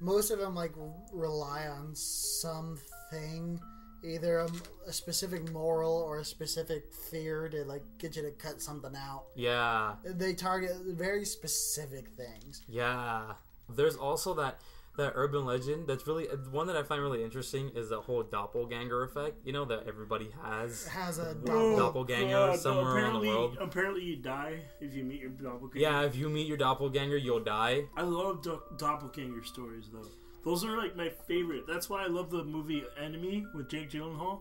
most 0.00 0.30
of 0.30 0.38
them 0.38 0.54
like 0.54 0.72
rely 1.12 1.68
on 1.68 1.94
something, 1.94 3.60
either 4.04 4.40
a, 4.40 4.48
a 4.86 4.92
specific 4.92 5.50
moral 5.52 5.96
or 5.96 6.18
a 6.18 6.24
specific 6.24 6.92
fear 7.10 7.48
to 7.48 7.64
like 7.64 7.82
get 7.98 8.16
you 8.16 8.22
to 8.22 8.32
cut 8.32 8.60
something 8.60 8.94
out. 8.96 9.24
Yeah. 9.36 9.94
They 10.04 10.34
target 10.34 10.72
very 10.86 11.24
specific 11.24 12.08
things. 12.16 12.62
Yeah. 12.68 13.34
There's 13.68 13.96
also 13.96 14.34
that 14.34 14.58
that 14.96 15.12
urban 15.14 15.44
legend 15.46 15.86
that's 15.86 16.06
really 16.06 16.28
uh, 16.28 16.36
one 16.50 16.66
that 16.66 16.76
I 16.76 16.82
find 16.82 17.00
really 17.00 17.24
interesting 17.24 17.70
is 17.74 17.88
the 17.88 18.00
whole 18.00 18.22
doppelganger 18.22 19.02
effect. 19.04 19.36
You 19.44 19.52
know 19.52 19.64
that 19.66 19.84
everybody 19.86 20.28
has. 20.44 20.86
Has 20.86 21.18
a 21.18 21.34
doppel- 21.34 21.78
doppelganger 21.78 22.30
God, 22.30 22.58
somewhere 22.58 22.84
around 22.96 23.14
the 23.14 23.18
apparently, 23.20 23.28
world. 23.28 23.56
Apparently, 23.60 24.04
you 24.04 24.16
die 24.16 24.60
if 24.80 24.94
you 24.94 25.04
meet 25.04 25.20
your 25.20 25.30
doppelganger. 25.30 25.78
Yeah, 25.78 26.02
if 26.02 26.14
you 26.16 26.28
meet 26.28 26.46
your 26.46 26.58
doppelganger, 26.58 27.16
you'll 27.16 27.40
die. 27.44 27.84
I 27.96 28.02
love 28.02 28.42
do- 28.42 28.62
doppelganger 28.76 29.44
stories 29.44 29.88
though. 29.92 30.08
Those 30.44 30.64
are 30.64 30.76
like 30.76 30.96
my 30.96 31.08
favorite. 31.28 31.64
That's 31.68 31.88
why 31.88 32.02
I 32.04 32.08
love 32.08 32.30
the 32.30 32.42
movie 32.44 32.82
Enemy 33.00 33.46
with 33.54 33.68
Jake 33.70 33.90
Gyllenhaal, 33.90 34.40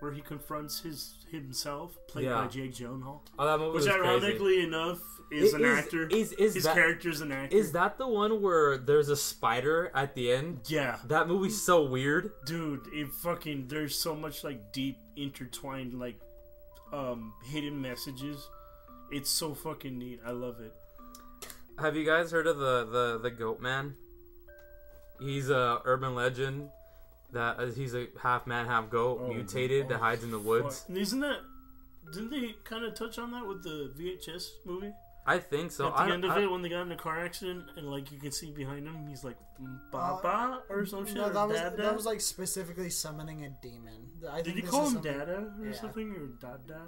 where 0.00 0.12
he 0.12 0.20
confronts 0.20 0.80
his 0.80 1.24
himself, 1.30 1.96
played 2.08 2.28
by 2.28 2.48
Jake 2.48 2.72
Gyllenhaal. 2.74 3.20
Oh, 3.38 3.46
that 3.46 3.58
movie 3.58 3.76
Which, 3.76 3.86
was 3.86 3.94
crazy. 3.94 4.08
ironically 4.08 4.62
enough, 4.64 4.98
is 5.30 5.52
It 5.54 5.60
an 5.60 5.66
is- 5.66 5.78
actor. 5.78 6.06
is- 6.08 6.32
is 6.34 6.54
his 6.54 6.64
that- 6.64 6.74
character's 6.74 7.20
an 7.20 7.32
actor. 7.32 7.56
Is 7.56 7.72
that 7.72 7.98
the 7.98 8.06
one 8.06 8.40
where 8.42 8.78
there's 8.78 9.08
a 9.08 9.16
spider 9.16 9.90
at 9.94 10.14
the 10.14 10.30
end? 10.32 10.60
yeah, 10.66 10.98
That 11.06 11.26
movie's 11.28 11.60
so 11.60 11.82
weird. 11.84 12.32
dude. 12.46 12.86
It 12.92 13.08
fucking. 13.12 13.68
There's 13.68 13.98
so 13.98 14.14
much 14.14 14.44
like 14.44 14.72
deep 14.72 14.98
intertwined 15.16 15.94
like 15.94 16.20
um 16.92 17.32
hidden 17.44 17.80
messages. 17.82 18.46
It's 19.10 19.30
so 19.30 19.54
fucking 19.54 19.98
neat. 19.98 20.20
I 20.24 20.30
love 20.30 20.60
it. 20.60 20.72
Have 21.78 21.96
you 21.96 22.04
guys 22.04 22.30
heard 22.30 22.46
of 22.46 22.58
the 22.58 22.84
the 22.84 23.18
the 23.18 23.30
Goat 23.30 23.60
Man? 23.60 23.94
He's 25.20 25.50
a 25.50 25.80
urban 25.84 26.14
legend 26.14 26.68
that 27.32 27.58
uh, 27.58 27.66
he's 27.66 27.94
a 27.94 28.06
half 28.22 28.46
man, 28.46 28.66
half 28.66 28.90
goat, 28.90 29.18
Oh, 29.22 29.28
mutated 29.32 29.88
that 29.88 29.96
oh, 29.96 29.98
hides 29.98 30.22
in 30.22 30.30
the 30.30 30.38
woods. 30.38 30.82
Fuck. 30.86 30.96
Isn't 30.96 31.20
that? 31.20 31.40
Didn't 32.12 32.30
they 32.30 32.54
kind 32.64 32.84
of 32.84 32.94
touch 32.94 33.18
on 33.18 33.32
that 33.32 33.46
with 33.46 33.64
the 33.64 33.92
VHS 33.98 34.50
movie? 34.64 34.92
I 35.28 35.38
think 35.38 35.72
so. 35.72 35.88
At 35.88 35.96
the 35.96 36.02
I, 36.02 36.10
end 36.12 36.24
of 36.24 36.30
I- 36.30 36.40
it, 36.42 36.50
when 36.50 36.62
they 36.62 36.68
got 36.68 36.82
in 36.82 36.92
a 36.92 36.96
car 36.96 37.24
accident, 37.24 37.64
and 37.76 37.86
like 37.90 38.12
you 38.12 38.18
can 38.18 38.30
see 38.32 38.52
behind 38.52 38.86
him, 38.86 39.06
he's 39.08 39.24
like 39.24 39.36
"Baba" 39.90 40.62
or 40.68 40.86
some 40.86 41.04
shit. 41.06 41.16
No, 41.16 41.26
or 41.26 41.30
that 41.30 41.48
was 41.48 41.60
Dada. 41.60 41.76
that 41.82 41.94
was 41.96 42.06
like 42.06 42.20
specifically 42.20 42.90
summoning 42.90 43.44
a 43.44 43.50
demon. 43.62 44.08
I 44.30 44.40
Did 44.42 44.56
you 44.56 44.62
this 44.62 44.70
call 44.70 44.86
him 44.86 44.92
something- 44.94 45.12
Dada 45.18 45.52
or 45.60 45.66
Yeah. 45.66 45.72
something 45.72 46.10
or 46.12 46.26
Dada? 46.40 46.82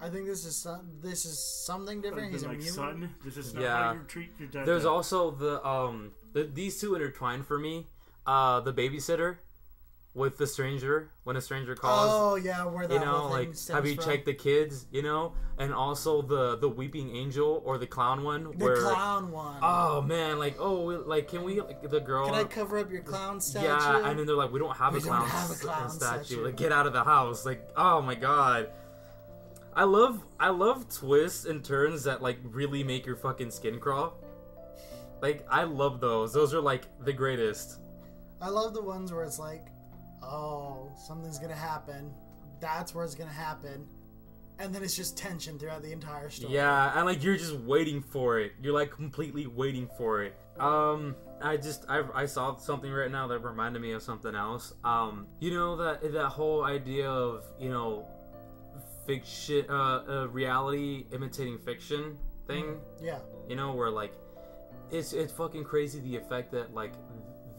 I 0.00 0.08
think 0.10 0.26
this 0.26 0.44
is 0.44 0.56
some, 0.56 1.00
this 1.02 1.24
is 1.24 1.38
something 1.66 1.98
Or 1.98 2.02
different. 2.02 2.30
He's 2.32 2.44
a 2.44 2.48
like 2.48 2.58
mutant. 2.58 2.76
son. 2.76 3.14
This 3.24 3.36
is 3.36 3.52
not 3.52 3.62
Yeah. 3.62 3.82
how 3.84 3.92
you 3.94 4.04
treat 4.06 4.30
your 4.38 4.48
dad. 4.48 4.64
there's 4.66 4.84
also 4.84 5.32
the 5.32 5.64
um 5.66 6.12
the, 6.34 6.44
these 6.44 6.80
two 6.80 6.94
intertwined 6.94 7.46
for 7.46 7.58
me. 7.58 7.88
Uh, 8.26 8.60
the 8.60 8.72
babysitter 8.72 9.38
with 10.18 10.36
the 10.36 10.46
stranger 10.46 11.10
when 11.24 11.36
a 11.36 11.40
stranger 11.40 11.74
calls. 11.74 12.10
Oh 12.12 12.34
yeah, 12.36 12.64
where 12.66 12.86
that 12.86 12.92
you 12.92 13.00
know, 13.00 13.06
whole 13.06 13.28
thing 13.30 13.48
like 13.48 13.54
stems 13.54 13.68
have 13.76 13.86
you 13.86 13.94
from. 13.94 14.04
checked 14.04 14.26
the 14.26 14.34
kids? 14.34 14.86
You 14.90 15.02
know, 15.02 15.32
and 15.58 15.72
also 15.72 16.20
the 16.20 16.56
the 16.58 16.68
weeping 16.68 17.16
angel 17.16 17.62
or 17.64 17.78
the 17.78 17.86
clown 17.86 18.24
one 18.24 18.44
the 18.58 18.64
where. 18.64 18.76
clown 18.82 19.30
one? 19.32 19.56
Oh 19.62 20.02
man, 20.02 20.38
like 20.38 20.56
oh, 20.58 20.74
like 21.06 21.28
can 21.28 21.44
we 21.44 21.60
like 21.62 21.88
the 21.88 22.00
girl? 22.00 22.26
Can 22.26 22.34
I 22.34 22.44
cover 22.44 22.78
up 22.78 22.90
your 22.90 23.02
clown 23.02 23.40
statue? 23.40 23.66
Yeah, 23.66 24.10
and 24.10 24.18
then 24.18 24.26
they're 24.26 24.36
like, 24.36 24.52
we 24.52 24.58
don't 24.58 24.76
have 24.76 24.92
We 24.92 24.98
a 24.98 25.02
don't 25.02 25.10
clown, 25.10 25.28
have 25.28 25.50
a 25.50 25.54
clown 25.54 25.88
statue. 25.90 26.24
statue. 26.24 26.44
Like, 26.44 26.56
get 26.56 26.72
out 26.72 26.86
of 26.86 26.92
the 26.92 27.04
house. 27.04 27.46
Like, 27.46 27.66
oh 27.76 28.02
my 28.02 28.14
god. 28.14 28.68
I 29.74 29.84
love, 29.84 30.24
I 30.40 30.48
love 30.48 30.88
twists 30.92 31.44
and 31.44 31.64
turns 31.64 32.02
that 32.02 32.20
like 32.20 32.38
really 32.42 32.82
make 32.82 33.06
your 33.06 33.14
fucking 33.14 33.52
skin 33.52 33.78
crawl. 33.78 34.14
Like, 35.22 35.46
I 35.48 35.62
love 35.64 36.00
those. 36.00 36.32
Those 36.32 36.52
are 36.52 36.60
like 36.60 36.84
the 37.04 37.12
greatest. 37.12 37.78
I 38.40 38.48
love 38.48 38.74
the 38.74 38.82
ones 38.82 39.12
where 39.12 39.22
it's 39.24 39.38
like, 39.38 39.66
oh, 40.28 40.90
something's 40.96 41.38
gonna 41.38 41.54
happen. 41.54 42.12
That's 42.60 42.94
where 42.94 43.04
it's 43.04 43.14
gonna 43.14 43.30
happen, 43.30 43.86
and 44.58 44.74
then 44.74 44.82
it's 44.82 44.96
just 44.96 45.16
tension 45.16 45.58
throughout 45.58 45.82
the 45.82 45.92
entire 45.92 46.30
story. 46.30 46.54
Yeah, 46.54 46.92
and 46.96 47.06
like 47.06 47.22
you're 47.22 47.36
just 47.36 47.56
waiting 47.56 48.02
for 48.02 48.38
it. 48.40 48.52
You're 48.60 48.74
like 48.74 48.90
completely 48.90 49.46
waiting 49.46 49.88
for 49.96 50.22
it. 50.22 50.34
Um, 50.58 51.14
I 51.40 51.56
just 51.56 51.84
I, 51.88 52.02
I 52.14 52.26
saw 52.26 52.56
something 52.56 52.90
right 52.90 53.10
now 53.10 53.28
that 53.28 53.38
reminded 53.40 53.80
me 53.80 53.92
of 53.92 54.02
something 54.02 54.34
else. 54.34 54.74
Um, 54.84 55.26
you 55.40 55.52
know 55.52 55.76
that 55.76 56.12
that 56.12 56.28
whole 56.28 56.64
idea 56.64 57.08
of 57.08 57.44
you 57.58 57.70
know 57.70 58.06
fiction, 59.06 59.64
uh, 59.68 60.04
uh 60.08 60.28
reality 60.28 61.06
imitating 61.12 61.58
fiction 61.58 62.18
thing. 62.46 62.78
Yeah. 63.00 63.18
You 63.48 63.56
know 63.56 63.72
where 63.72 63.90
like 63.90 64.12
it's 64.90 65.12
it's 65.12 65.32
fucking 65.32 65.64
crazy 65.64 66.00
the 66.00 66.16
effect 66.16 66.50
that 66.52 66.74
like 66.74 66.92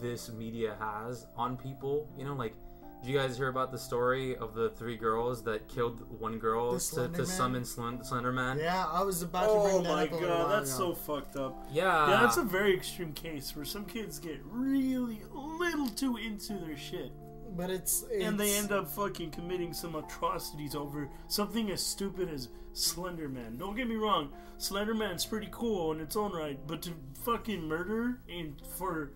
this 0.02 0.30
media 0.32 0.76
has 0.80 1.26
on 1.36 1.58
people. 1.58 2.08
You 2.18 2.26
know 2.26 2.34
like. 2.36 2.56
Did 3.02 3.12
you 3.12 3.18
guys 3.18 3.38
hear 3.38 3.48
about 3.48 3.72
the 3.72 3.78
story 3.78 4.36
of 4.36 4.54
the 4.54 4.72
three 4.72 4.98
girls 4.98 5.42
that 5.46 5.70
killed 5.70 6.20
one 6.20 6.38
girl 6.38 6.78
to, 6.78 7.08
to 7.08 7.26
summon 7.26 7.64
Slend- 7.64 8.06
Slender 8.06 8.34
Man? 8.34 8.60
Yeah, 8.60 8.86
I 8.92 9.04
was 9.04 9.22
about 9.22 9.44
to 9.46 9.50
Oh 9.52 9.64
bring 9.64 9.84
that 9.84 9.90
my 9.90 10.04
up 10.04 10.12
a 10.12 10.16
little 10.16 10.28
god, 10.28 10.52
that's 10.52 10.76
ago. 10.78 10.94
so 10.94 10.96
fucked 10.96 11.38
up. 11.38 11.66
Yeah. 11.72 12.10
Yeah, 12.10 12.20
that's 12.20 12.36
a 12.36 12.44
very 12.44 12.76
extreme 12.76 13.14
case 13.14 13.56
where 13.56 13.64
some 13.64 13.86
kids 13.86 14.20
get 14.20 14.42
really 14.44 15.22
a 15.34 15.38
little 15.38 15.88
too 15.88 16.18
into 16.18 16.58
their 16.58 16.76
shit. 16.76 17.14
But 17.56 17.70
it's, 17.70 18.04
it's 18.12 18.26
And 18.26 18.38
they 18.38 18.56
end 18.58 18.74
up 18.74 18.90
fucking 18.90 19.32
committing 19.32 19.72
some 19.74 19.96
atrocities 19.96 20.76
over 20.76 21.08
something 21.30 21.72
as 21.72 21.82
stupid 21.82 22.28
as 22.30 22.50
Slender 22.74 23.30
Man. 23.30 23.56
Don't 23.56 23.78
get 23.78 23.88
me 23.88 23.96
wrong, 23.96 24.34
Slender 24.58 24.94
Man's 24.94 25.26
pretty 25.26 25.48
cool 25.52 25.94
in 25.94 26.02
its 26.02 26.18
own 26.18 26.34
right, 26.34 26.60
but 26.68 26.82
to 26.82 26.92
fucking 27.24 27.64
murder 27.66 28.20
and 28.30 28.62
for 28.78 29.14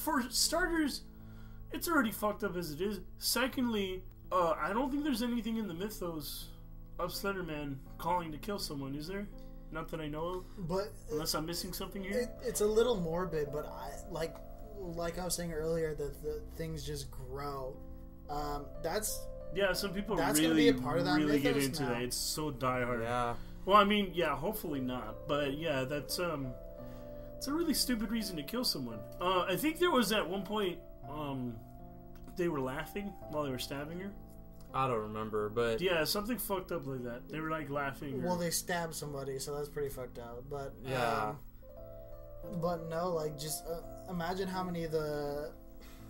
for 0.00 0.22
starters, 0.30 1.02
it's 1.72 1.88
already 1.88 2.10
fucked 2.10 2.42
up 2.44 2.56
as 2.56 2.70
it 2.72 2.80
is. 2.80 3.00
Secondly, 3.18 4.02
uh, 4.32 4.54
I 4.60 4.72
don't 4.72 4.90
think 4.90 5.04
there's 5.04 5.22
anything 5.22 5.56
in 5.56 5.68
the 5.68 5.74
mythos 5.74 6.48
of 6.98 7.12
Slender 7.12 7.42
Man 7.42 7.78
calling 7.98 8.32
to 8.32 8.38
kill 8.38 8.58
someone, 8.58 8.94
is 8.94 9.06
there? 9.06 9.26
Not 9.72 9.88
that 9.90 10.00
I 10.00 10.08
know 10.08 10.24
of, 10.26 10.68
But 10.68 10.88
unless 11.12 11.34
I'm 11.34 11.46
missing 11.46 11.72
something 11.72 12.02
here. 12.02 12.18
it, 12.22 12.28
it's 12.42 12.60
a 12.60 12.66
little 12.66 12.96
morbid. 13.00 13.48
But 13.52 13.66
I 13.66 13.90
like, 14.10 14.34
like 14.76 15.18
I 15.18 15.24
was 15.24 15.34
saying 15.36 15.52
earlier, 15.52 15.94
that 15.94 16.22
the 16.22 16.42
things 16.56 16.84
just 16.84 17.10
grow. 17.10 17.76
Um, 18.28 18.66
that's 18.82 19.20
Yeah, 19.54 19.72
some 19.72 19.92
people 19.92 20.16
That's 20.16 20.38
gonna 20.40 20.50
really, 20.54 20.72
be 20.72 20.78
a 20.78 20.82
part 20.82 20.98
of 20.98 21.04
that 21.04 21.16
really 21.18 21.38
get 21.40 21.56
into 21.56 21.82
now. 21.82 21.88
that. 21.90 22.02
It's 22.02 22.16
so 22.16 22.50
diehard. 22.50 23.02
Yeah. 23.02 23.34
Well, 23.64 23.76
I 23.76 23.84
mean, 23.84 24.10
yeah, 24.14 24.34
hopefully 24.36 24.80
not, 24.80 25.28
but 25.28 25.54
yeah, 25.54 25.84
that's 25.84 26.18
um, 26.18 26.48
it's 27.40 27.48
a 27.48 27.54
really 27.54 27.72
stupid 27.72 28.10
reason 28.10 28.36
to 28.36 28.42
kill 28.42 28.64
someone. 28.64 28.98
Uh, 29.18 29.46
I 29.48 29.56
think 29.56 29.78
there 29.78 29.90
was 29.90 30.12
at 30.12 30.28
one 30.28 30.42
point, 30.42 30.78
um, 31.10 31.56
they 32.36 32.48
were 32.48 32.60
laughing 32.60 33.14
while 33.30 33.44
they 33.44 33.50
were 33.50 33.58
stabbing 33.58 33.98
her. 33.98 34.10
I 34.74 34.86
don't 34.86 35.00
remember, 35.00 35.48
but 35.48 35.80
Yeah, 35.80 36.04
something 36.04 36.36
fucked 36.36 36.70
up 36.70 36.86
like 36.86 37.02
that. 37.04 37.30
They 37.30 37.40
were 37.40 37.48
like 37.48 37.70
laughing. 37.70 38.22
Or, 38.22 38.26
well, 38.26 38.36
they 38.36 38.50
stabbed 38.50 38.94
somebody, 38.94 39.38
so 39.38 39.56
that's 39.56 39.70
pretty 39.70 39.88
fucked 39.88 40.18
up. 40.18 40.44
But 40.50 40.74
Yeah. 40.84 41.30
um, 41.30 42.60
but 42.60 42.90
no, 42.90 43.08
like 43.08 43.38
just 43.38 43.64
uh, 43.66 43.80
imagine 44.10 44.46
how 44.46 44.62
many 44.62 44.84
of 44.84 44.92
the 44.92 45.50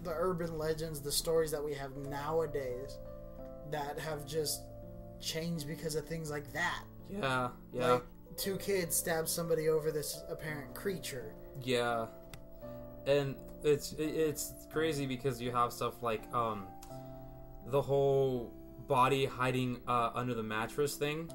the 0.02 0.10
urban 0.12 0.58
legends, 0.58 1.00
the 1.00 1.12
stories 1.12 1.52
that 1.52 1.62
we 1.64 1.74
have 1.74 1.96
nowadays, 1.96 2.98
that 3.70 4.00
have 4.00 4.26
just 4.26 4.62
changed 5.20 5.68
because 5.68 5.94
of 5.94 6.06
things 6.06 6.28
like 6.28 6.52
that. 6.54 6.82
yeah, 7.08 7.50
yeah, 7.72 7.92
Like 7.92 8.02
two 8.40 8.56
kids 8.56 8.96
stab 8.96 9.28
somebody 9.28 9.68
over 9.68 9.90
this 9.90 10.22
apparent 10.30 10.74
creature. 10.74 11.34
yeah. 11.62 12.06
And 13.06 13.34
it's 13.64 13.94
it's 13.98 14.52
crazy 14.70 15.06
because 15.06 15.40
you 15.40 15.50
have 15.52 15.72
stuff 15.72 16.02
like 16.02 16.22
um 16.34 16.66
the 17.66 17.80
whole 17.80 18.52
body 18.86 19.24
hiding 19.24 19.80
uh, 19.86 20.10
under 20.14 20.34
the 20.34 20.42
mattress 20.42 20.96
thing. 20.96 21.30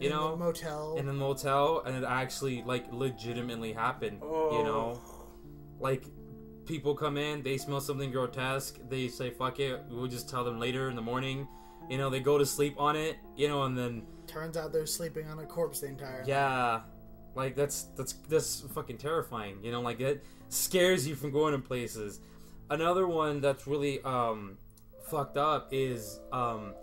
You 0.00 0.08
in 0.08 0.12
the 0.12 0.18
know, 0.18 0.36
motel. 0.36 0.96
in 0.96 1.06
the 1.06 1.12
motel, 1.12 1.82
and 1.86 1.96
it 1.96 2.04
actually 2.04 2.62
like 2.64 2.92
legitimately 2.92 3.72
happened. 3.72 4.18
Oh. 4.22 4.58
You 4.58 4.64
know, 4.64 5.00
like 5.78 6.04
people 6.66 6.94
come 6.94 7.16
in, 7.16 7.42
they 7.42 7.56
smell 7.56 7.80
something 7.80 8.10
grotesque, 8.10 8.78
they 8.88 9.06
say 9.08 9.30
fuck 9.30 9.60
it, 9.60 9.80
we'll 9.88 10.08
just 10.08 10.28
tell 10.28 10.44
them 10.44 10.58
later 10.58 10.90
in 10.90 10.96
the 10.96 11.02
morning. 11.02 11.46
You 11.88 11.98
know, 11.98 12.10
they 12.10 12.20
go 12.20 12.36
to 12.38 12.46
sleep 12.46 12.74
on 12.78 12.96
it, 12.96 13.16
you 13.36 13.46
know, 13.46 13.62
and 13.64 13.76
then 13.78 14.02
Turns 14.34 14.56
out 14.56 14.72
they're 14.72 14.84
sleeping 14.86 15.26
on 15.28 15.38
a 15.38 15.46
corpse 15.46 15.80
the 15.80 15.86
entire 15.86 16.18
night. 16.18 16.28
yeah, 16.28 16.80
like 17.34 17.54
that's 17.56 17.84
that's 17.96 18.14
that's 18.28 18.60
fucking 18.74 18.98
terrifying. 18.98 19.58
You 19.62 19.72
know, 19.72 19.80
like 19.80 20.00
it 20.00 20.24
scares 20.48 21.06
you 21.06 21.14
from 21.14 21.30
going 21.30 21.52
to 21.52 21.58
places. 21.60 22.20
Another 22.70 23.06
one 23.06 23.40
that's 23.40 23.66
really 23.66 24.02
um 24.02 24.58
fucked 25.08 25.36
up 25.36 25.68
is 25.70 26.20
um 26.32 26.74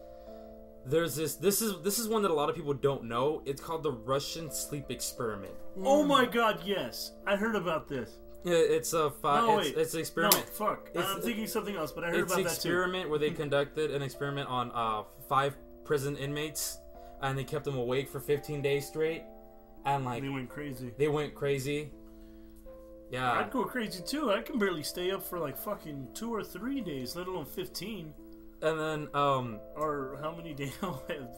there's 0.85 1.15
this 1.15 1.35
this 1.35 1.61
is 1.61 1.81
this 1.83 1.99
is 1.99 2.07
one 2.07 2.21
that 2.23 2.31
a 2.31 2.33
lot 2.33 2.49
of 2.49 2.55
people 2.55 2.73
don't 2.73 3.03
know. 3.03 3.41
It's 3.45 3.61
called 3.61 3.83
the 3.83 3.91
Russian 3.91 4.49
sleep 4.49 4.85
experiment. 4.89 5.53
Oh 5.83 6.03
my 6.03 6.25
god, 6.25 6.61
yes. 6.65 7.11
I 7.27 7.35
heard 7.35 7.55
about 7.55 7.87
this. 7.87 8.17
Yeah, 8.43 8.55
It's 8.55 8.93
a 8.93 9.11
fi- 9.11 9.39
No, 9.41 9.59
it's, 9.59 9.67
wait. 9.69 9.77
it's 9.77 9.93
an 9.93 9.99
experiment. 9.99 10.43
No, 10.47 10.65
fuck. 10.67 10.89
It's- 10.95 11.05
I'm 11.07 11.21
thinking 11.21 11.45
something 11.45 11.75
else, 11.75 11.91
but 11.91 12.03
I 12.03 12.07
heard 12.07 12.21
it's 12.21 12.31
about 12.31 12.39
an 12.39 12.43
that 12.45 12.49
too. 12.49 12.55
It's 12.55 12.65
experiment 12.65 13.09
where 13.11 13.19
they 13.19 13.29
conducted 13.29 13.91
an 13.91 14.01
experiment 14.01 14.49
on 14.49 14.71
uh, 14.73 15.03
five 15.29 15.55
prison 15.83 16.17
inmates, 16.17 16.79
and 17.21 17.37
they 17.37 17.43
kept 17.43 17.65
them 17.65 17.77
awake 17.77 18.09
for 18.09 18.19
15 18.19 18.61
days 18.61 18.87
straight, 18.87 19.23
and 19.85 20.05
like 20.05 20.21
They 20.23 20.29
went 20.29 20.49
crazy. 20.49 20.91
they 20.97 21.07
went 21.07 21.33
crazy. 21.35 21.91
Yeah, 23.11 23.31
I'd 23.33 23.51
go 23.51 23.65
crazy 23.65 24.01
too. 24.05 24.31
I 24.31 24.41
can 24.41 24.57
barely 24.57 24.83
stay 24.83 25.11
up 25.11 25.21
for 25.21 25.37
like 25.37 25.57
fucking 25.57 26.07
two 26.13 26.33
or 26.33 26.43
three 26.43 26.79
days, 26.79 27.15
let 27.15 27.27
alone 27.27 27.45
15. 27.45 28.13
and 28.61 28.79
then 28.79 29.07
um, 29.13 29.59
Or 29.75 30.17
how 30.21 30.33
many 30.33 30.53
days 30.61 30.73
I'll 30.81 31.03
have. 31.09 31.29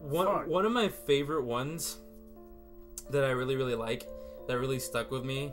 one 0.00 0.26
Fuck. 0.26 0.46
one 0.48 0.66
of 0.66 0.72
my 0.72 0.88
favorite 0.88 1.44
ones 1.44 1.98
that 3.10 3.24
I 3.24 3.30
really 3.30 3.56
really 3.56 3.74
like 3.74 4.06
that 4.46 4.58
really 4.58 4.78
stuck 4.78 5.10
with 5.10 5.24
me, 5.24 5.52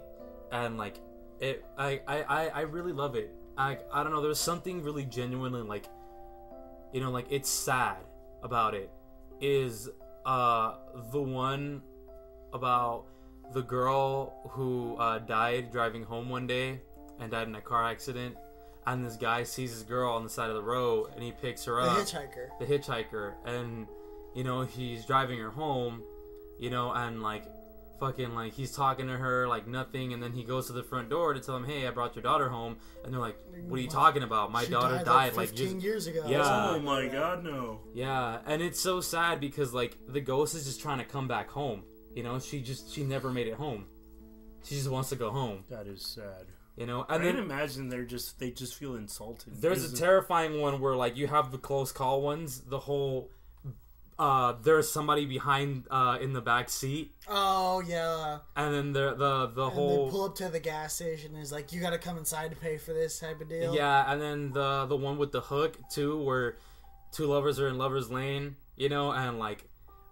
and 0.52 0.78
like 0.78 1.00
it, 1.40 1.64
I 1.78 2.02
I 2.08 2.24
I, 2.24 2.48
I 2.48 2.62
really 2.62 2.92
love 2.94 3.16
it. 3.16 3.34
I 3.58 3.78
I 3.94 4.04
don't 4.04 4.12
know. 4.12 4.22
There's 4.22 4.40
something 4.40 4.84
really 4.84 5.06
genuinely 5.06 5.62
like, 5.62 5.86
you 6.92 7.00
know, 7.00 7.12
like 7.12 7.28
it's 7.30 7.50
sad 7.50 7.98
about 8.44 8.74
it. 8.74 8.90
Is 9.42 9.90
uh 10.26 10.76
the 11.12 11.22
one 11.22 11.82
about 12.54 13.06
the 13.54 13.62
girl 13.62 14.34
who 14.50 14.96
uh, 14.98 15.20
died 15.20 15.72
driving 15.72 16.04
home 16.04 16.30
one 16.30 16.48
day 16.48 16.82
and 17.20 17.32
died 17.32 17.48
in 17.48 17.56
a 17.56 17.62
car 17.62 17.86
accident, 17.86 18.36
and 18.88 19.06
this 19.06 19.16
guy 19.18 19.44
sees 19.44 19.74
this 19.74 19.84
girl 19.84 20.12
on 20.12 20.24
the 20.24 20.30
side 20.30 20.50
of 20.50 20.56
the 20.56 20.64
road 20.64 21.10
and 21.14 21.24
he 21.24 21.32
picks 21.32 21.64
her 21.66 21.80
up. 21.80 21.96
The 21.96 22.02
hitchhiker. 22.04 22.60
the 22.60 22.66
hitchhiker 22.66 23.34
and 23.46 23.88
you 24.34 24.44
know 24.44 24.62
he's 24.62 25.06
driving 25.06 25.40
her 25.40 25.50
home 25.50 26.04
you 26.60 26.70
know 26.70 26.92
and 26.92 27.22
like 27.22 27.46
fucking 28.00 28.34
like 28.36 28.54
he's 28.54 28.72
talking 28.72 29.08
to 29.08 29.18
her 29.18 29.48
like 29.48 29.68
nothing 29.68 30.14
and 30.14 30.22
then 30.22 30.32
he 30.34 30.44
goes 30.44 30.68
to 30.68 30.74
the 30.74 30.84
front 30.84 31.10
door 31.10 31.34
to 31.34 31.40
tell 31.40 31.56
him 31.56 31.64
hey 31.66 31.88
i 31.88 31.92
brought 31.92 32.16
your 32.16 32.24
daughter 32.24 32.50
home 32.50 32.76
and 33.04 33.14
they're 33.14 33.22
like 33.22 33.38
what 33.68 33.78
are 33.80 33.82
you 33.82 33.88
talking 33.90 34.24
about 34.24 34.52
my 34.52 34.64
She 34.66 34.72
daughter 34.72 34.96
died, 34.98 35.06
died 35.06 35.28
like 35.34 35.38
like 35.38 35.50
15 35.50 35.68
just 35.76 35.84
years 35.86 36.08
ago. 36.08 36.24
Yeah. 36.28 36.42
Oh 36.72 36.80
my 36.80 37.08
god, 37.08 37.44
no. 37.44 37.80
yeah 37.94 38.40
and 38.46 38.62
it's 38.62 38.80
so 38.80 39.02
sad 39.02 39.40
because 39.40 39.74
like 39.74 39.98
the 40.08 40.22
ghost 40.22 40.56
is 40.56 40.66
just 40.66 40.82
trying 40.82 40.98
to 41.00 41.06
come 41.06 41.28
back 41.28 41.50
home 41.50 41.84
you 42.14 42.24
know 42.24 42.40
she 42.40 42.62
just 42.62 42.94
she 42.94 43.04
never 43.04 43.32
made 43.32 43.48
it 43.48 43.56
home 43.56 43.86
she 44.64 44.76
just 44.76 44.90
wants 44.90 45.10
to 45.10 45.16
go 45.16 45.30
home 45.32 45.64
That 45.70 45.88
is 45.88 46.06
sad. 46.06 46.48
you 46.76 46.86
know 46.86 47.06
I 47.08 47.16
and 47.16 47.24
can 47.24 47.38
imagine 47.38 47.88
they're 47.90 48.04
just 48.04 48.40
they 48.40 48.52
just 48.52 48.76
feel 48.76 48.96
insulted. 48.96 49.62
There's 49.62 49.84
a 49.94 49.96
terrifying 49.96 50.60
one 50.60 50.80
where 50.82 50.96
like 50.96 51.16
you 51.18 51.28
have 51.28 51.52
the 51.52 51.58
close 51.58 51.92
call 51.92 52.22
ones. 52.22 52.62
The 52.62 52.80
whole 52.80 53.30
uh 54.18 54.54
there's 54.64 54.90
somebody 54.90 55.26
behind 55.26 55.86
uh 55.92 56.18
in 56.22 56.32
the 56.34 56.42
back 56.42 56.70
seat, 56.70 57.14
Oh 57.28 57.82
yeah. 57.86 58.40
and 58.56 58.74
then 58.74 58.94
the 58.94 59.14
the 59.16 59.48
the 59.48 59.64
And 59.66 59.72
they 59.72 59.76
whole 59.76 60.10
pull 60.10 60.24
up 60.26 60.36
to 60.36 60.48
the 60.50 60.60
gas 60.60 60.94
station 60.96 61.34
and 61.34 61.44
is 61.44 61.52
like, 61.52 61.74
you 61.74 61.82
gotta 61.82 61.98
come 61.98 62.18
inside 62.18 62.52
to 62.52 62.56
pay 62.56 62.78
for 62.78 62.94
this 62.94 63.20
type 63.20 63.42
of 63.42 63.50
deal. 63.50 63.76
yeah, 63.76 64.12
and 64.12 64.22
then 64.22 64.52
the 64.54 64.86
the 64.86 64.96
one 64.96 65.18
with 65.18 65.32
the 65.32 65.42
hook 65.42 65.78
too, 65.90 66.22
where 66.24 66.58
two 67.12 67.26
lovers 67.26 67.60
are 67.60 67.68
in 67.68 67.78
lovers 67.78 68.10
lane, 68.10 68.56
you 68.78 68.88
know, 68.90 69.12
and 69.12 69.38
like 69.38 69.66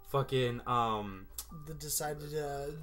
fucking 0.10 0.62
um 0.68 1.26
They 1.68 1.74
decided 1.74 2.30
to 2.32 2.76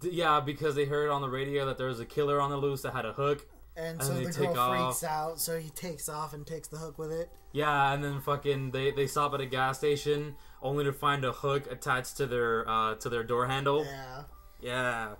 d- 0.00 0.10
yeah 0.12 0.40
because 0.40 0.74
they 0.74 0.84
heard 0.86 1.08
on 1.10 1.20
the 1.22 1.28
radio 1.28 1.66
that 1.66 1.78
there 1.78 1.86
was 1.86 2.00
a 2.00 2.04
killer 2.06 2.40
on 2.40 2.50
the 2.50 2.56
loose 2.56 2.82
that 2.82 2.92
had 2.94 3.04
a 3.06 3.12
hook. 3.12 3.46
and 3.76 4.00
And 4.00 4.02
so 4.02 4.14
they 4.14 4.24
the 4.24 4.32
take 4.32 4.54
girl 4.54 4.58
off. 4.58 4.98
freaks 4.98 5.04
out, 5.04 5.40
so 5.40 5.58
he 5.58 5.70
takes 5.70 6.08
off 6.08 6.34
and 6.34 6.44
takes 6.46 6.66
the 6.68 6.76
hook 6.78 6.98
with 6.98 7.12
it. 7.12 7.30
Yeah, 7.52 7.92
and 7.92 8.02
then 8.04 8.20
fucking 8.20 8.72
they 8.72 8.90
they 8.90 9.06
stop 9.06 9.34
at 9.34 9.40
a 9.40 9.46
gas 9.46 9.78
station 9.78 10.34
only 10.62 10.84
to 10.84 10.92
find 10.92 11.24
a 11.24 11.32
hook 11.32 11.70
attached 11.70 12.16
to 12.18 12.26
their 12.26 12.68
uh 12.68 12.94
to 12.96 13.08
their 13.08 13.24
door 13.24 13.46
handle. 13.46 13.84
Yeah. 13.84 14.22
Yeah, 14.60 15.14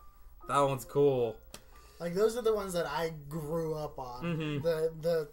that 0.49 0.61
one's 0.61 0.85
cool. 0.85 1.37
Like 2.01 2.15
those 2.15 2.37
are 2.37 2.43
the 2.43 2.55
ones 2.55 2.73
that 2.73 2.87
I 2.87 3.13
grew 3.29 3.75
up 3.75 3.99
on. 3.99 4.25
Mhm. 4.25 4.63
The 4.63 4.93
the 5.01 5.29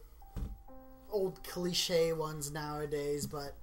old 1.11 1.43
cliche 1.43 2.13
ones 2.13 2.51
nowadays, 2.51 3.25
but 3.25 3.55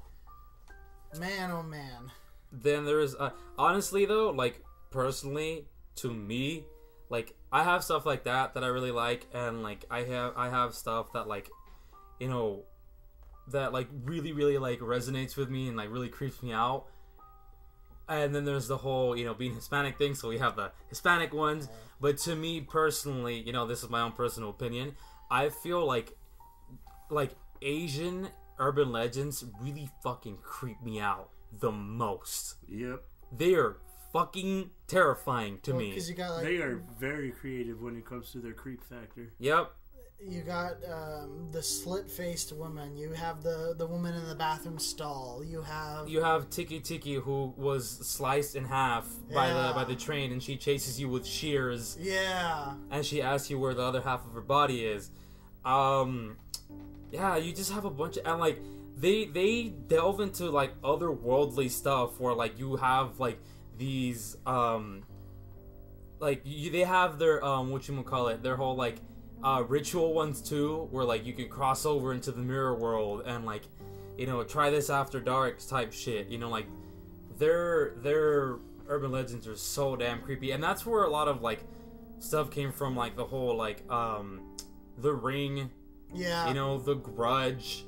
man 1.18 1.50
oh 1.50 1.62
man. 1.62 2.10
Then 2.50 2.84
there's 2.84 3.14
uh, 3.14 3.30
honestly 3.58 4.04
though, 4.04 4.30
like 4.30 4.62
personally 4.90 5.66
to 5.96 6.12
me, 6.12 6.64
like 7.08 7.34
I 7.52 7.64
have 7.64 7.84
stuff 7.84 8.06
like 8.06 8.24
that 8.24 8.54
that 8.54 8.64
I 8.64 8.68
really 8.68 8.90
like, 8.92 9.26
and 9.32 9.62
like 9.62 9.84
I 9.90 10.02
have 10.04 10.32
I 10.36 10.48
have 10.48 10.74
stuff 10.74 11.12
that 11.12 11.28
like, 11.28 11.50
you 12.18 12.28
know, 12.28 12.64
that 13.48 13.72
like 13.72 13.88
really 14.04 14.32
really 14.32 14.58
like 14.58 14.80
resonates 14.80 15.36
with 15.36 15.50
me 15.50 15.68
and 15.68 15.76
like 15.76 15.90
really 15.90 16.08
creeps 16.08 16.42
me 16.42 16.52
out. 16.52 16.86
And 18.08 18.34
then 18.34 18.44
there's 18.44 18.68
the 18.68 18.76
whole, 18.76 19.16
you 19.16 19.24
know, 19.24 19.32
being 19.32 19.54
Hispanic 19.54 19.96
thing. 19.96 20.14
So 20.14 20.28
we 20.28 20.38
have 20.38 20.56
the 20.56 20.72
Hispanic 20.88 21.32
ones. 21.32 21.68
But 22.00 22.18
to 22.18 22.34
me 22.34 22.60
personally, 22.60 23.40
you 23.40 23.52
know, 23.52 23.66
this 23.66 23.82
is 23.82 23.88
my 23.88 24.00
own 24.02 24.12
personal 24.12 24.50
opinion. 24.50 24.96
I 25.30 25.48
feel 25.48 25.86
like, 25.86 26.16
like 27.10 27.30
Asian 27.62 28.28
urban 28.58 28.92
legends 28.92 29.44
really 29.60 29.88
fucking 30.02 30.38
creep 30.42 30.82
me 30.82 31.00
out 31.00 31.30
the 31.60 31.70
most. 31.70 32.56
Yep. 32.68 33.02
They 33.34 33.54
are 33.54 33.76
fucking 34.12 34.70
terrifying 34.86 35.58
to 35.62 35.72
me. 35.72 35.98
You 35.98 36.14
got 36.14 36.32
like 36.32 36.44
They 36.44 36.56
are 36.56 36.82
very 36.98 37.30
creative 37.30 37.80
when 37.80 37.96
it 37.96 38.04
comes 38.04 38.30
to 38.32 38.38
their 38.38 38.52
creep 38.52 38.82
factor. 38.84 39.32
Yep. 39.38 39.72
You 40.28 40.42
got 40.42 40.76
um, 40.90 41.48
the 41.50 41.62
slit 41.62 42.10
faced 42.10 42.52
woman. 42.52 42.96
You 42.96 43.12
have 43.12 43.42
the 43.42 43.74
the 43.76 43.86
woman 43.86 44.14
in 44.14 44.28
the 44.28 44.34
bathroom 44.34 44.78
stall. 44.78 45.42
You 45.44 45.62
have 45.62 46.08
You 46.08 46.22
have 46.22 46.48
Tiki 46.50 46.80
Tiki 46.80 47.14
who 47.14 47.52
was 47.56 47.88
sliced 47.88 48.54
in 48.54 48.64
half 48.64 49.08
by 49.32 49.48
the 49.48 49.72
by 49.74 49.84
the 49.84 49.96
train, 49.96 50.32
and 50.32 50.42
she 50.42 50.56
chases 50.56 51.00
you 51.00 51.08
with 51.08 51.26
shears, 51.26 51.96
yeah. 52.00 52.74
and 52.90 53.04
she 53.04 53.20
asks 53.20 53.50
you 53.50 53.58
where 53.58 53.74
the 53.74 53.82
other 53.82 54.00
half 54.00 54.24
of 54.24 54.32
her 54.32 54.40
body 54.40 54.84
is. 54.84 55.10
Um, 55.64 56.36
yeah, 57.10 57.36
you 57.36 57.52
just 57.52 57.72
have 57.72 57.84
a 57.84 57.90
bunch 57.90 58.16
of 58.16 58.26
and 58.26 58.40
like 58.40 58.60
they 58.96 59.24
they 59.24 59.72
delve 59.88 60.20
into 60.20 60.50
like 60.50 60.80
otherworldly 60.82 61.70
stuff 61.70 62.20
where 62.20 62.34
like 62.34 62.58
you 62.58 62.76
have 62.76 63.18
like 63.18 63.38
these 63.76 64.36
um 64.46 65.02
like 66.20 66.40
you, 66.44 66.70
they 66.70 66.84
have 66.84 67.18
their 67.18 67.44
um 67.44 67.70
what 67.70 67.88
you 67.88 68.02
call 68.02 68.28
it 68.28 68.42
their 68.42 68.56
whole 68.56 68.76
like 68.76 68.96
uh 69.44 69.62
ritual 69.68 70.12
ones 70.14 70.40
too 70.40 70.88
where 70.90 71.04
like 71.04 71.24
you 71.26 71.32
can 71.32 71.48
cross 71.48 71.84
over 71.84 72.12
into 72.12 72.30
the 72.30 72.40
mirror 72.40 72.74
world 72.74 73.22
and 73.26 73.44
like 73.44 73.62
you 74.16 74.26
know 74.26 74.42
try 74.44 74.70
this 74.70 74.88
after 74.90 75.20
dark 75.20 75.58
type 75.66 75.92
shit 75.92 76.28
you 76.28 76.38
know 76.38 76.48
like 76.48 76.66
their 77.38 77.94
their 78.02 78.56
urban 78.88 79.10
legends 79.10 79.46
are 79.48 79.56
so 79.56 79.96
damn 79.96 80.20
creepy. 80.20 80.50
And 80.50 80.62
that's 80.62 80.84
where 80.84 81.04
a 81.04 81.10
lot 81.10 81.28
of 81.28 81.40
like 81.42 81.64
stuff 82.18 82.50
came 82.50 82.72
from 82.72 82.94
like 82.94 83.16
the 83.16 83.24
whole 83.24 83.56
like 83.56 83.90
um 83.90 84.40
the 84.98 85.12
ring 85.12 85.70
Yeah. 86.12 86.48
you 86.48 86.54
know 86.54 86.78
the 86.78 86.94
grudge. 86.94 87.84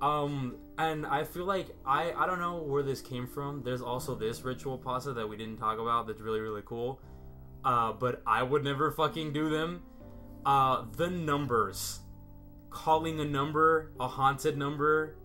Um 0.00 0.56
and 0.78 1.06
i 1.06 1.24
feel 1.24 1.46
like 1.46 1.74
i 1.86 2.12
i 2.12 2.26
don't 2.26 2.38
know 2.38 2.58
where 2.62 2.82
this 2.82 3.00
came 3.00 3.26
from. 3.26 3.62
There's 3.62 3.82
also 3.82 4.14
this 4.14 4.42
ritual 4.42 4.78
pasta 4.78 5.12
that 5.14 5.28
we 5.28 5.36
didn't 5.36 5.56
talk 5.56 5.78
about 5.78 6.06
that's 6.06 6.20
really 6.20 6.40
really 6.40 6.62
cool. 6.64 7.00
Uh 7.64 7.92
but 7.92 8.22
i 8.26 8.42
would 8.42 8.62
never 8.62 8.90
fucking 8.90 9.32
do 9.32 9.48
them 9.50 9.82
uh 10.46 10.84
the 10.96 11.08
numbers 11.10 12.00
calling 12.70 13.20
a 13.20 13.24
number 13.24 13.90
a 14.00 14.06
haunted 14.08 14.56
number 14.56 15.16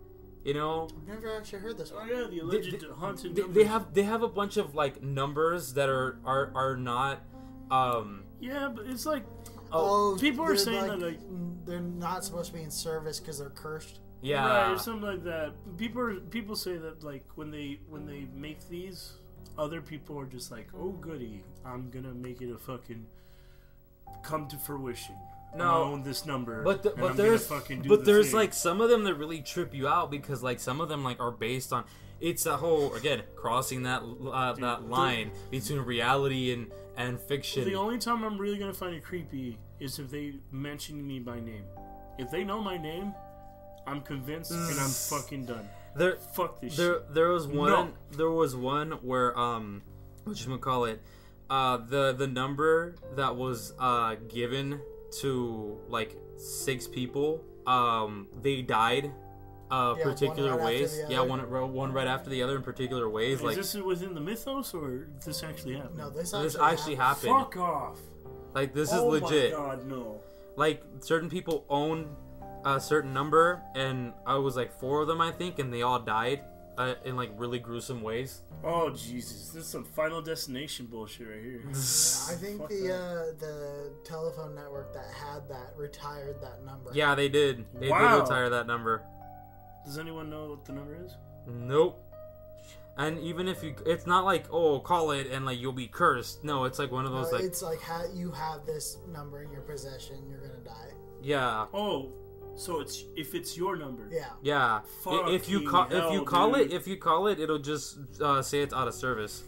you 0.44 0.54
know 0.54 0.88
I've 1.02 1.08
never 1.08 1.38
actually 1.38 1.60
heard 1.60 1.78
this 1.78 1.92
Oh 1.94 2.00
one. 2.00 2.10
yeah, 2.10 2.26
the 2.30 2.40
alleged 2.40 2.84
haunted. 2.98 3.36
they, 3.36 3.42
numbers. 3.44 3.56
they 3.56 3.64
have 3.66 3.94
they 3.94 4.04
have 4.04 4.24
a 4.24 4.28
bunch 4.28 4.58
of 4.58 4.74
like 4.76 5.02
numbers 5.02 5.74
that 5.76 5.88
are 5.90 6.18
are 6.26 6.52
are 6.56 6.76
not 6.78 7.22
um 7.70 8.24
Yeah, 8.40 8.70
but 8.76 8.86
it's 8.88 9.06
like 9.06 9.24
oh, 9.72 10.14
Oh, 10.14 10.18
people 10.20 10.44
are 10.44 10.50
they're 10.50 10.58
saying 10.58 10.88
like, 10.88 11.00
that, 11.00 11.06
like- 11.06 11.66
they're 11.66 11.80
not 11.80 12.26
supposed 12.26 12.52
to 12.52 12.58
be 12.58 12.64
in 12.64 12.72
service 12.72 13.20
because 13.20 13.38
they're 13.40 13.50
cursed. 13.52 14.00
yeah 14.24 14.46
right 14.46 14.72
or 14.74 14.78
something 14.80 15.04
like 15.08 15.24
that. 15.24 15.54
People 15.78 16.02
are, 16.02 16.16
people 16.16 16.56
say 16.56 16.78
that 16.78 17.04
like 17.04 17.26
when 17.36 17.52
they 17.52 17.80
when 17.88 18.06
they 18.08 18.28
make 18.36 18.68
these, 18.68 19.14
other 19.60 19.80
people 19.82 20.18
are 20.20 20.26
just 20.26 20.50
like, 20.52 20.68
oh 20.76 20.90
goody, 20.94 21.44
I'm 21.64 21.92
gonna 21.92 22.14
make 22.16 22.42
it 22.42 22.52
a 22.52 22.58
fucking 22.58 23.06
come 24.24 24.48
to 24.50 24.58
fruition. 24.58 25.16
No. 25.56 25.64
I 25.66 25.78
own 25.86 26.04
this 26.04 26.26
number. 26.26 26.64
But 26.64 26.84
the, 26.84 26.90
but 26.92 26.96
I'm 26.98 27.02
gonna 27.10 27.16
there's 27.24 27.46
fucking 27.48 27.82
do 27.82 27.90
but 27.90 28.06
there's 28.06 28.28
thing. 28.28 28.36
like 28.36 28.54
some 28.54 28.80
of 28.80 28.90
them 28.90 29.04
that 29.04 29.16
really 29.16 29.42
trip 29.42 29.74
you 29.74 29.88
out 29.88 30.10
because 30.10 30.42
like 30.42 30.60
some 30.62 30.80
of 30.80 30.88
them 30.88 31.04
like 31.04 31.20
are 31.20 31.32
based 31.32 31.74
on 31.74 31.84
it's 32.22 32.46
a 32.46 32.56
whole 32.56 32.94
again 32.94 33.24
crossing 33.36 33.84
that 33.84 34.02
uh, 34.32 34.54
that 34.54 34.88
line 34.90 35.32
between 35.50 35.80
reality 35.80 36.54
and 36.54 36.72
and 36.96 37.20
fiction. 37.20 37.66
The 37.66 37.76
only 37.76 37.98
time 37.98 38.24
I'm 38.24 38.38
really 38.38 38.58
gonna 38.60 38.74
find 38.74 38.96
it 38.96 39.04
creepy 39.04 39.58
is 39.80 40.00
if 40.00 40.10
they 40.10 40.36
mention 40.52 41.06
me 41.06 41.20
by 41.20 41.40
name. 41.42 41.64
If 42.18 42.32
they 42.32 42.44
know 42.46 42.62
my 42.62 42.78
name, 42.78 43.14
I'm 43.86 44.02
convinced 44.02 44.52
and 44.52 44.80
I'm 44.80 44.90
fucking 44.90 45.46
done. 45.48 45.68
there 45.98 46.16
Fuck 46.16 46.62
this 46.62 46.78
there 46.78 46.94
shit. 47.00 47.14
there 47.14 47.30
was 47.30 47.48
one 47.48 47.70
No. 47.72 47.94
there 48.12 48.30
was 48.30 48.56
one 48.56 48.92
where 49.02 49.38
um 49.38 49.82
what 50.24 50.46
you 50.46 50.58
call 50.60 50.86
it 50.86 51.02
uh 51.52 51.78
the 51.90 52.14
the 52.14 52.28
number 52.28 52.96
that 53.16 53.36
was 53.36 53.74
uh 53.78 54.16
given 54.30 54.80
to 55.20 55.78
like 55.90 56.16
six 56.38 56.88
people 56.88 57.44
um 57.68 58.28
they 58.42 58.62
died 58.62 59.12
uh 59.70 59.94
Yeah, 59.98 60.04
particular 60.04 60.56
right 60.56 60.66
ways 60.66 61.00
yeah 61.10 61.22
one 61.22 61.42
one 61.74 61.92
right 61.92 62.08
after 62.08 62.30
the 62.30 62.42
other 62.42 62.56
in 62.56 62.64
particular 62.64 63.10
ways 63.10 63.40
Is 63.40 63.44
like 63.44 63.56
this 63.58 63.76
is 63.76 63.82
within 63.84 64.14
the 64.14 64.22
mythos 64.22 64.74
or 64.74 65.08
this 65.26 65.44
actually 65.44 65.76
happened? 65.76 65.98
No, 65.98 66.10
this 66.10 66.34
actually, 66.34 66.44
this 66.44 66.56
actually 66.56 66.96
happened 66.96 67.34
Fuck 67.34 67.58
off. 67.58 68.00
like 68.54 68.74
this 68.74 68.90
is 68.92 69.00
oh 69.00 69.08
legit 69.10 69.52
my 69.52 69.58
god, 69.58 69.86
no. 69.86 70.22
like 70.56 70.84
certain 71.02 71.30
people 71.30 71.66
own 71.70 72.16
a 72.64 72.80
certain 72.80 73.14
number 73.14 73.62
and 73.76 74.14
i 74.26 74.36
was 74.36 74.56
like 74.56 74.72
four 74.80 75.02
of 75.02 75.08
them 75.08 75.20
i 75.20 75.32
think 75.32 75.60
and 75.60 75.74
they 75.74 75.82
all 75.82 76.00
died 76.00 76.42
uh, 76.78 76.94
in 77.06 77.16
like 77.16 77.30
really 77.36 77.60
gruesome 77.60 78.02
ways 78.02 78.42
Oh 78.64 78.90
Jesus, 78.92 79.50
this 79.50 79.64
is 79.64 79.68
some 79.70 79.84
Final 79.84 80.22
Destination 80.22 80.86
bullshit 80.86 81.28
right 81.28 81.42
here. 81.44 81.62
I 81.70 82.36
think 82.36 82.60
Fuck 82.62 82.70
the 82.70 82.94
uh, 82.94 83.40
the 83.40 83.92
telephone 84.04 84.54
network 84.56 84.94
that 84.94 85.06
had 85.14 85.48
that 85.50 85.74
retired 85.78 86.42
that 86.42 86.64
number. 86.66 86.92
yeah 86.94 87.16
they 87.16 87.28
did 87.30 87.66
they 87.80 87.90
Wow. 87.90 88.16
did 88.18 88.22
retire 88.24 88.50
that 88.52 88.68
number 88.68 89.02
Does 89.86 89.98
anyone 89.98 90.30
know 90.30 90.50
what 90.52 90.66
the 90.66 90.74
number 90.74 90.96
is? 91.06 91.16
Nope. 91.48 92.00
And 92.98 93.18
even 93.20 93.48
if 93.48 93.64
you, 93.64 93.74
it's 93.86 94.06
not 94.06 94.26
like 94.26 94.46
oh 94.52 94.80
call 94.80 95.12
it 95.12 95.28
and 95.32 95.46
like 95.46 95.60
you'll 95.60 95.72
be 95.72 95.88
cursed. 95.88 96.44
No, 96.44 96.66
it's 96.66 96.78
like 96.78 96.92
one 96.92 97.06
of 97.06 97.12
No, 97.14 97.24
those 97.24 97.32
like 97.34 97.44
it's 97.44 97.62
like 97.64 97.82
ha- 97.82 98.06
you 98.14 98.32
have 98.32 98.66
this 98.66 98.98
number 99.12 99.42
in 99.42 99.52
your 99.52 99.62
possession, 99.62 100.18
you're 100.30 100.40
gonna 100.42 100.64
die. 100.64 100.92
yeah 101.22 101.66
Oh, 101.74 102.12
so 102.56 102.80
it's 102.82 103.04
if 103.16 103.34
it's 103.36 103.58
your 103.58 103.76
number. 103.76 104.08
Yeah. 104.12 104.26
yeah. 104.42 104.82
I- 105.08 105.30
if 105.32 105.50
you 105.50 105.60
Fucking 105.60 105.70
call 105.70 105.86
if 105.86 105.92
you 105.92 106.00
hell, 106.20 106.24
call 106.26 106.56
it 106.56 106.72
if 106.72 106.88
you 106.88 106.98
call 106.98 107.28
it 107.28 107.40
it'll 107.40 107.60
just 107.60 107.98
uh, 108.22 108.42
say 108.42 108.62
it's 108.62 108.74
out 108.74 108.88
of 108.88 108.94
service. 108.94 109.44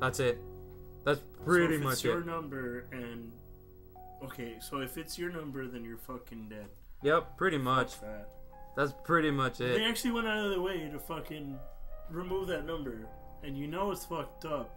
That's 0.00 0.20
it. 0.20 0.38
That's 1.04 1.20
pretty 1.44 1.74
so 1.74 1.78
if 1.78 1.84
much 1.84 1.92
it's 1.94 2.04
your 2.04 2.20
it. 2.20 2.26
number 2.26 2.86
and 2.92 3.32
okay, 4.22 4.56
so 4.60 4.80
if 4.80 4.96
it's 4.98 5.18
your 5.18 5.30
number, 5.30 5.66
then 5.66 5.84
you're 5.84 5.98
fucking 5.98 6.48
dead. 6.48 6.66
Yep, 7.02 7.36
pretty 7.36 7.58
much. 7.58 8.00
That. 8.00 8.28
That's 8.76 8.92
pretty 9.04 9.30
much 9.30 9.60
it. 9.60 9.78
They 9.78 9.84
actually 9.84 10.10
went 10.12 10.26
out 10.26 10.44
of 10.44 10.50
their 10.50 10.60
way 10.60 10.88
to 10.92 10.98
fucking 10.98 11.58
remove 12.10 12.48
that 12.48 12.66
number, 12.66 13.06
and 13.42 13.56
you 13.56 13.66
know 13.66 13.90
it's 13.90 14.04
fucked 14.04 14.44
up. 14.44 14.70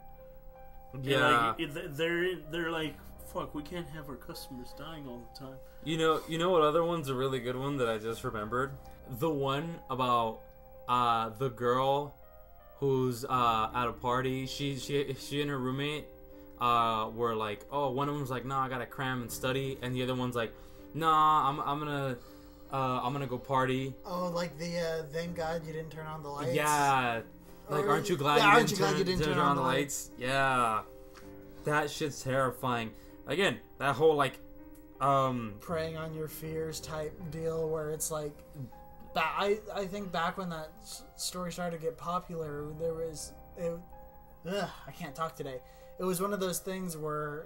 And, 0.93 1.05
Yeah. 1.05 1.53
like, 1.57 1.95
they're 1.95 2.35
they're 2.51 2.71
like, 2.71 2.95
fuck, 3.33 3.53
we 3.53 3.61
can't 3.63 3.87
have 3.89 4.09
our 4.09 4.15
customers 4.15 4.73
dying 4.77 5.07
all 5.07 5.21
the 5.33 5.39
time. 5.39 5.57
You 5.83 5.97
know, 5.97 6.21
you 6.27 6.37
know 6.37 6.49
what 6.49 6.61
other 6.61 6.83
one's 6.83 7.09
a 7.09 7.13
really 7.13 7.39
good 7.39 7.55
one 7.55 7.77
that 7.77 7.87
I 7.89 7.97
just 7.97 8.23
remembered? 8.23 8.71
The 9.19 9.29
one 9.29 9.75
about 9.89 10.39
uh 10.87 11.29
the 11.37 11.49
girl 11.49 12.13
who's 12.79 13.25
uh 13.25 13.69
at 13.73 13.87
a 13.87 13.93
party. 13.93 14.45
She 14.45 14.77
she 14.77 15.13
she 15.19 15.41
and 15.41 15.49
her 15.49 15.57
roommate 15.57 16.05
uh 16.59 17.09
were 17.15 17.35
like, 17.35 17.65
"Oh, 17.71 17.89
one 17.91 18.09
of 18.09 18.15
them's 18.15 18.29
like, 18.29 18.45
"Nah, 18.45 18.65
I 18.65 18.69
got 18.69 18.79
to 18.79 18.85
cram 18.85 19.21
and 19.21 19.31
study." 19.31 19.77
And 19.81 19.95
the 19.95 20.03
other 20.03 20.15
one's 20.15 20.35
like, 20.35 20.51
"Nah, 20.93 21.49
I'm 21.49 21.59
I'm 21.61 21.79
to 21.87 22.17
uh 22.73 23.01
I'm 23.01 23.17
to 23.17 23.25
go 23.25 23.37
party." 23.37 23.93
Oh, 24.05 24.29
like 24.29 24.57
the 24.57 24.77
uh, 24.79 25.03
thank 25.13 25.35
God 25.35 25.65
you 25.65 25.73
didn't 25.73 25.91
turn 25.91 26.07
on 26.07 26.21
the 26.23 26.29
lights. 26.29 26.53
Yeah. 26.53 27.21
Like, 27.69 27.85
Or- 27.85 27.89
aren't 27.91 28.09
you 28.09 28.17
glad, 28.17 28.37
yeah, 28.37 28.45
you, 28.45 28.49
aren't 28.49 28.67
didn't 28.67 28.71
you 28.71 28.77
glad 28.77 28.89
turn, 28.89 28.97
you 28.97 29.03
didn't 29.05 29.19
turn 29.21 29.33
turn 29.35 29.37
on 29.43 29.49
on 29.51 29.55
the 29.57 29.61
the 29.61 29.67
lights? 29.67 30.11
Yeah. 30.17 30.81
That 31.65 31.89
shit's 31.91 32.21
terrifying. 32.23 32.91
Again, 33.27 33.59
that 33.77 33.95
whole 33.95 34.15
like 34.15 34.39
um 35.01 35.55
Preying 35.59 35.97
on 35.97 36.13
your 36.13 36.27
fears 36.27 36.79
type 36.79 37.13
deal 37.31 37.69
where 37.69 37.91
it's 37.91 38.11
like. 38.11 38.33
Ba- 39.13 39.21
I, 39.23 39.57
I 39.73 39.85
think 39.85 40.11
back 40.11 40.37
when 40.37 40.49
that 40.51 40.69
s- 40.83 41.03
story 41.15 41.51
started 41.51 41.77
to 41.79 41.83
get 41.83 41.97
popular, 41.97 42.65
there 42.79 42.93
was. 42.93 43.31
It, 43.57 43.73
ugh, 44.47 44.69
I 44.87 44.91
can't 44.91 45.15
talk 45.15 45.35
today. 45.35 45.59
It 45.99 46.03
was 46.03 46.21
one 46.21 46.31
of 46.31 46.39
those 46.39 46.59
things 46.59 46.95
where 46.95 47.45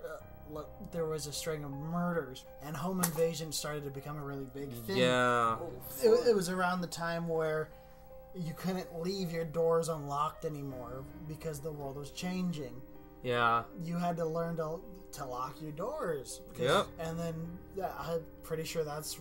uh, 0.54 0.58
l- 0.58 0.70
there 0.92 1.06
was 1.06 1.26
a 1.28 1.32
string 1.32 1.64
of 1.64 1.72
murders 1.72 2.44
and 2.64 2.76
home 2.76 3.00
invasion 3.00 3.52
started 3.52 3.84
to 3.86 3.90
become 3.92 4.18
a 4.18 4.22
really 4.24 4.46
big 4.54 4.72
thing. 4.86 4.98
yeah. 4.98 5.56
it, 6.04 6.10
it 6.28 6.36
was 6.36 6.50
around 6.50 6.82
the 6.82 6.88
time 6.88 7.28
where 7.28 7.70
you 8.36 8.54
couldn't 8.58 9.00
leave 9.00 9.32
your 9.32 9.46
doors 9.46 9.88
unlocked 9.90 10.44
anymore 10.44 11.04
because 11.28 11.60
the 11.62 11.72
world 11.72 11.96
was 11.96 12.12
changing. 12.12 12.74
Yeah. 13.24 13.64
You 13.82 13.96
had 13.98 14.18
to 14.18 14.26
learn 14.26 14.58
to 14.58 14.80
to 15.14 15.26
lock 15.26 15.62
your 15.62 15.72
doors. 15.72 16.42
'Cause- 16.52 16.60
Yep. 16.62 16.88
And 17.00 17.20
then 17.20 17.58
that, 17.78 17.96
I'm 18.00 18.22
pretty 18.44 18.64
sure 18.64 18.84
that's 18.84 19.18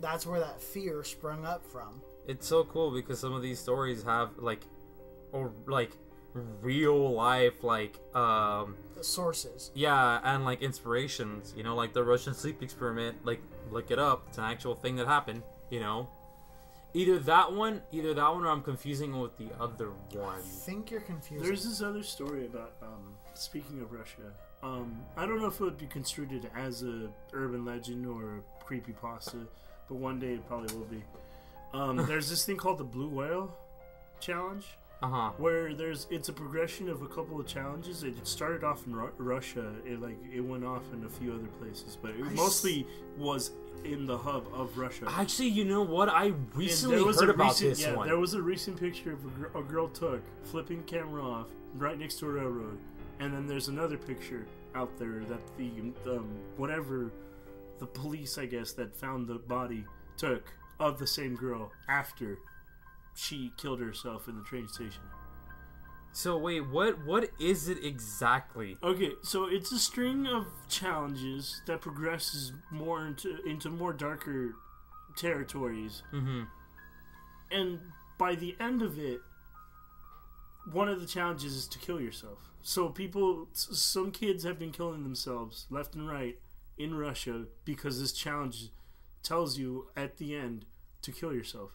that's 0.00 0.26
where 0.26 0.40
that 0.40 0.60
fear 0.60 1.02
sprung 1.04 1.44
up 1.46 1.64
from. 1.64 2.00
it's 2.28 2.46
so 2.46 2.64
cool 2.64 2.90
because 2.90 3.18
some 3.20 3.32
of 3.32 3.40
these 3.40 3.58
stories 3.58 4.02
have 4.02 4.36
like 4.38 4.60
or 5.32 5.52
like 5.66 5.92
real 6.60 7.12
life 7.14 7.62
like 7.64 7.94
um 8.14 8.76
The 8.96 9.04
sources. 9.04 9.70
yeah 9.74 10.20
and 10.24 10.44
like 10.44 10.60
inspirations 10.60 11.54
you 11.56 11.62
know 11.62 11.74
like 11.76 11.92
the 11.94 12.02
russian 12.04 12.34
sleep 12.34 12.62
experiment 12.62 13.24
like 13.24 13.40
look 13.70 13.90
it 13.90 13.98
up 13.98 14.24
it's 14.28 14.38
an 14.38 14.44
actual 14.44 14.74
thing 14.74 14.96
that 14.96 15.06
happened 15.06 15.42
you 15.70 15.80
know 15.80 16.08
either 16.94 17.18
that 17.20 17.52
one 17.52 17.80
either 17.92 18.12
that 18.12 18.28
one 18.34 18.44
or 18.44 18.50
i'm 18.50 18.60
confusing 18.62 19.14
it 19.14 19.18
with 19.18 19.36
the 19.38 19.48
other 19.60 19.90
one 20.12 20.34
I 20.36 20.40
think 20.40 20.90
you're 20.90 21.00
confused. 21.00 21.44
There's 21.44 21.64
this 21.64 21.80
other 21.80 22.02
story 22.02 22.44
about 22.46 22.72
um, 22.82 23.14
speaking 23.34 23.80
of 23.80 23.92
Russia. 23.92 24.32
Um, 24.62 24.96
I 25.16 25.26
don't 25.26 25.40
know 25.40 25.46
if 25.46 25.60
it 25.60 25.64
would 25.64 25.78
be 25.78 25.86
construed 25.86 26.48
as 26.56 26.82
a 26.82 27.08
urban 27.32 27.64
legend 27.64 28.06
or 28.06 28.38
a 28.38 28.64
creepy 28.64 28.92
pasta, 28.92 29.38
but 29.88 29.94
one 29.96 30.18
day 30.18 30.34
it 30.34 30.46
probably 30.48 30.74
will 30.76 30.86
be. 30.86 31.02
Um, 31.72 31.96
there's 32.08 32.28
this 32.30 32.44
thing 32.44 32.56
called 32.56 32.78
the 32.78 32.84
Blue 32.84 33.08
Whale 33.08 33.54
Challenge, 34.20 34.64
uh-huh 35.02 35.30
where 35.36 35.74
there's 35.74 36.06
it's 36.10 36.30
a 36.30 36.32
progression 36.32 36.88
of 36.88 37.02
a 37.02 37.06
couple 37.06 37.38
of 37.38 37.46
challenges. 37.46 38.02
It 38.02 38.14
started 38.26 38.64
off 38.64 38.86
in 38.86 38.96
Ru- 38.96 39.12
Russia. 39.18 39.70
It 39.84 40.00
like 40.00 40.16
it 40.32 40.40
went 40.40 40.64
off 40.64 40.82
in 40.94 41.04
a 41.04 41.08
few 41.08 41.34
other 41.34 41.48
places, 41.60 41.98
but 42.00 42.12
it 42.12 42.24
I 42.24 42.28
s- 42.30 42.34
mostly 42.36 42.86
was 43.18 43.50
in 43.84 44.06
the 44.06 44.16
hub 44.16 44.46
of 44.54 44.76
Russia. 44.78 45.04
actually 45.06 45.48
you 45.48 45.62
know 45.64 45.82
what 45.82 46.08
i 46.08 46.32
recently 46.54 46.96
heard 46.96 47.28
about 47.28 47.48
recent, 47.48 47.70
this 47.70 47.82
yeah, 47.82 47.94
one 47.94 48.08
There 48.08 48.18
was 48.18 48.32
a 48.32 48.40
recent 48.40 48.80
picture 48.80 49.12
of 49.12 49.22
a, 49.24 49.28
gr- 49.28 49.58
a 49.58 49.62
girl 49.62 49.86
took 49.88 50.22
flipping 50.44 50.82
camera 50.84 51.22
off 51.22 51.46
right 51.74 51.96
next 51.98 52.18
to 52.20 52.26
a 52.26 52.30
railroad, 52.30 52.78
and 53.20 53.32
then 53.32 53.46
there's 53.46 53.68
another 53.68 53.96
picture 53.96 54.46
out 54.74 54.96
there 54.98 55.22
that 55.28 55.40
the 55.56 55.70
um, 56.10 56.28
whatever 56.56 57.10
the 57.78 57.86
police, 57.86 58.38
I 58.38 58.46
guess, 58.46 58.72
that 58.72 58.96
found 58.96 59.26
the 59.26 59.34
body 59.34 59.84
took 60.16 60.52
of 60.80 60.98
the 60.98 61.06
same 61.06 61.34
girl 61.34 61.70
after 61.88 62.38
she 63.14 63.52
killed 63.56 63.80
herself 63.80 64.28
in 64.28 64.36
the 64.36 64.44
train 64.44 64.68
station. 64.68 65.00
so 66.12 66.36
wait 66.36 66.60
what 66.68 67.04
what 67.06 67.30
is 67.40 67.68
it 67.68 67.82
exactly? 67.84 68.76
Okay, 68.82 69.12
so 69.22 69.46
it's 69.46 69.72
a 69.72 69.78
string 69.78 70.26
of 70.26 70.46
challenges 70.68 71.62
that 71.66 71.80
progresses 71.80 72.52
more 72.70 73.06
into 73.06 73.42
into 73.46 73.70
more 73.70 73.92
darker 73.92 74.54
territories. 75.16 76.02
Mm-hmm. 76.12 76.42
And 77.50 77.80
by 78.18 78.34
the 78.34 78.56
end 78.60 78.82
of 78.82 78.98
it 78.98 79.20
one 80.72 80.88
of 80.88 81.00
the 81.00 81.06
challenges 81.06 81.54
is 81.54 81.68
to 81.68 81.78
kill 81.78 82.00
yourself. 82.00 82.38
So 82.62 82.88
people 82.88 83.48
some 83.52 84.10
kids 84.10 84.44
have 84.44 84.58
been 84.58 84.72
killing 84.72 85.02
themselves 85.02 85.66
left 85.70 85.94
and 85.94 86.08
right 86.08 86.38
in 86.76 86.94
russia 86.94 87.44
because 87.64 88.00
this 88.00 88.12
challenge 88.12 88.68
tells 89.22 89.56
you 89.56 89.86
at 89.96 90.18
the 90.18 90.36
end 90.36 90.66
to 91.02 91.12
kill 91.12 91.32
yourself. 91.32 91.70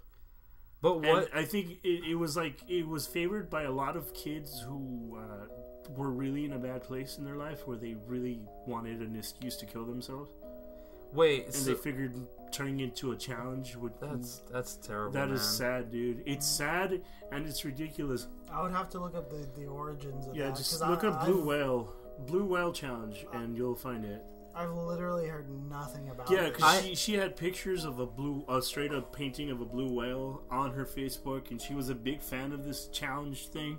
But 0.81 0.95
and 0.95 1.05
what 1.05 1.29
i 1.33 1.43
think 1.43 1.77
it, 1.83 2.09
it 2.09 2.15
was 2.15 2.35
like 2.35 2.59
it 2.67 2.87
was 2.87 3.07
favored 3.07 3.49
by 3.49 3.63
a 3.63 3.71
lot 3.71 3.95
of 3.95 4.13
kids 4.13 4.63
who 4.67 5.17
uh, 5.17 5.47
were 5.95 6.11
really 6.11 6.45
in 6.45 6.53
a 6.53 6.59
bad 6.59 6.83
place 6.83 7.17
in 7.17 7.23
their 7.23 7.37
life 7.37 7.67
where 7.67 7.77
they 7.77 7.95
really 8.07 8.41
wanted 8.67 8.99
an 8.99 9.15
excuse 9.15 9.55
to 9.57 9.65
kill 9.65 9.85
themselves. 9.85 10.31
Wait 11.13 11.45
and 11.45 11.53
so 11.53 11.69
they 11.69 11.75
figured 11.75 12.13
turning 12.51 12.79
into 12.81 13.11
a 13.11 13.15
challenge 13.17 13.75
would 13.75 13.93
that's 14.01 14.39
that's 14.51 14.75
terrible 14.75 15.13
that 15.13 15.29
is 15.29 15.39
man. 15.41 15.49
sad, 15.83 15.91
dude. 15.91 16.23
It's 16.25 16.45
sad 16.47 17.01
and 17.31 17.47
it's 17.47 17.63
ridiculous. 17.65 18.27
I 18.51 18.61
would 18.61 18.71
have 18.71 18.89
to 18.89 18.99
look 18.99 19.15
up 19.15 19.29
the, 19.29 19.47
the 19.59 19.65
origins 19.67 20.27
of 20.27 20.35
Yeah, 20.35 20.47
that. 20.47 20.57
just 20.57 20.79
'cause 20.79 20.89
look 20.89 21.03
I, 21.03 21.07
up 21.09 21.25
Blue 21.25 21.39
I've, 21.39 21.45
Whale, 21.45 21.93
Blue 22.27 22.45
Whale 22.45 22.73
Challenge, 22.73 23.25
and 23.33 23.55
you'll 23.55 23.75
find 23.75 24.03
it. 24.05 24.21
I've 24.53 24.73
literally 24.73 25.27
heard 25.29 25.49
nothing 25.69 26.09
about 26.09 26.29
it. 26.29 26.35
Yeah, 26.35 26.49
because 26.49 26.81
she, 26.83 26.93
she 26.95 27.13
had 27.13 27.37
pictures 27.37 27.85
of 27.85 27.99
a 27.99 28.05
blue, 28.05 28.43
a 28.49 28.61
straight 28.61 28.91
up 28.91 29.15
painting 29.15 29.49
of 29.49 29.61
a 29.61 29.65
blue 29.65 29.93
whale 29.93 30.43
on 30.51 30.73
her 30.73 30.85
Facebook, 30.85 31.51
and 31.51 31.61
she 31.61 31.73
was 31.73 31.87
a 31.87 31.95
big 31.95 32.21
fan 32.21 32.51
of 32.51 32.65
this 32.65 32.87
challenge 32.89 33.47
thing. 33.47 33.77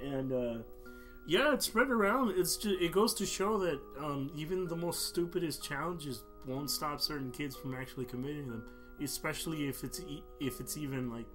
And 0.00 0.32
uh, 0.32 0.62
Yeah, 1.26 1.52
it's 1.54 1.66
spread 1.66 1.88
around. 1.90 2.38
It's 2.38 2.56
just 2.56 2.80
it 2.80 2.92
goes 2.92 3.14
to 3.14 3.26
show 3.26 3.58
that 3.58 3.80
um, 3.98 4.30
even 4.36 4.66
the 4.68 4.76
most 4.76 5.08
stupidest 5.08 5.64
challenges 5.64 6.22
won't 6.46 6.70
stop 6.70 7.00
certain 7.00 7.30
kids 7.30 7.54
from 7.56 7.74
actually 7.74 8.04
committing 8.06 8.48
them, 8.48 8.64
especially 9.02 9.68
if 9.68 9.84
it's 9.84 10.00
e- 10.00 10.24
if 10.40 10.60
it's 10.60 10.76
even 10.76 11.10
like 11.10 11.26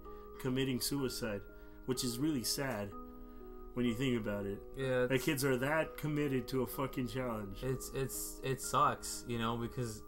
committing 0.42 0.80
suicide, 0.82 1.42
which 1.86 2.04
is 2.04 2.18
really 2.18 2.44
sad 2.44 2.90
when 3.74 3.86
you 3.86 3.94
think 3.94 4.20
about 4.20 4.46
it. 4.46 4.58
Yeah, 4.78 5.06
That 5.06 5.22
kids 5.22 5.44
are 5.44 5.58
that 5.58 5.98
committed 5.98 6.48
to 6.50 6.64
a 6.64 6.68
fucking 6.68 7.08
challenge. 7.08 7.60
it's 7.64 7.92
it's 7.94 8.40
it 8.44 8.62
sucks, 8.62 9.24
you 9.28 9.38
know, 9.38 9.58
because 9.58 10.02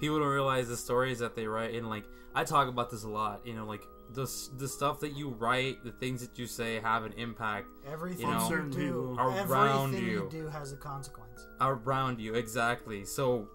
people 0.00 0.18
don't 0.18 0.28
realize 0.28 0.68
the 0.68 0.76
stories 0.76 1.18
that 1.18 1.34
they 1.36 1.46
write 1.46 1.74
and 1.74 1.88
like 1.88 2.04
I 2.34 2.44
talk 2.44 2.68
about 2.68 2.90
this 2.90 3.02
a 3.04 3.08
lot, 3.08 3.44
you 3.44 3.54
know, 3.54 3.66
like 3.66 3.82
the 4.12 4.26
the 4.56 4.66
stuff 4.68 5.00
that 5.00 5.16
you 5.16 5.28
write, 5.30 5.84
the 5.84 5.92
things 5.92 6.20
that 6.26 6.38
you 6.38 6.46
say 6.46 6.80
have 6.80 7.04
an 7.04 7.12
impact 7.14 7.68
Everything 7.86 8.26
You 8.28 8.32
know, 8.34 8.48
you, 8.50 8.70
do. 8.70 9.16
Around 9.18 9.94
everything 9.94 10.08
you. 10.08 10.28
do 10.30 10.48
has 10.48 10.72
a 10.72 10.76
consequence. 10.76 11.46
around 11.60 12.20
you 12.20 12.34
exactly. 12.34 13.04
So 13.04 13.48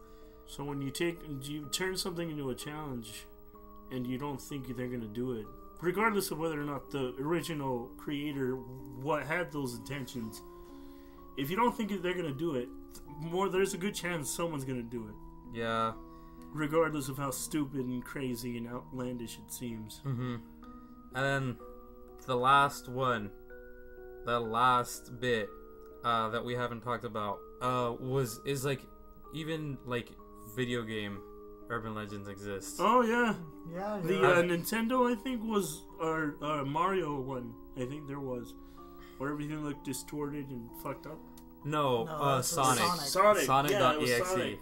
So 0.48 0.64
when 0.64 0.82
you 0.82 0.92
take 0.92 1.20
you 1.44 1.68
turn 1.72 1.98
something 1.98 2.30
into 2.30 2.50
a 2.50 2.56
challenge, 2.56 3.26
and 3.92 4.06
you 4.06 4.18
don't 4.18 4.42
think 4.42 4.76
they're 4.76 4.88
gonna 4.88 5.06
do 5.08 5.34
it, 5.34 5.46
regardless 5.82 6.32
of 6.32 6.38
whether 6.40 6.60
or 6.60 6.64
not 6.64 6.92
the 6.92 7.14
original 7.20 7.90
creator 7.98 8.56
what 8.56 9.26
had 9.26 9.52
those 9.52 9.76
intentions, 9.76 10.42
if 11.38 11.50
you 11.50 11.56
don't 11.56 11.76
think 11.76 12.02
they're 12.02 12.14
gonna 12.14 12.32
do 12.32 12.56
it, 12.56 12.70
more 13.20 13.50
there's 13.50 13.74
a 13.74 13.78
good 13.78 13.96
chance 13.96 14.30
someone's 14.30 14.66
gonna 14.66 14.82
do 14.82 15.08
it, 15.08 15.58
yeah, 15.58 15.94
regardless 16.54 17.10
of 17.10 17.18
how 17.18 17.32
stupid 17.32 17.86
and 17.86 18.04
crazy 18.04 18.58
and 18.58 18.68
outlandish 18.68 19.38
it 19.38 19.52
seems. 19.52 20.02
Mm-hmm. 20.06 20.36
and 21.16 21.26
then 21.26 21.58
the 22.26 22.36
last 22.36 22.90
one, 22.90 23.30
the 24.26 24.40
last 24.40 25.20
bit 25.20 25.50
uh, 26.04 26.30
that 26.30 26.44
we 26.44 26.54
haven't 26.54 26.82
talked 26.82 27.06
about 27.06 27.40
uh, 27.62 27.94
was 28.00 28.40
is 28.46 28.66
like 28.66 28.82
even 29.34 29.78
like 29.86 30.10
video 30.56 30.84
game 30.84 31.20
urban 31.70 31.96
legends 31.96 32.28
exist. 32.28 32.78
Oh 32.80 33.02
yeah, 33.02 33.34
Yeah, 33.74 34.00
the 34.04 34.14
you're 34.14 34.26
uh. 34.26 34.42
Nintendo 34.44 35.12
I 35.12 35.16
think 35.16 35.44
was 35.44 35.82
our 36.02 36.36
uh, 36.42 36.64
Mario 36.66 37.20
one. 37.20 37.54
I 37.78 37.86
think 37.86 38.08
there 38.08 38.20
was. 38.20 38.54
Where 39.18 39.32
everything 39.32 39.64
looked 39.64 39.86
distorted 39.86 40.50
and 40.50 40.70
fucked 40.84 41.06
up. 41.08 41.18
No, 41.64 42.04
No, 42.04 42.12
uh, 42.12 42.36
that's 42.36 42.50
Sonic. 42.50 42.80
Sonic. 42.84 43.02
Sonic. 43.02 43.44
Sonic 43.46 43.72
yeah, 43.72 43.80
dot 43.80 43.96
it 43.96 44.02
was 44.02 44.12
exe. 44.12 44.30
Sonic. 44.30 44.60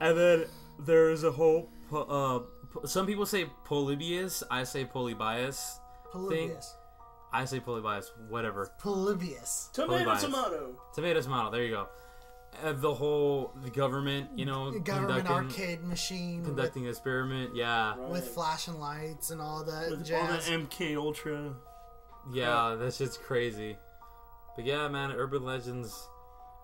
And 0.00 0.18
then 0.18 0.44
there's 0.80 1.22
a 1.24 1.30
whole. 1.30 1.70
po- 1.88 2.02
Uh, 2.02 2.38
po- 2.72 2.84
some 2.86 3.06
people 3.06 3.24
say 3.24 3.46
Polybius. 3.64 4.42
I 4.50 4.64
say 4.64 4.84
Polybius. 4.84 5.78
Polybius. 6.12 6.74
I 7.32 7.44
say 7.44 7.60
Polybius. 7.60 8.10
Whatever. 8.28 8.70
Polybius. 8.80 9.70
Tomato, 9.72 10.04
Polybius. 10.04 10.22
tomato. 10.22 10.74
Tomato, 10.94 11.20
tomato. 11.22 11.50
There 11.52 11.62
you 11.64 11.70
go. 11.70 11.88
Uh, 12.64 12.72
the 12.72 12.92
whole 12.92 13.52
the 13.62 13.70
government, 13.70 14.30
you 14.34 14.44
know, 14.44 14.72
Government 14.80 15.28
arcade 15.30 15.84
machine 15.84 16.38
with, 16.38 16.46
conducting 16.46 16.86
experiment. 16.86 17.54
Yeah, 17.54 17.96
with 17.96 18.26
flashing 18.28 18.80
lights 18.80 19.30
and 19.30 19.40
all 19.40 19.62
that 19.64 19.90
With 19.90 19.98
all 20.00 20.04
jazz. 20.04 20.46
the 20.46 20.52
MK 20.52 20.96
Ultra. 20.96 21.54
yeah, 22.32 22.74
that's 22.78 22.98
just 22.98 23.22
crazy. 23.22 23.76
But 24.56 24.64
yeah, 24.64 24.88
man, 24.88 25.12
urban 25.12 25.44
legends, 25.44 26.08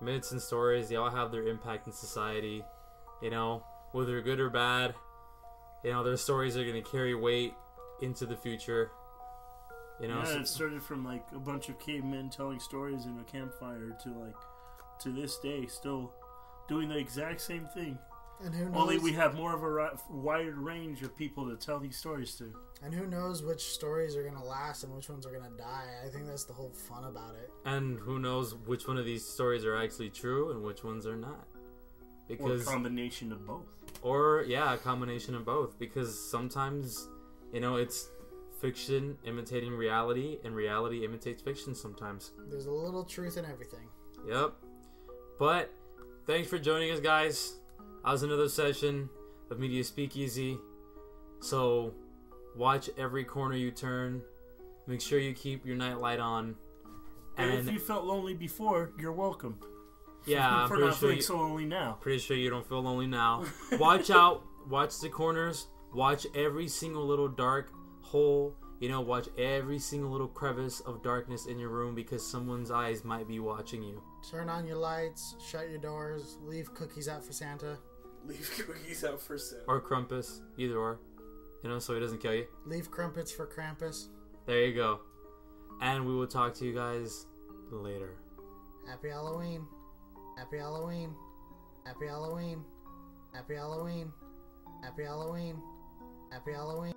myths, 0.01 0.31
and 0.33 0.41
stories. 0.41 0.89
They 0.89 0.97
all 0.97 1.09
have 1.09 1.31
their 1.31 1.43
impact 1.47 1.87
in 1.87 1.93
society. 1.93 2.63
You 3.21 3.29
know, 3.29 3.63
whether 3.93 4.19
good 4.21 4.41
or 4.41 4.49
bad. 4.49 4.95
You 5.83 5.91
know, 5.91 6.03
their 6.03 6.17
stories 6.17 6.57
are 6.57 6.65
gonna 6.65 6.81
carry 6.81 7.15
weight 7.15 7.53
into 8.01 8.25
the 8.25 8.35
future. 8.35 8.91
You 10.01 10.09
know, 10.09 10.17
yeah, 10.17 10.23
so- 10.25 10.39
it 10.39 10.47
started 10.49 10.83
from 10.83 11.05
like 11.05 11.23
a 11.33 11.39
bunch 11.39 11.69
of 11.69 11.79
cavemen 11.79 12.29
telling 12.31 12.59
stories 12.59 13.05
in 13.05 13.17
a 13.17 13.23
campfire 13.23 13.95
to 14.03 14.09
like 14.09 14.35
to 15.01 15.09
this 15.09 15.37
day 15.37 15.65
still 15.67 16.11
doing 16.67 16.89
the 16.89 16.97
exact 16.97 17.41
same 17.41 17.67
thing. 17.73 17.97
and 18.43 18.53
who 18.53 18.65
knows? 18.65 18.75
Only 18.81 18.97
we 18.99 19.13
have 19.13 19.35
more 19.35 19.53
of 19.55 19.63
a 19.63 19.69
ri- 19.69 19.89
wider 20.09 20.55
range 20.55 21.01
of 21.03 21.15
people 21.15 21.47
to 21.49 21.55
tell 21.55 21.79
these 21.79 21.95
stories 21.97 22.35
to. 22.35 22.53
and 22.83 22.93
who 22.93 23.07
knows 23.07 23.41
which 23.43 23.61
stories 23.61 24.15
are 24.17 24.23
gonna 24.23 24.43
last 24.43 24.83
and 24.83 24.93
which 24.93 25.09
ones 25.09 25.25
are 25.25 25.31
gonna 25.31 25.55
die. 25.57 25.87
I 26.05 26.09
think 26.09 26.25
that's 26.27 26.43
the 26.43 26.53
whole 26.53 26.71
fun 26.73 27.05
about 27.05 27.35
it. 27.35 27.49
and 27.65 27.97
who 27.99 28.19
knows 28.19 28.53
which 28.53 28.87
one 28.87 28.97
of 28.97 29.05
these 29.05 29.25
stories 29.25 29.63
are 29.65 29.75
actually 29.77 30.09
true 30.09 30.51
and 30.51 30.61
which 30.63 30.83
ones 30.83 31.05
are 31.07 31.15
not. 31.15 31.47
Or 32.27 32.33
a 32.33 32.37
Because 32.37 32.65
combination 32.67 33.31
of 33.31 33.45
both. 33.45 33.67
or 34.01 34.43
yeah, 34.47 34.73
a 34.73 34.77
combination 34.77 35.35
of 35.35 35.45
both. 35.45 35.77
Because 35.79 36.17
sometimes, 36.29 37.07
you 37.53 37.59
know, 37.61 37.75
it's 37.77 38.09
fiction 38.59 39.17
imitating 39.25 39.73
reality, 39.73 40.39
and 40.43 40.55
reality 40.55 41.05
imitates 41.05 41.41
fiction 41.43 41.75
sometimes. 41.75 42.31
There's 42.49 42.65
a 42.65 42.71
little 42.71 43.03
truth 43.03 43.37
in 43.37 43.45
everything. 43.45 43.87
Yep. 44.27 44.53
But 45.37 45.71
thanks 46.27 46.49
for 46.49 46.57
joining 46.57 46.91
us, 46.91 46.99
guys. 46.99 47.55
That 48.03 48.11
was 48.11 48.23
another 48.23 48.47
session 48.49 49.09
of 49.51 49.59
Media 49.59 49.83
Speakeasy. 49.83 50.57
So 51.39 51.93
watch 52.55 52.89
every 52.97 53.23
corner 53.23 53.55
you 53.55 53.71
turn. 53.71 54.21
Make 54.87 55.01
sure 55.01 55.19
you 55.19 55.33
keep 55.33 55.65
your 55.65 55.75
nightlight 55.75 56.19
on. 56.19 56.55
And, 57.37 57.51
And 57.51 57.67
if 57.67 57.73
you 57.73 57.79
felt 57.79 58.05
lonely 58.05 58.33
before, 58.33 58.91
you're 58.97 59.11
welcome. 59.11 59.59
yeah, 60.25 60.47
I'm 60.61 60.67
for 60.67 60.75
pretty 60.75 60.87
not 60.89 60.93
sure 60.93 60.99
feeling 61.01 61.15
you, 61.17 61.21
so 61.23 61.37
lonely 61.37 61.65
now. 61.65 61.97
Pretty 61.99 62.19
sure 62.19 62.37
you 62.37 62.49
don't 62.49 62.67
feel 62.67 62.81
lonely 62.81 63.07
now. 63.07 63.43
Watch 63.73 64.09
out. 64.09 64.43
Watch 64.69 64.99
the 64.99 65.09
corners. 65.09 65.67
Watch 65.93 66.25
every 66.35 66.67
single 66.67 67.05
little 67.05 67.27
dark 67.27 67.71
hole. 68.01 68.55
You 68.79 68.89
know, 68.89 69.01
watch 69.01 69.29
every 69.37 69.79
single 69.79 70.11
little 70.11 70.27
crevice 70.27 70.81
of 70.81 71.01
darkness 71.01 71.45
in 71.45 71.57
your 71.57 71.69
room 71.69 71.95
because 71.95 72.25
someone's 72.25 72.71
eyes 72.71 73.03
might 73.05 73.27
be 73.27 73.39
watching 73.39 73.81
you. 73.81 74.01
Turn 74.29 74.49
on 74.49 74.65
your 74.65 74.75
lights, 74.75 75.35
shut 75.49 75.69
your 75.69 75.77
doors, 75.77 76.37
leave 76.43 76.73
cookies 76.73 77.07
out 77.07 77.23
for 77.23 77.31
Santa, 77.31 77.77
Leave 78.27 78.65
cookies 78.65 79.03
out 79.03 79.21
for 79.21 79.37
sale. 79.37 79.61
Or 79.67 79.79
Krampus. 79.79 80.39
Either 80.57 80.77
or. 80.77 80.99
You 81.63 81.69
know, 81.69 81.79
so 81.79 81.93
he 81.93 81.99
doesn't 81.99 82.19
kill 82.19 82.33
you. 82.33 82.45
leave 82.65 82.91
crumpets 82.91 83.31
for 83.31 83.47
Krampus. 83.47 84.07
There 84.45 84.65
you 84.65 84.73
go. 84.73 84.99
And 85.81 86.05
we 86.05 86.13
will 86.15 86.27
talk 86.27 86.53
to 86.55 86.65
you 86.65 86.73
guys 86.73 87.25
later. 87.71 88.15
Happy 88.87 89.09
Halloween. 89.09 89.65
Happy 90.37 90.57
Halloween. 90.57 91.13
Happy 91.85 92.07
Halloween. 92.07 92.63
Happy 93.33 93.55
Halloween. 93.55 94.11
Happy 94.83 95.03
Halloween. 95.03 95.61
Happy 96.31 96.51
Halloween. 96.51 96.93